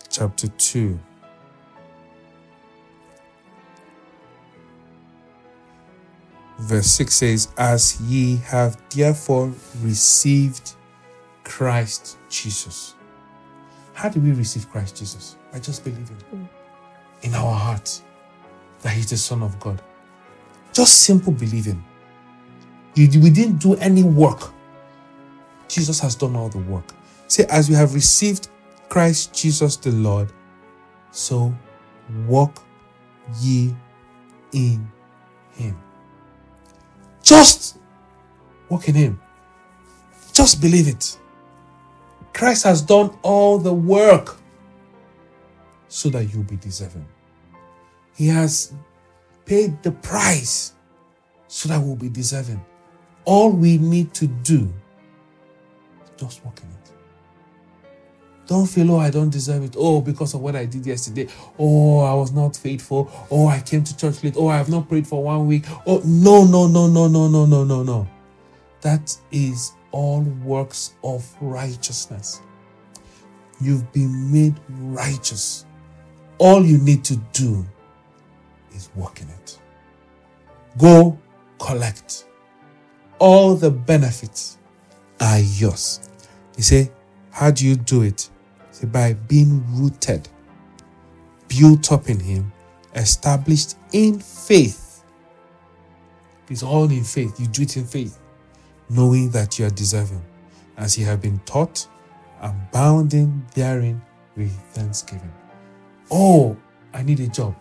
Chapter 0.08 0.48
2. 0.48 0.98
Verse 6.60 6.86
6 6.86 7.14
says, 7.14 7.48
As 7.58 8.00
ye 8.02 8.36
have 8.36 8.80
therefore 8.90 9.52
received 9.82 10.74
Christ 11.44 12.18
Jesus. 12.30 12.94
How 13.94 14.08
do 14.08 14.20
we 14.20 14.32
receive 14.32 14.70
Christ 14.70 14.96
Jesus? 14.96 15.36
By 15.52 15.58
just 15.58 15.84
believing 15.84 16.16
in 17.22 17.34
our 17.34 17.54
heart 17.54 18.02
that 18.82 18.92
He's 18.92 19.10
the 19.10 19.16
Son 19.16 19.42
of 19.42 19.58
God. 19.58 19.80
Just 20.72 21.02
simple 21.02 21.32
believing. 21.32 21.82
We 22.96 23.06
didn't 23.06 23.58
do 23.58 23.74
any 23.76 24.02
work. 24.02 24.52
Jesus 25.68 26.00
has 26.00 26.14
done 26.14 26.36
all 26.36 26.48
the 26.48 26.58
work. 26.58 26.92
Say, 27.28 27.46
as 27.48 27.68
we 27.70 27.74
have 27.74 27.94
received 27.94 28.48
Christ 28.88 29.32
Jesus 29.34 29.76
the 29.76 29.90
Lord, 29.90 30.30
so 31.10 31.54
walk 32.26 32.62
ye 33.40 33.74
in 34.52 34.90
him. 35.52 35.78
Just 37.22 37.78
walk 38.68 38.88
in 38.88 38.94
him. 38.94 39.20
Just 40.32 40.60
believe 40.60 40.88
it. 40.88 41.18
Christ 42.34 42.64
has 42.64 42.82
done 42.82 43.16
all 43.22 43.58
the 43.58 43.72
work 43.72 44.36
so 45.88 46.08
that 46.10 46.24
you'll 46.24 46.42
be 46.42 46.56
deserving. 46.56 47.06
He 48.14 48.28
has 48.28 48.72
paid 49.44 49.82
the 49.82 49.92
price 49.92 50.74
so 51.48 51.68
that 51.68 51.80
we'll 51.80 51.96
be 51.96 52.08
deserving. 52.08 52.64
All 53.24 53.50
we 53.50 53.78
need 53.78 54.14
to 54.14 54.26
do 54.26 54.72
is 56.04 56.10
just 56.16 56.44
walk 56.44 56.60
in 56.60 56.68
it. 56.68 56.92
Don't 58.46 58.66
feel, 58.66 58.90
oh, 58.92 58.98
I 58.98 59.10
don't 59.10 59.30
deserve 59.30 59.62
it. 59.62 59.76
Oh, 59.78 60.00
because 60.00 60.34
of 60.34 60.40
what 60.40 60.56
I 60.56 60.64
did 60.64 60.84
yesterday. 60.84 61.28
Oh, 61.58 62.00
I 62.00 62.12
was 62.14 62.32
not 62.32 62.56
faithful. 62.56 63.10
Oh, 63.30 63.46
I 63.46 63.60
came 63.60 63.84
to 63.84 63.96
church 63.96 64.22
late. 64.24 64.34
Oh, 64.36 64.48
I 64.48 64.56
have 64.56 64.68
not 64.68 64.88
prayed 64.88 65.06
for 65.06 65.22
one 65.22 65.46
week. 65.46 65.64
Oh, 65.86 66.02
no, 66.04 66.44
no, 66.44 66.66
no, 66.66 66.88
no, 66.88 67.06
no, 67.06 67.28
no, 67.28 67.46
no, 67.46 67.64
no, 67.64 67.82
no. 67.82 68.08
That 68.80 69.16
is 69.30 69.72
all 69.92 70.22
works 70.44 70.94
of 71.04 71.24
righteousness. 71.40 72.42
You've 73.60 73.90
been 73.92 74.32
made 74.32 74.54
righteous. 74.68 75.66
All 76.38 76.64
you 76.64 76.78
need 76.78 77.04
to 77.04 77.16
do 77.32 77.64
is 78.74 78.90
working 78.94 79.28
it. 79.28 79.58
Go 80.78 81.18
collect. 81.58 82.26
All 83.18 83.54
the 83.54 83.70
benefits 83.70 84.58
are 85.20 85.38
yours. 85.38 86.08
You 86.56 86.62
say, 86.62 86.90
how 87.30 87.50
do 87.50 87.66
you 87.66 87.76
do 87.76 88.02
it? 88.02 88.28
Say, 88.70 88.86
by 88.86 89.14
being 89.14 89.64
rooted, 89.74 90.28
built 91.48 91.92
up 91.92 92.08
in 92.08 92.18
Him, 92.18 92.52
established 92.94 93.76
in 93.92 94.18
faith. 94.18 95.04
It's 96.48 96.62
all 96.62 96.90
in 96.90 97.04
faith. 97.04 97.38
You 97.40 97.46
do 97.46 97.62
it 97.62 97.76
in 97.76 97.84
faith, 97.84 98.18
knowing 98.90 99.30
that 99.30 99.58
you 99.58 99.66
are 99.66 99.70
deserving, 99.70 100.22
as 100.76 100.98
you 100.98 101.04
have 101.06 101.22
been 101.22 101.38
taught, 101.40 101.86
abounding 102.40 103.46
therein 103.54 104.02
with 104.36 104.52
thanksgiving. 104.72 105.32
Oh, 106.10 106.56
I 106.92 107.02
need 107.02 107.20
a 107.20 107.28
job. 107.28 107.54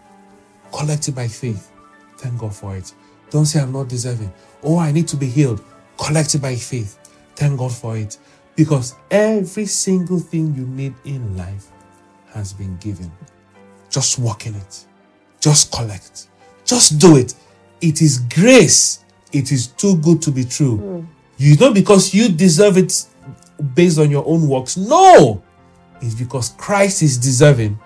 Collect 0.72 1.08
it 1.08 1.16
by 1.16 1.28
faith. 1.28 1.72
Thank 2.18 2.40
God 2.40 2.56
for 2.56 2.76
it. 2.76 2.94
Don't 3.30 3.46
say 3.46 3.62
I'm 3.62 3.72
not 3.72 3.88
deserving. 3.88 4.32
Oh, 4.64 4.78
I 4.78 4.92
need 4.92 5.08
to 5.10 5.16
be 5.18 5.28
healed. 5.28 5.64
Collect 5.98 6.36
it 6.36 6.42
by 6.42 6.56
faith. 6.56 6.98
Thank 7.36 7.60
God 7.60 7.72
for 7.72 7.98
it. 7.98 8.18
Because 8.56 8.96
every 9.10 9.66
single 9.66 10.20
thing 10.20 10.54
you 10.56 10.68
need 10.68 10.94
in 11.06 11.36
life 11.38 11.68
has 12.34 12.54
been 12.54 12.78
given. 12.78 13.12
Just 13.90 14.20
walk 14.20 14.46
in 14.46 14.56
it. 14.56 14.86
Just 15.40 15.72
collect. 15.72 16.28
Just 16.66 17.00
do 17.00 17.18
it. 17.18 17.34
It 17.82 18.02
is 18.02 18.20
grace. 18.20 19.04
It 19.32 19.52
is 19.52 19.68
too 19.68 19.98
good 19.98 20.22
to 20.24 20.32
be 20.32 20.44
true. 20.46 20.78
Hmm. 20.78 21.06
You 21.38 21.56
know, 21.56 21.74
because 21.74 22.14
you 22.14 22.30
deserve 22.30 22.78
it 22.78 23.06
based 23.74 23.98
on 23.98 24.12
your 24.12 24.28
own 24.28 24.48
works. 24.48 24.78
No! 24.78 25.42
It's 26.02 26.16
because 26.16 26.50
Christ 26.50 27.02
is 27.02 27.18
deserving 27.18 27.80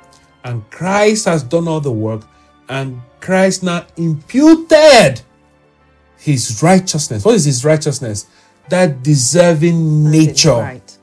and 0.44 0.70
Christ 0.72 1.26
has 1.26 1.44
done 1.44 1.68
all 1.68 1.80
the 1.80 1.92
work 1.92 2.24
and 2.70 3.02
Christ 3.20 3.64
now 3.64 3.86
imputed 3.98 5.22
his 6.18 6.62
righteousness. 6.64 7.24
What 7.24 7.36
is 7.36 7.46
his 7.46 7.64
righteousness? 7.64 8.28
That 8.70 9.04
deserving 9.04 10.10
nature 10.10 10.52
Right. 10.54 10.98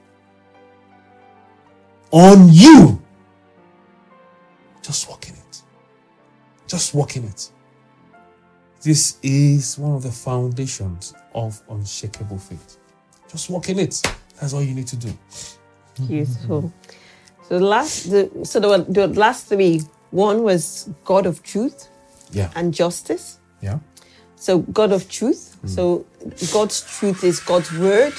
on 2.10 2.48
you. 2.52 3.00
Just 4.82 5.08
walk 5.08 5.28
in 5.28 5.34
it. 5.34 5.62
Just 6.66 6.92
walk 6.94 7.16
in 7.16 7.24
it. 7.24 7.50
This 8.82 9.18
is 9.22 9.78
one 9.78 9.92
of 9.94 10.02
the 10.02 10.10
foundations 10.10 11.14
of 11.34 11.62
unshakable 11.70 12.38
faith. 12.38 12.78
Just 13.30 13.48
walk 13.48 13.68
in 13.68 13.78
it. 13.78 14.02
That's 14.40 14.52
all 14.52 14.62
you 14.62 14.74
need 14.74 14.88
to 14.88 14.96
do. 14.96 15.16
Beautiful. 16.08 16.72
So 17.48 17.58
the 17.60 17.64
last, 17.64 18.10
the, 18.10 18.30
so 18.44 18.58
the, 18.58 18.84
the 18.88 19.06
last 19.08 19.46
three. 19.46 19.82
One 20.12 20.42
was 20.42 20.88
God 21.04 21.26
of 21.26 21.42
truth 21.42 21.88
Yeah. 22.30 22.50
and 22.54 22.72
justice. 22.72 23.38
Yeah. 23.60 23.78
So 24.36 24.58
God 24.58 24.92
of 24.92 25.08
truth. 25.08 25.56
Hmm. 25.60 25.68
So 25.68 26.06
God's 26.52 26.80
truth 26.98 27.24
is 27.24 27.40
God's 27.40 27.72
word. 27.72 28.14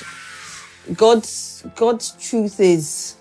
God's 0.95 1.63
God's 1.75 2.11
truth 2.19 2.59
is 2.59 3.15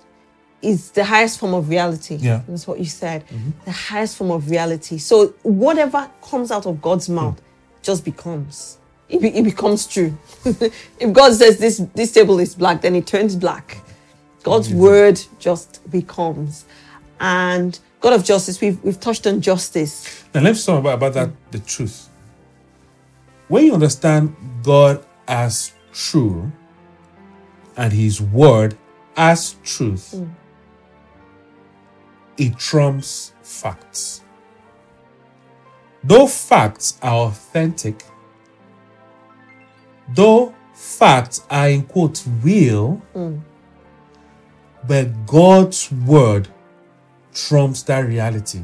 is 0.62 0.92
the 0.92 1.04
highest 1.04 1.38
form 1.38 1.54
of 1.54 1.68
reality. 1.68 2.16
Yeah. 2.16 2.42
That's 2.48 2.66
what 2.66 2.78
you 2.78 2.84
said. 2.84 3.26
Mm-hmm. 3.26 3.50
The 3.64 3.72
highest 3.72 4.16
form 4.16 4.30
of 4.30 4.48
reality. 4.48 4.98
So 4.98 5.34
whatever 5.42 6.08
comes 6.22 6.50
out 6.50 6.66
of 6.66 6.80
God's 6.80 7.06
hmm. 7.06 7.16
mouth 7.16 7.42
just 7.82 8.04
becomes. 8.04 8.78
it, 9.08 9.20
be, 9.20 9.28
it 9.28 9.44
becomes 9.44 9.86
true. 9.86 10.16
if 10.98 11.12
God 11.12 11.34
says 11.34 11.58
this 11.58 11.78
this 11.94 12.12
table 12.12 12.40
is 12.40 12.54
black, 12.54 12.80
then 12.80 12.96
it 12.96 13.06
turns 13.06 13.36
black. 13.36 13.78
God's 14.42 14.68
mm-hmm. 14.68 14.78
word 14.78 15.20
just 15.38 15.88
becomes. 15.90 16.64
And 17.20 17.78
God 18.02 18.14
of 18.14 18.24
justice, 18.24 18.60
we've 18.60 18.82
we've 18.82 18.98
touched 18.98 19.26
on 19.28 19.40
justice. 19.40 20.24
Now 20.34 20.40
let's 20.40 20.64
talk 20.64 20.80
about, 20.80 20.94
about 20.94 21.14
that 21.14 21.30
the 21.52 21.60
truth. 21.60 22.08
When 23.46 23.64
you 23.64 23.74
understand 23.74 24.34
God 24.64 25.06
as 25.28 25.72
true 25.92 26.50
and 27.76 27.92
his 27.92 28.20
word 28.20 28.76
as 29.16 29.54
truth, 29.62 30.14
mm. 30.16 30.28
it 32.38 32.58
trumps 32.58 33.34
facts. 33.42 34.22
Though 36.02 36.26
facts 36.26 36.98
are 37.02 37.28
authentic, 37.28 38.02
though 40.12 40.52
facts 40.74 41.46
are 41.48 41.68
in 41.68 41.82
quotes 41.84 42.26
real, 42.26 43.00
mm. 43.14 43.40
but 44.88 45.24
God's 45.24 45.92
word 45.92 46.48
trumps 47.34 47.82
that 47.84 48.00
reality. 48.00 48.62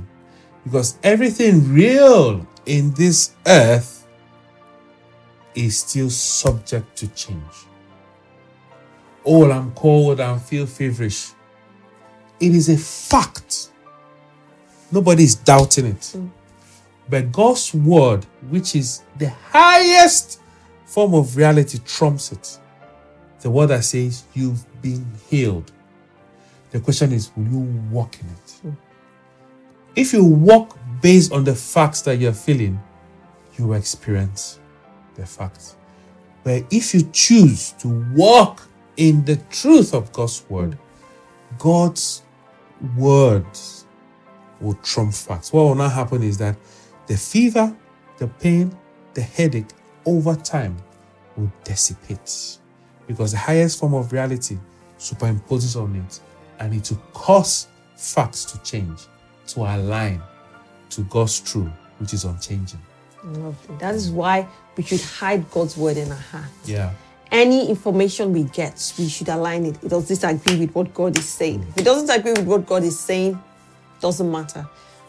Because 0.64 0.98
everything 1.02 1.72
real 1.72 2.46
in 2.66 2.92
this 2.94 3.34
earth 3.46 4.06
is 5.54 5.78
still 5.78 6.10
subject 6.10 6.96
to 6.96 7.08
change. 7.08 7.42
Oh, 9.24 9.50
I'm 9.50 9.72
cold, 9.72 10.20
I 10.20 10.38
feel 10.38 10.66
feverish. 10.66 11.30
It 12.40 12.54
is 12.54 12.68
a 12.68 12.76
fact. 12.76 13.70
Nobody 14.92 15.24
is 15.24 15.34
doubting 15.34 15.86
it. 15.86 16.00
Mm. 16.00 16.30
But 17.10 17.32
God's 17.32 17.74
word, 17.74 18.24
which 18.48 18.76
is 18.76 19.02
the 19.16 19.30
highest 19.30 20.40
form 20.86 21.14
of 21.14 21.36
reality, 21.36 21.78
trumps 21.84 22.32
it. 22.32 22.58
The 23.40 23.50
word 23.50 23.68
that 23.68 23.84
says, 23.84 24.24
You've 24.34 24.64
been 24.82 25.06
healed. 25.28 25.72
The 26.70 26.80
question 26.80 27.12
is, 27.12 27.30
will 27.36 27.44
you 27.44 27.58
walk 27.90 28.18
in 28.20 28.26
it? 28.28 28.74
If 29.96 30.12
you 30.12 30.24
walk 30.24 30.78
based 31.00 31.32
on 31.32 31.44
the 31.44 31.54
facts 31.54 32.02
that 32.02 32.18
you're 32.18 32.32
feeling, 32.32 32.80
you 33.56 33.68
will 33.68 33.74
experience 33.74 34.60
the 35.14 35.26
facts. 35.26 35.76
But 36.44 36.64
if 36.70 36.94
you 36.94 37.08
choose 37.12 37.72
to 37.72 37.88
walk 38.14 38.62
in 38.96 39.24
the 39.24 39.36
truth 39.50 39.94
of 39.94 40.12
God's 40.12 40.44
word, 40.48 40.78
God's 41.58 42.22
words 42.96 43.86
will 44.60 44.74
trump 44.74 45.14
facts. 45.14 45.52
What 45.52 45.62
will 45.62 45.74
now 45.74 45.88
happen 45.88 46.22
is 46.22 46.38
that 46.38 46.56
the 47.06 47.16
fever, 47.16 47.74
the 48.18 48.28
pain, 48.28 48.76
the 49.14 49.22
headache 49.22 49.68
over 50.04 50.34
time 50.34 50.76
will 51.36 51.50
dissipate 51.64 52.58
because 53.06 53.32
the 53.32 53.38
highest 53.38 53.78
form 53.80 53.94
of 53.94 54.12
reality 54.12 54.58
superimposes 54.98 55.80
on 55.80 55.96
it 55.96 56.20
and 56.60 56.74
it 56.74 56.90
will 56.90 57.02
cause 57.12 57.68
facts 57.96 58.44
to 58.46 58.62
change, 58.62 59.00
to 59.48 59.60
align 59.60 60.20
to 60.90 61.02
God's 61.02 61.40
truth, 61.40 61.70
which 61.98 62.12
is 62.14 62.24
unchanging. 62.24 62.80
Lovely. 63.24 63.76
That 63.78 63.94
is 63.94 64.10
why 64.10 64.46
we 64.76 64.82
should 64.84 65.00
hide 65.00 65.50
God's 65.50 65.76
word 65.76 65.96
in 65.96 66.10
our 66.10 66.16
heart. 66.18 66.44
Yeah. 66.64 66.92
Any 67.30 67.68
information 67.68 68.32
we 68.32 68.44
get, 68.44 68.92
we 68.98 69.08
should 69.08 69.28
align 69.28 69.66
it. 69.66 69.82
It 69.84 69.88
does 69.88 70.08
disagree 70.08 70.58
with 70.60 70.74
what 70.74 70.94
God 70.94 71.18
is 71.18 71.28
saying. 71.28 71.66
If 71.70 71.78
it 71.78 71.84
doesn't 71.84 72.08
agree 72.08 72.32
with 72.32 72.46
what 72.46 72.64
God 72.66 72.82
is 72.84 72.98
saying, 72.98 73.38
doesn't 74.00 74.30
matter. 74.30 74.66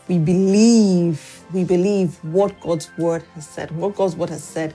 We 0.08 0.18
believe, 0.18 1.41
we 1.54 1.64
believe 1.64 2.16
what 2.24 2.60
God's 2.60 2.89
word 2.97 3.24
has 3.36 3.47
said. 3.47 3.72
What 3.72 3.95
God's 3.95 4.16
word 4.16 4.30
has 4.32 4.43
said 4.43 4.74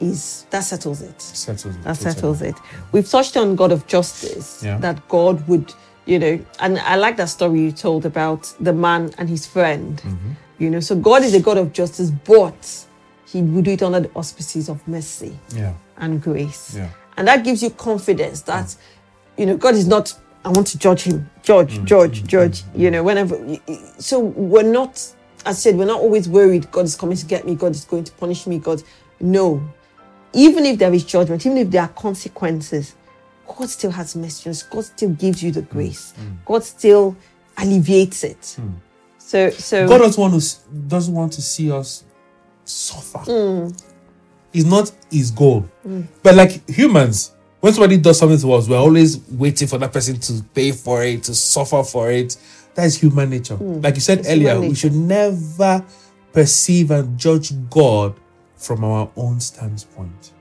is 0.00 0.46
that 0.50 0.60
settles 0.60 1.02
it. 1.02 1.20
Settles 1.20 1.74
it. 1.76 1.82
That 1.82 1.96
totally. 1.96 2.12
settles 2.14 2.42
it. 2.42 2.54
We've 2.92 3.08
touched 3.08 3.36
on 3.36 3.56
God 3.56 3.72
of 3.72 3.86
justice, 3.88 4.62
Yeah. 4.64 4.78
that 4.78 5.06
God 5.08 5.46
would, 5.48 5.74
you 6.08 6.18
know, 6.18 6.40
and 6.60 6.78
I 6.78 6.96
like 6.96 7.18
that 7.18 7.28
story 7.28 7.60
you 7.60 7.70
told 7.70 8.06
about 8.06 8.50
the 8.60 8.72
man 8.72 9.12
and 9.18 9.28
his 9.28 9.46
friend. 9.46 9.98
Mm-hmm. 9.98 10.30
You 10.58 10.70
know, 10.70 10.80
so 10.80 10.96
God 10.96 11.22
is 11.22 11.34
a 11.34 11.40
God 11.40 11.58
of 11.58 11.74
justice, 11.74 12.10
but 12.10 12.86
he 13.26 13.42
would 13.42 13.66
do 13.66 13.72
it 13.72 13.82
under 13.82 14.00
the 14.00 14.10
auspices 14.14 14.70
of 14.70 14.86
mercy 14.88 15.38
Yeah. 15.54 15.74
and 15.98 16.20
grace. 16.22 16.74
Yeah. 16.74 16.88
And 17.18 17.28
that 17.28 17.44
gives 17.44 17.62
you 17.62 17.68
confidence 17.68 18.40
that, 18.42 18.74
you 19.36 19.44
know, 19.44 19.58
God 19.58 19.74
is 19.74 19.86
not, 19.86 20.18
I 20.46 20.48
want 20.48 20.68
to 20.68 20.78
judge 20.78 21.02
him, 21.02 21.28
judge, 21.42 21.78
mm. 21.78 21.84
judge, 21.84 22.22
mm. 22.22 22.26
judge, 22.26 22.62
mm. 22.62 22.78
you 22.78 22.90
know, 22.90 23.02
whenever. 23.02 23.38
So 23.98 24.18
we're 24.18 24.62
not, 24.62 24.94
as 24.94 25.14
I 25.44 25.52
said, 25.52 25.76
we're 25.76 25.84
not 25.84 26.00
always 26.00 26.26
worried 26.26 26.70
God 26.70 26.86
is 26.86 26.96
coming 26.96 27.18
to 27.18 27.26
get 27.26 27.44
me, 27.44 27.54
God 27.54 27.72
is 27.72 27.84
going 27.84 28.04
to 28.04 28.12
punish 28.12 28.46
me, 28.46 28.58
God. 28.58 28.82
No. 29.20 29.62
Even 30.32 30.64
if 30.64 30.78
there 30.78 30.92
is 30.94 31.04
judgment, 31.04 31.44
even 31.44 31.58
if 31.58 31.70
there 31.70 31.82
are 31.82 31.88
consequences, 31.88 32.94
God 33.56 33.68
still 33.68 33.90
has 33.90 34.14
messages. 34.14 34.62
God 34.62 34.84
still 34.84 35.10
gives 35.10 35.42
you 35.42 35.50
the 35.50 35.62
mm. 35.62 35.70
grace. 35.70 36.14
Mm. 36.18 36.44
God 36.44 36.64
still 36.64 37.16
alleviates 37.56 38.24
it. 38.24 38.40
Mm. 38.40 38.74
So, 39.18 39.50
so 39.50 39.88
God 39.88 39.98
doesn't 39.98 40.20
want 40.20 40.40
to 40.40 40.70
doesn't 40.86 41.14
want 41.14 41.32
to 41.34 41.42
see 41.42 41.70
us 41.70 42.04
suffer. 42.64 43.72
It's 44.52 44.64
not 44.64 44.90
his 45.10 45.30
goal. 45.30 45.68
But 46.22 46.34
like 46.34 46.68
humans, 46.68 47.32
when 47.60 47.72
somebody 47.72 47.98
does 47.98 48.18
something 48.18 48.38
to 48.38 48.52
us, 48.52 48.68
we're 48.68 48.78
always 48.78 49.18
waiting 49.30 49.68
for 49.68 49.78
that 49.78 49.92
person 49.92 50.18
to 50.18 50.42
pay 50.54 50.72
for 50.72 51.02
it, 51.04 51.24
to 51.24 51.34
suffer 51.34 51.82
for 51.82 52.10
it. 52.10 52.36
That 52.74 52.86
is 52.86 52.96
human 52.96 53.30
nature. 53.30 53.56
Like 53.56 53.96
you 53.96 54.00
said 54.00 54.20
It's 54.20 54.30
earlier, 54.30 54.60
we 54.60 54.74
should 54.74 54.94
never 54.94 55.84
perceive 56.32 56.90
and 56.90 57.18
judge 57.18 57.52
God 57.68 58.14
from 58.56 58.84
our 58.84 59.10
own 59.16 59.40
standpoint. 59.40 60.32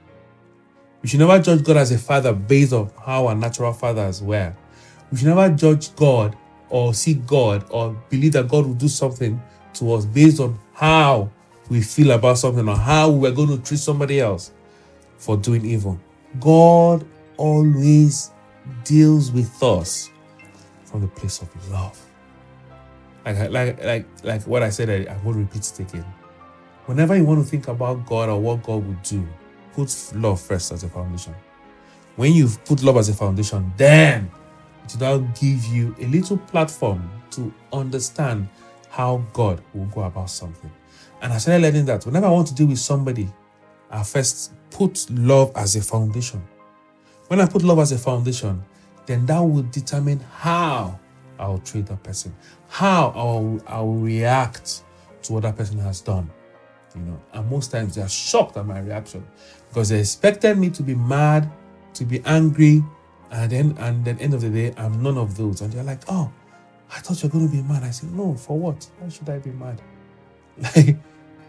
We 1.08 1.12
should 1.12 1.22
never 1.22 1.40
judge 1.40 1.64
God 1.64 1.78
as 1.78 1.94
a 1.94 1.98
father 1.98 2.34
based 2.34 2.74
on 2.74 2.92
how 3.02 3.28
our 3.28 3.34
natural 3.34 3.72
fathers 3.72 4.22
were. 4.22 4.54
We 5.10 5.18
should 5.18 5.28
never 5.28 5.50
judge 5.56 5.96
God 5.96 6.36
or 6.68 6.94
see 6.94 7.14
God 7.14 7.64
or 7.70 7.94
believe 8.10 8.34
that 8.34 8.50
God 8.50 8.66
will 8.66 8.74
do 8.74 8.90
something 8.90 9.42
to 9.76 9.94
us 9.94 10.04
based 10.04 10.42
on 10.42 10.60
how 10.74 11.32
we 11.70 11.80
feel 11.80 12.12
about 12.12 12.40
something 12.40 12.68
or 12.68 12.76
how 12.76 13.10
we're 13.10 13.32
going 13.32 13.48
to 13.48 13.58
treat 13.58 13.80
somebody 13.80 14.20
else 14.20 14.52
for 15.18 15.38
doing 15.38 15.66
evil. 15.66 15.98
God 16.42 17.08
always 17.38 18.32
deals 18.84 19.32
with 19.32 19.64
us 19.64 20.10
from 20.84 21.00
the 21.00 21.08
place 21.08 21.42
of 21.42 21.72
love. 21.72 21.98
Like, 23.26 23.50
like, 23.50 23.82
like, 23.82 24.06
like 24.24 24.42
what 24.46 24.62
I 24.62 24.72
said, 24.72 25.08
I, 25.08 25.18
will 25.24 25.36
repeat 25.36 25.72
it 25.72 25.80
again. 25.80 26.06
Whenever 26.86 27.16
you 27.16 27.24
want 27.24 27.42
to 27.46 27.50
think 27.50 27.70
about 27.70 28.06
God 28.06 28.28
or 28.28 28.42
what 28.42 28.62
God 28.62 28.86
would 28.86 29.04
do, 29.04 29.26
put 29.78 30.12
love 30.16 30.42
first 30.42 30.72
as 30.72 30.84
a 30.84 30.90
foundation. 30.90 31.36
When 32.16 32.34
you've 32.34 32.66
put 32.66 32.82
love 32.82 32.98
as 32.98 33.10
a 33.10 33.14
foundation, 33.14 33.72
then 33.78 34.32
it 34.86 35.00
will 35.00 35.20
give 35.40 35.64
you 35.66 35.96
a 36.00 36.08
little 36.08 36.38
platform 36.38 37.08
to 37.32 37.54
understand 37.72 38.50
how 38.90 39.24
God 39.34 39.62
will 39.76 39.86
go 39.86 40.02
about 40.02 40.32
something. 40.32 40.72
And 41.22 41.32
I 41.32 41.38
started 41.38 41.62
learning 41.62 41.86
that 41.86 42.08
whenever 42.08 42.26
I 42.26 42.32
want 42.32 42.48
to 42.48 42.56
deal 42.56 42.66
with 42.66 42.80
somebody, 42.80 43.30
I 43.92 44.02
first 44.02 44.52
put 44.72 45.06
love 45.12 45.52
as 45.56 45.76
a 45.76 45.82
foundation. 45.82 46.42
When 47.28 47.40
I 47.40 47.46
put 47.46 47.62
love 47.62 47.78
as 47.78 47.92
a 47.92 48.00
foundation, 48.00 48.64
then 49.06 49.28
that 49.28 49.40
will 49.40 49.62
determine 49.62 50.20
how 50.38 51.00
I 51.38 51.48
will 51.50 51.60
treat 51.60 51.86
that 51.86 52.02
person, 52.02 52.36
how 52.68 53.10
I 53.10 53.24
will, 53.24 53.64
I 53.68 53.82
will 53.82 54.00
react 54.00 54.82
to 55.24 55.34
what 55.34 55.44
that 55.44 55.56
person 55.56 55.78
has 55.80 56.02
done. 56.02 56.32
You 56.96 57.02
know, 57.02 57.22
and 57.34 57.50
most 57.50 57.72
times 57.72 57.96
they 57.96 58.02
are 58.02 58.10
shocked 58.10 58.58
at 58.58 58.66
my 58.66 58.80
reaction 58.80 59.26
because 59.70 59.90
they 59.90 60.00
expected 60.00 60.58
me 60.58 60.70
to 60.72 60.84
be 60.84 60.96
mad, 60.96 61.50
to 61.94 62.06
be 62.06 62.22
angry, 62.26 62.84
and 63.32 63.52
then 63.52 63.76
and 63.80 64.04
then 64.06 64.18
end 64.20 64.34
of 64.34 64.42
the 64.42 64.50
day, 64.50 64.74
I'm 64.78 65.02
none 65.04 65.18
of 65.18 65.38
those. 65.38 65.62
And 65.62 65.72
they're 65.72 65.84
like, 65.84 66.02
"Oh, 66.08 66.32
I 66.92 67.00
thought 67.00 67.22
you're 67.22 67.32
going 67.32 67.50
to 67.50 67.56
be 67.56 67.62
mad." 67.62 67.84
I 67.84 67.92
said, 67.92 68.12
"No, 68.14 68.36
for 68.36 68.58
what? 68.58 68.88
Why 69.00 69.10
should 69.10 69.30
I 69.30 69.40
be 69.40 69.52
mad?" 69.52 69.82
Like 70.76 70.98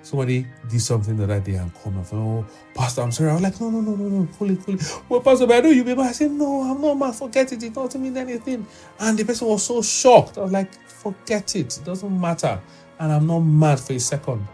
somebody 0.02 0.46
did 0.68 0.80
something 0.80 1.16
the 1.16 1.24
other 1.24 1.40
day 1.40 1.54
and 1.54 1.72
called 1.74 1.96
me, 1.96 2.02
"Oh, 2.12 2.44
Pastor, 2.74 3.02
I'm 3.02 3.12
sorry." 3.12 3.30
I 3.30 3.34
was 3.34 3.42
like, 3.42 3.60
"No, 3.60 3.70
no, 3.70 3.80
no, 3.80 3.94
no, 3.94 4.08
no, 4.08 4.28
cool 4.38 4.50
it, 4.50 4.64
cool 4.64 4.74
it." 4.74 5.02
Well, 5.08 5.20
Pastor, 5.20 5.46
but 5.46 5.56
I 5.56 5.60
know 5.60 5.70
you 5.70 5.84
be 5.84 5.94
mad. 5.94 6.08
I 6.08 6.12
said, 6.12 6.30
"No, 6.30 6.62
I'm 6.62 6.80
not 6.80 6.94
mad. 6.94 7.14
Forget 7.14 7.52
it. 7.52 7.62
It 7.62 7.72
doesn't 7.72 8.02
mean 8.02 8.16
anything." 8.16 8.66
And 8.98 9.18
the 9.18 9.24
person 9.24 9.48
was 9.48 9.62
so 9.62 9.80
shocked. 9.82 10.38
I 10.38 10.42
was 10.42 10.52
like, 10.52 10.72
"Forget 10.88 11.56
it. 11.56 11.78
It 11.78 11.84
doesn't 11.84 12.20
matter." 12.20 12.60
And 12.98 13.12
I'm 13.12 13.26
not 13.26 13.40
mad 13.40 13.78
for 13.78 13.92
a 13.92 14.00
second, 14.00 14.46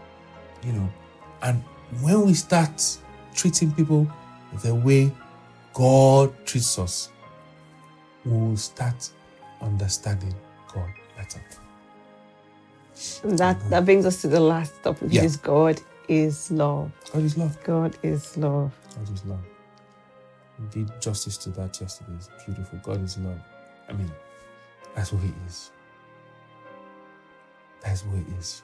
you 0.65 0.73
know. 0.73 0.89
And 1.41 1.63
when 2.01 2.25
we 2.25 2.33
start 2.33 2.81
treating 3.33 3.71
people 3.71 4.07
the 4.63 4.73
way 4.73 5.11
God 5.73 6.33
treats 6.45 6.79
us, 6.79 7.09
we 8.25 8.31
will 8.31 8.57
start 8.57 9.09
understanding 9.61 10.33
God 10.73 10.89
better. 11.17 11.41
And 13.23 13.37
that 13.37 13.69
that 13.69 13.85
brings 13.85 14.05
us 14.05 14.21
to 14.21 14.27
the 14.27 14.39
last 14.39 14.81
topic, 14.81 15.03
which 15.03 15.13
Yeah. 15.13 15.23
is 15.23 15.37
God 15.37 15.81
is 16.07 16.49
love. 16.51 16.91
God 17.11 17.23
is 17.23 17.37
love. 17.37 17.63
God 17.63 17.97
is 18.03 18.37
love. 18.37 18.71
God 18.95 19.13
is 19.13 19.25
love. 19.25 19.45
We 20.59 20.65
did 20.67 21.01
justice 21.01 21.37
to 21.39 21.49
that 21.51 21.79
yesterday. 21.81 22.13
It's 22.15 22.29
beautiful. 22.45 22.79
God 22.81 23.03
is 23.03 23.17
love. 23.17 23.39
I 23.89 23.93
mean, 23.93 24.11
that's 24.95 25.09
who 25.09 25.17
He 25.17 25.33
is. 25.47 25.71
That's 27.81 28.01
who 28.01 28.15
He 28.15 28.23
is. 28.39 28.61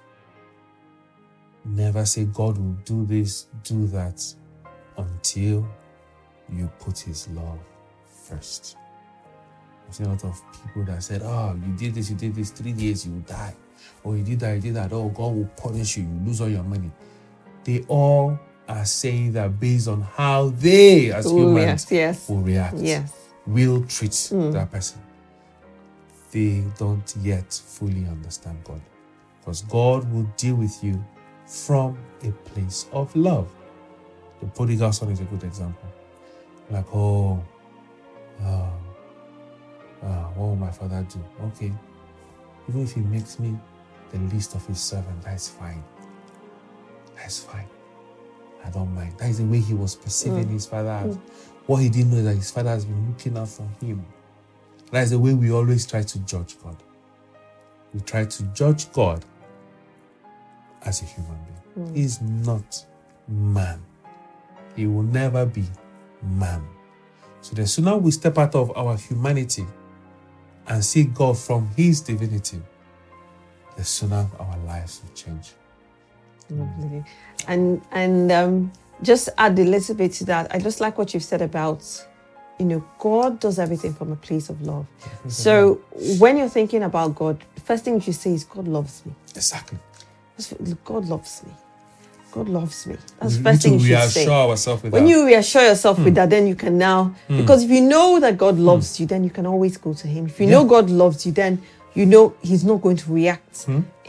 Never 1.63 2.05
say 2.05 2.25
God 2.25 2.57
will 2.57 2.77
do 2.85 3.05
this, 3.05 3.47
do 3.63 3.85
that, 3.87 4.21
until 4.97 5.67
you 6.49 6.71
put 6.79 6.99
His 6.99 7.27
love 7.29 7.59
first. 8.05 8.77
I've 9.87 9.95
seen 9.95 10.07
a 10.07 10.09
lot 10.09 10.23
of 10.23 10.41
people 10.63 10.83
that 10.85 11.03
said, 11.03 11.21
Oh, 11.23 11.59
you 11.65 11.73
did 11.73 11.95
this, 11.95 12.09
you 12.09 12.15
did 12.15 12.33
this, 12.35 12.49
three 12.51 12.73
days, 12.73 13.05
you 13.05 13.13
will 13.13 13.19
die. 13.21 13.55
Or 14.03 14.17
you 14.17 14.23
did 14.23 14.39
that, 14.39 14.55
you 14.55 14.61
did 14.61 14.75
that. 14.75 14.91
Oh, 14.93 15.09
God 15.09 15.35
will 15.35 15.49
punish 15.57 15.97
you, 15.97 16.03
you 16.03 16.21
lose 16.25 16.41
all 16.41 16.49
your 16.49 16.63
money. 16.63 16.91
They 17.63 17.83
all 17.87 18.39
are 18.67 18.85
saying 18.85 19.33
that 19.33 19.59
based 19.59 19.87
on 19.87 20.01
how 20.01 20.49
they, 20.49 21.11
as 21.11 21.25
Ooh, 21.27 21.37
humans, 21.37 21.87
yes, 21.89 21.91
yes. 21.91 22.29
will 22.29 22.41
react, 22.41 22.77
Yes. 22.77 23.13
will 23.45 23.83
treat 23.85 24.15
hmm. 24.31 24.51
that 24.51 24.71
person. 24.71 25.01
They 26.31 26.63
don't 26.77 27.13
yet 27.21 27.53
fully 27.53 28.05
understand 28.05 28.63
God. 28.63 28.81
Because 29.39 29.63
God 29.63 30.11
will 30.11 30.27
deal 30.37 30.55
with 30.55 30.81
you 30.83 31.03
from 31.45 31.97
a 32.23 32.31
place 32.31 32.87
of 32.91 33.15
love. 33.15 33.49
The 34.39 34.47
prodigal 34.47 34.91
son 34.91 35.09
is 35.11 35.19
a 35.19 35.25
good 35.25 35.43
example. 35.43 35.89
Like, 36.69 36.85
oh, 36.93 37.43
oh, 38.43 38.73
oh, 40.03 40.07
what 40.07 40.37
will 40.37 40.55
my 40.55 40.71
father 40.71 41.05
do? 41.09 41.23
Okay. 41.47 41.71
Even 42.69 42.83
if 42.83 42.93
he 42.93 43.01
makes 43.01 43.39
me 43.39 43.57
the 44.11 44.19
least 44.33 44.55
of 44.55 44.65
his 44.65 44.79
servant, 44.79 45.21
that's 45.21 45.49
fine. 45.49 45.83
That's 47.15 47.39
fine. 47.43 47.67
I 48.63 48.69
don't 48.69 48.93
mind. 48.93 49.17
That 49.17 49.29
is 49.29 49.39
the 49.39 49.45
way 49.45 49.59
he 49.59 49.73
was 49.73 49.95
perceiving 49.95 50.45
mm. 50.45 50.51
his 50.51 50.65
father 50.65 50.89
as. 50.89 51.17
What 51.67 51.77
he 51.77 51.89
didn't 51.89 52.11
know 52.11 52.17
is 52.17 52.25
that 52.25 52.35
his 52.35 52.51
father 52.51 52.69
has 52.69 52.85
been 52.85 53.09
looking 53.09 53.37
out 53.37 53.49
for 53.49 53.67
him. 53.79 54.05
That 54.91 55.03
is 55.03 55.11
the 55.11 55.19
way 55.19 55.33
we 55.33 55.51
always 55.51 55.85
try 55.85 56.03
to 56.03 56.19
judge 56.19 56.59
God. 56.61 56.77
We 57.93 58.01
try 58.01 58.25
to 58.25 58.43
judge 58.53 58.91
God 58.91 59.23
as 60.83 61.01
a 61.01 61.05
human 61.05 61.37
being. 61.45 61.93
He 61.93 62.01
is 62.01 62.21
not 62.21 62.85
man. 63.27 63.81
He 64.75 64.87
will 64.87 65.03
never 65.03 65.45
be 65.45 65.63
man. 66.21 66.63
So 67.41 67.55
the 67.55 67.65
sooner 67.65 67.97
we 67.97 68.11
step 68.11 68.37
out 68.37 68.55
of 68.55 68.75
our 68.77 68.95
humanity 68.97 69.65
and 70.67 70.83
see 70.83 71.03
God 71.05 71.37
from 71.37 71.67
his 71.75 72.01
divinity, 72.01 72.61
the 73.75 73.83
sooner 73.83 74.27
our 74.39 74.57
lives 74.59 75.01
will 75.03 75.13
change. 75.13 75.53
Lovely. 76.49 77.03
And 77.47 77.81
and 77.91 78.31
um, 78.31 78.71
just 79.01 79.29
add 79.37 79.57
a 79.57 79.63
little 79.63 79.95
bit 79.95 80.13
to 80.13 80.25
that. 80.25 80.53
I 80.53 80.59
just 80.59 80.79
like 80.79 80.97
what 80.97 81.13
you've 81.13 81.23
said 81.23 81.41
about, 81.41 81.83
you 82.59 82.65
know, 82.65 82.85
God 82.99 83.39
does 83.39 83.57
everything 83.57 83.93
from 83.93 84.11
a 84.11 84.15
place 84.15 84.49
of 84.49 84.61
love. 84.61 84.85
So 85.27 85.81
when 86.19 86.37
you're 86.37 86.49
thinking 86.49 86.83
about 86.83 87.15
God, 87.15 87.43
the 87.55 87.61
first 87.61 87.85
thing 87.85 87.95
you 87.95 88.01
should 88.01 88.15
say 88.15 88.33
is 88.33 88.43
God 88.43 88.67
loves 88.67 89.03
me. 89.05 89.13
Exactly. 89.35 89.79
God 90.83 91.05
loves 91.05 91.43
me. 91.43 91.51
God 92.31 92.47
loves 92.47 92.87
me. 92.87 92.95
That's 93.19 93.37
the 93.37 93.43
first 93.43 93.61
thing 93.63 93.73
you 93.73 93.79
should 93.79 94.09
say. 94.09 94.25
with 94.83 94.93
When 94.93 95.03
that. 95.03 95.09
you 95.09 95.25
reassure 95.25 95.63
yourself 95.63 95.97
with 95.97 96.07
hmm. 96.09 96.13
that, 96.13 96.29
then 96.29 96.47
you 96.47 96.55
can 96.55 96.77
now, 96.77 97.13
hmm. 97.27 97.37
because 97.37 97.63
if 97.63 97.69
you 97.69 97.81
know 97.81 98.19
that 98.19 98.37
God 98.37 98.55
hmm. 98.55 98.65
loves 98.65 98.99
you, 98.99 99.05
then 99.05 99.23
you 99.23 99.29
can 99.29 99.45
always 99.45 99.77
go 99.77 99.93
to 99.93 100.07
Him. 100.07 100.27
If 100.27 100.39
you 100.39 100.47
know 100.47 100.63
God 100.63 100.89
loves 100.89 101.25
you, 101.25 101.31
then 101.33 101.61
you 101.93 102.05
know 102.05 102.33
He's 102.41 102.63
not 102.63 102.81
going 102.81 102.97
to 102.97 103.11
react 103.11 103.67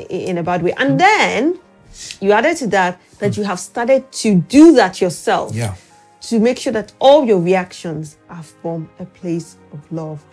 in 0.09 0.39
a 0.39 0.43
bad 0.43 0.63
way. 0.63 0.73
And 0.77 0.99
then 1.01 1.59
you 2.21 2.33
added 2.33 2.57
to 2.59 2.67
that 2.69 3.01
that 3.19 3.37
you 3.37 3.45
have 3.45 3.61
started 3.61 4.11
to 4.13 4.37
do 4.37 4.73
that 4.73 5.01
yourself 5.01 5.55
yeah. 5.55 5.75
to 6.23 6.39
make 6.39 6.59
sure 6.59 6.73
that 6.73 6.93
all 6.99 7.25
your 7.25 7.41
reactions 7.41 8.17
are 8.31 8.43
from 8.43 8.89
a 8.99 9.05
place 9.05 9.57
of 9.73 9.93
love. 9.93 10.25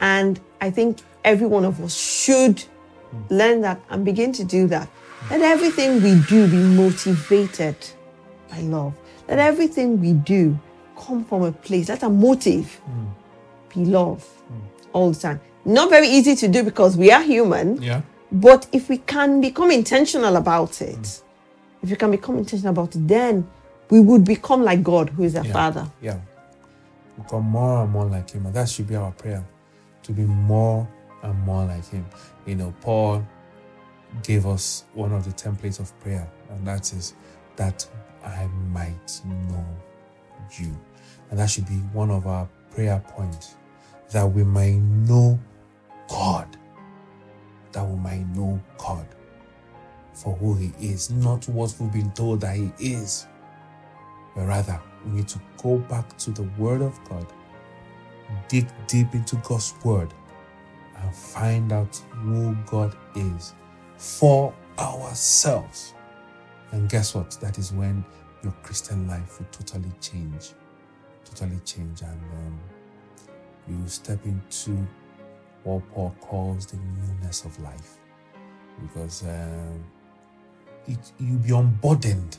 And 0.00 0.40
I 0.60 0.70
think 0.70 0.98
every 1.24 1.46
one 1.46 1.64
of 1.64 1.80
us 1.80 1.94
should 1.94 2.64
learn 3.30 3.60
that 3.62 3.80
and 3.90 4.04
begin 4.04 4.32
to 4.32 4.44
do 4.44 4.66
that. 4.68 4.88
Let 5.30 5.40
everything 5.40 6.02
we 6.02 6.20
do 6.28 6.46
be 6.48 6.56
motivated 6.56 7.76
by 8.50 8.60
love. 8.60 8.94
Let 9.28 9.38
everything 9.38 10.00
we 10.00 10.12
do 10.12 10.58
come 10.98 11.24
from 11.24 11.42
a 11.42 11.52
place, 11.52 11.88
let 11.88 12.02
a 12.02 12.10
motive 12.10 12.74
hmm. 12.74 13.06
be 13.74 13.90
love 13.90 14.22
hmm. 14.22 14.60
all 14.92 15.10
the 15.10 15.18
time. 15.18 15.40
Not 15.64 15.88
very 15.88 16.08
easy 16.08 16.36
to 16.36 16.48
do 16.48 16.62
because 16.62 16.96
we 16.96 17.10
are 17.10 17.22
human. 17.22 17.80
Yeah. 17.80 18.02
But 18.30 18.66
if 18.72 18.88
we 18.88 18.98
can 18.98 19.40
become 19.40 19.70
intentional 19.70 20.36
about 20.36 20.82
it, 20.82 20.94
hmm. 20.96 21.84
if 21.84 21.90
we 21.90 21.96
can 21.96 22.10
become 22.10 22.36
intentional 22.36 22.72
about 22.72 22.94
it, 22.94 23.08
then 23.08 23.48
we 23.90 24.00
would 24.00 24.24
become 24.24 24.62
like 24.62 24.82
God, 24.82 25.08
who 25.10 25.24
is 25.24 25.36
our 25.36 25.44
Yeah. 25.44 25.52
Father. 25.52 25.90
Yeah. 26.02 26.18
Become 27.16 27.44
more 27.44 27.82
and 27.84 27.92
more 27.92 28.06
like 28.06 28.30
him. 28.30 28.44
And 28.44 28.54
that 28.54 28.68
should 28.68 28.88
be 28.88 28.96
our 28.96 29.12
prayer. 29.12 29.44
To 30.02 30.12
be 30.12 30.22
more 30.22 30.86
and 31.22 31.38
more 31.46 31.64
like 31.64 31.88
him. 31.88 32.04
You 32.44 32.56
know, 32.56 32.74
Paul 32.82 33.26
gave 34.22 34.46
us 34.46 34.84
one 34.94 35.12
of 35.12 35.24
the 35.24 35.30
templates 35.30 35.80
of 35.80 35.98
prayer, 36.00 36.30
and 36.50 36.66
that 36.66 36.92
is 36.92 37.14
that 37.56 37.86
I 38.24 38.46
might 38.72 39.20
know 39.24 39.66
you. 40.58 40.76
And 41.30 41.38
that 41.38 41.50
should 41.50 41.66
be 41.66 41.80
one 41.92 42.10
of 42.10 42.26
our 42.26 42.48
prayer 42.70 43.02
points. 43.08 43.56
That 44.10 44.24
we 44.24 44.44
might 44.44 44.76
know 44.76 45.38
God. 46.08 46.56
That 47.72 47.86
we 47.86 47.96
might 47.96 48.26
know 48.36 48.60
God 48.78 49.06
for 50.12 50.36
who 50.36 50.54
he 50.54 50.72
is, 50.80 51.10
not 51.10 51.48
what 51.48 51.74
we've 51.80 51.92
been 51.92 52.12
told 52.12 52.40
that 52.42 52.56
he 52.56 52.72
is 52.78 53.26
but 54.34 54.46
rather 54.46 54.80
we 55.04 55.12
need 55.12 55.28
to 55.28 55.40
go 55.62 55.78
back 55.78 56.16
to 56.18 56.30
the 56.30 56.42
Word 56.58 56.82
of 56.82 56.98
God, 57.08 57.26
dig 58.48 58.66
deep 58.86 59.14
into 59.14 59.36
God's 59.36 59.74
Word, 59.84 60.12
and 60.96 61.14
find 61.14 61.72
out 61.72 61.96
who 62.10 62.56
God 62.66 62.96
is 63.14 63.54
for 63.96 64.54
ourselves. 64.78 65.94
And 66.72 66.88
guess 66.88 67.14
what? 67.14 67.30
That 67.40 67.58
is 67.58 67.72
when 67.72 68.04
your 68.42 68.52
Christian 68.62 69.06
life 69.06 69.38
will 69.38 69.46
totally 69.52 69.92
change. 70.00 70.52
Totally 71.24 71.58
change, 71.64 72.02
and 72.02 72.20
um, 72.32 72.60
you 73.68 73.78
will 73.78 73.88
step 73.88 74.18
into 74.24 74.86
what 75.62 75.88
Paul 75.92 76.14
calls 76.20 76.66
the 76.66 76.76
newness 76.76 77.44
of 77.44 77.58
life. 77.60 77.96
Because 78.80 79.22
um, 79.22 79.84
it, 80.86 80.98
you'll 81.18 81.38
be 81.38 81.52
unburdened 81.52 82.38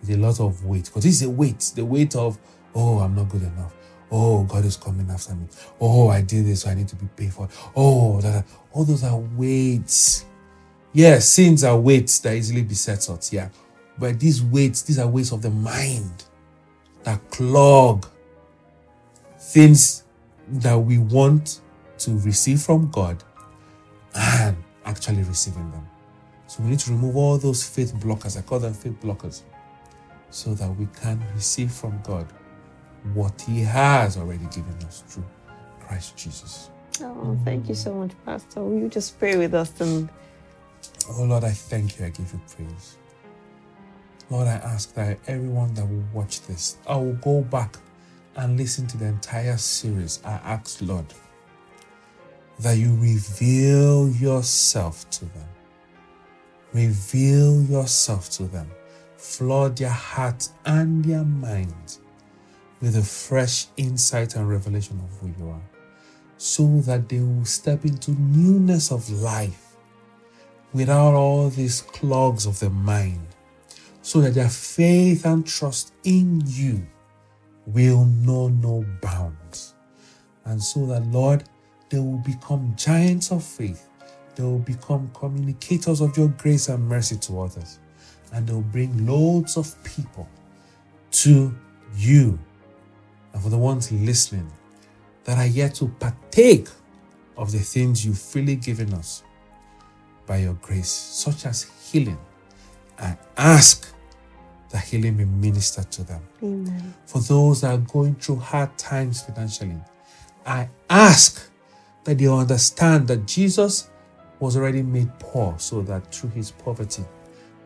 with 0.00 0.10
a 0.10 0.16
lot 0.16 0.40
of 0.40 0.64
weight 0.64 0.84
because 0.84 1.04
is 1.04 1.22
a 1.22 1.30
weight 1.30 1.72
the 1.74 1.84
weight 1.84 2.14
of 2.14 2.38
oh 2.74 2.98
i'm 2.98 3.14
not 3.14 3.28
good 3.28 3.42
enough 3.42 3.74
oh 4.10 4.44
god 4.44 4.64
is 4.64 4.76
coming 4.76 5.08
after 5.10 5.34
me 5.34 5.46
oh 5.80 6.08
i 6.08 6.20
did 6.20 6.44
this 6.46 6.62
so 6.62 6.70
i 6.70 6.74
need 6.74 6.88
to 6.88 6.96
be 6.96 7.06
paid 7.16 7.32
for 7.32 7.46
it. 7.46 7.50
oh 7.74 8.20
da. 8.20 8.42
all 8.72 8.84
those 8.84 9.02
are 9.02 9.16
weights 9.16 10.26
yes 10.94 11.28
sins 11.28 11.64
are 11.64 11.78
weights 11.78 12.20
that 12.20 12.34
easily 12.36 12.62
beset 12.62 13.10
us 13.10 13.32
yeah 13.32 13.50
but 13.98 14.20
these 14.20 14.42
weights 14.42 14.82
these 14.82 14.98
are 14.98 15.08
weights 15.08 15.32
of 15.32 15.42
the 15.42 15.50
mind 15.50 16.24
that 17.04 17.20
clog 17.30 18.06
things 19.38 20.04
that 20.48 20.76
we 20.76 20.98
want 20.98 21.60
to 21.98 22.18
receive 22.20 22.62
from 22.62 22.90
god 22.90 23.22
and 24.14 24.56
actually 24.86 25.22
receiving 25.24 25.70
them 25.72 25.86
so 26.46 26.62
we 26.62 26.70
need 26.70 26.80
to 26.80 26.90
remove 26.92 27.16
all 27.16 27.38
those 27.38 27.62
faith 27.68 27.94
blockers 27.96 28.38
i 28.38 28.42
call 28.42 28.60
them 28.60 28.74
faith 28.74 28.98
blockers 29.02 29.42
so 30.34 30.52
that 30.54 30.68
we 30.76 30.88
can 31.00 31.24
receive 31.34 31.70
from 31.70 32.00
God 32.02 32.26
what 33.12 33.40
He 33.42 33.60
has 33.62 34.16
already 34.16 34.46
given 34.46 34.74
us 34.84 35.04
through 35.06 35.24
Christ 35.80 36.16
Jesus. 36.16 36.70
Oh, 37.02 37.38
thank 37.44 37.68
you 37.68 37.76
so 37.76 37.94
much, 37.94 38.12
Pastor. 38.24 38.62
Will 38.62 38.80
you 38.80 38.88
just 38.88 39.18
pray 39.20 39.36
with 39.36 39.54
us 39.54 39.80
and 39.80 40.08
Oh 41.10 41.24
Lord, 41.24 41.44
I 41.44 41.50
thank 41.50 41.98
you. 41.98 42.06
I 42.06 42.10
give 42.10 42.32
you 42.32 42.40
praise. 42.54 42.96
Lord, 44.30 44.48
I 44.48 44.54
ask 44.54 44.94
that 44.94 45.18
everyone 45.26 45.74
that 45.74 45.86
will 45.86 46.04
watch 46.12 46.40
this, 46.46 46.78
I 46.86 46.96
will 46.96 47.14
go 47.14 47.42
back 47.42 47.76
and 48.36 48.56
listen 48.56 48.86
to 48.88 48.96
the 48.96 49.06
entire 49.06 49.56
series. 49.56 50.20
I 50.24 50.32
ask, 50.32 50.80
Lord, 50.80 51.06
that 52.60 52.78
you 52.78 52.96
reveal 52.96 54.08
yourself 54.08 55.08
to 55.10 55.24
them. 55.26 55.48
Reveal 56.72 57.62
yourself 57.64 58.30
to 58.30 58.44
them. 58.44 58.70
Flood 59.16 59.78
their 59.78 59.90
heart 59.90 60.48
and 60.64 61.04
their 61.04 61.24
mind 61.24 61.98
with 62.80 62.96
a 62.96 63.02
fresh 63.02 63.66
insight 63.76 64.36
and 64.36 64.48
revelation 64.48 65.00
of 65.00 65.18
who 65.18 65.28
you 65.38 65.50
are, 65.50 65.62
so 66.36 66.80
that 66.80 67.08
they 67.08 67.20
will 67.20 67.44
step 67.44 67.84
into 67.84 68.10
newness 68.12 68.90
of 68.90 69.08
life 69.10 69.63
without 70.74 71.14
all 71.14 71.48
these 71.48 71.80
clogs 71.80 72.44
of 72.44 72.58
the 72.58 72.68
mind, 72.68 73.26
so 74.02 74.20
that 74.20 74.34
their 74.34 74.50
faith 74.50 75.24
and 75.24 75.46
trust 75.46 75.94
in 76.02 76.42
you 76.44 76.86
will 77.66 78.04
know 78.04 78.48
no 78.48 78.84
bounds. 79.00 79.74
And 80.44 80.62
so 80.62 80.84
that, 80.86 81.06
Lord, 81.06 81.44
they 81.88 81.98
will 81.98 82.18
become 82.18 82.74
giants 82.76 83.30
of 83.30 83.42
faith. 83.42 83.88
They 84.34 84.42
will 84.42 84.58
become 84.58 85.10
communicators 85.14 86.00
of 86.00 86.16
your 86.18 86.28
grace 86.28 86.68
and 86.68 86.86
mercy 86.86 87.16
to 87.18 87.40
others. 87.40 87.78
And 88.32 88.46
they'll 88.46 88.60
bring 88.60 89.06
loads 89.06 89.56
of 89.56 89.74
people 89.84 90.28
to 91.12 91.54
you. 91.96 92.38
And 93.32 93.42
for 93.42 93.48
the 93.48 93.56
ones 93.56 93.90
listening 93.92 94.50
that 95.22 95.38
are 95.38 95.46
yet 95.46 95.76
to 95.76 95.88
partake 95.88 96.68
of 97.36 97.52
the 97.52 97.60
things 97.60 98.04
you've 98.04 98.18
freely 98.18 98.56
given 98.56 98.92
us 98.92 99.22
by 100.26 100.38
your 100.38 100.54
grace, 100.54 100.90
such 100.90 101.46
as 101.46 101.70
healing, 101.90 102.18
I 102.98 103.16
ask 103.36 103.94
that 104.70 104.84
healing 104.84 105.16
be 105.16 105.24
ministered 105.24 105.90
to 105.92 106.04
them. 106.04 106.22
Amen. 106.42 106.94
For 107.06 107.20
those 107.20 107.60
that 107.60 107.74
are 107.74 107.78
going 107.78 108.16
through 108.16 108.36
hard 108.36 108.76
times 108.76 109.22
financially, 109.22 109.78
I 110.46 110.68
ask 110.90 111.50
that 112.04 112.18
they 112.18 112.26
understand 112.26 113.08
that 113.08 113.26
Jesus 113.26 113.90
was 114.40 114.56
already 114.56 114.82
made 114.82 115.16
poor 115.18 115.54
so 115.58 115.80
that 115.82 116.12
through 116.14 116.30
his 116.30 116.50
poverty 116.50 117.04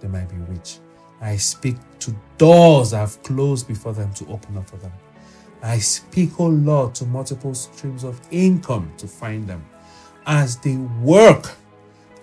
they 0.01 0.09
might 0.09 0.29
be 0.29 0.37
rich. 0.53 0.79
I 1.21 1.37
speak 1.37 1.77
to 2.01 2.15
doors 2.37 2.93
that 2.93 2.99
have 2.99 3.23
closed 3.23 3.67
before 3.67 3.93
them 3.93 4.13
to 4.15 4.27
open 4.29 4.57
up 4.57 4.69
for 4.69 4.77
them. 4.77 4.93
I 5.63 5.79
speak, 5.79 6.39
oh 6.39 6.47
Lord, 6.47 6.95
to 6.97 7.07
multiple 7.07 7.55
streams 7.55 8.05
of 8.05 8.21
income 8.31 8.93
to 8.99 9.09
find 9.09 9.49
them. 9.49 9.65
As 10.27 10.57
they 10.59 10.77
work, 10.77 11.57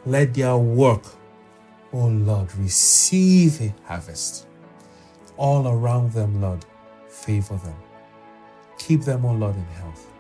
let 0.06 0.34
their 0.34 0.58
work, 0.58 1.04
oh 1.92 2.08
Lord, 2.08 2.54
receive 2.56 3.62
a 3.62 3.74
harvest. 3.86 4.48
All 5.38 5.68
around 5.68 6.14
them, 6.14 6.42
Lord, 6.42 6.66
favor 7.10 7.58
them. 7.58 7.76
Keep 8.78 9.02
them, 9.02 9.26
oh 9.26 9.34
Lord, 9.34 9.56
in 9.56 9.66
health. 9.66 10.12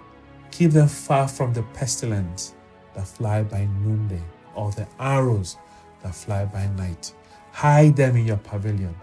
Keep 0.51 0.71
them 0.71 0.87
far 0.87 1.27
from 1.27 1.53
the 1.53 1.63
pestilence 1.73 2.53
that 2.93 3.07
fly 3.07 3.43
by 3.43 3.65
noonday 3.83 4.21
or 4.55 4.71
the 4.71 4.87
arrows 4.99 5.57
that 6.01 6.15
fly 6.15 6.45
by 6.45 6.67
night. 6.67 7.13
Hide 7.51 7.95
them 7.95 8.15
in 8.15 8.25
your 8.25 8.37
pavilion. 8.37 8.95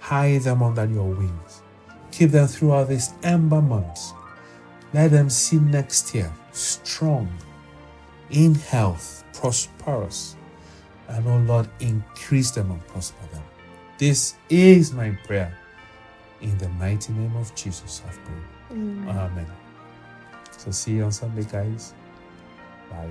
Hide 0.00 0.42
them 0.42 0.62
under 0.62 0.84
your 0.84 1.08
wings. 1.08 1.62
Keep 2.10 2.30
them 2.30 2.46
throughout 2.46 2.88
these 2.88 3.12
ember 3.22 3.62
months. 3.62 4.12
Let 4.92 5.10
them 5.10 5.28
see 5.28 5.58
next 5.58 6.14
year 6.14 6.32
strong, 6.52 7.28
in 8.30 8.54
health, 8.54 9.24
prosperous, 9.40 10.36
and 11.08 11.26
oh 11.26 11.38
Lord, 11.38 11.68
increase 11.80 12.50
them 12.50 12.70
and 12.70 12.86
prosper 12.88 13.26
them. 13.32 13.42
This 13.98 14.34
is 14.50 14.92
my 14.92 15.10
prayer. 15.26 15.56
In 16.40 16.56
the 16.58 16.68
mighty 16.70 17.12
name 17.12 17.34
of 17.36 17.54
Jesus, 17.54 18.02
I've 18.06 18.18
prayed. 18.24 18.42
Amen. 19.08 19.46
So 20.56 20.70
see 20.70 20.92
you 20.92 21.04
on 21.04 21.12
Sunday, 21.12 21.44
guys. 21.44 21.94
Bye. 22.90 23.10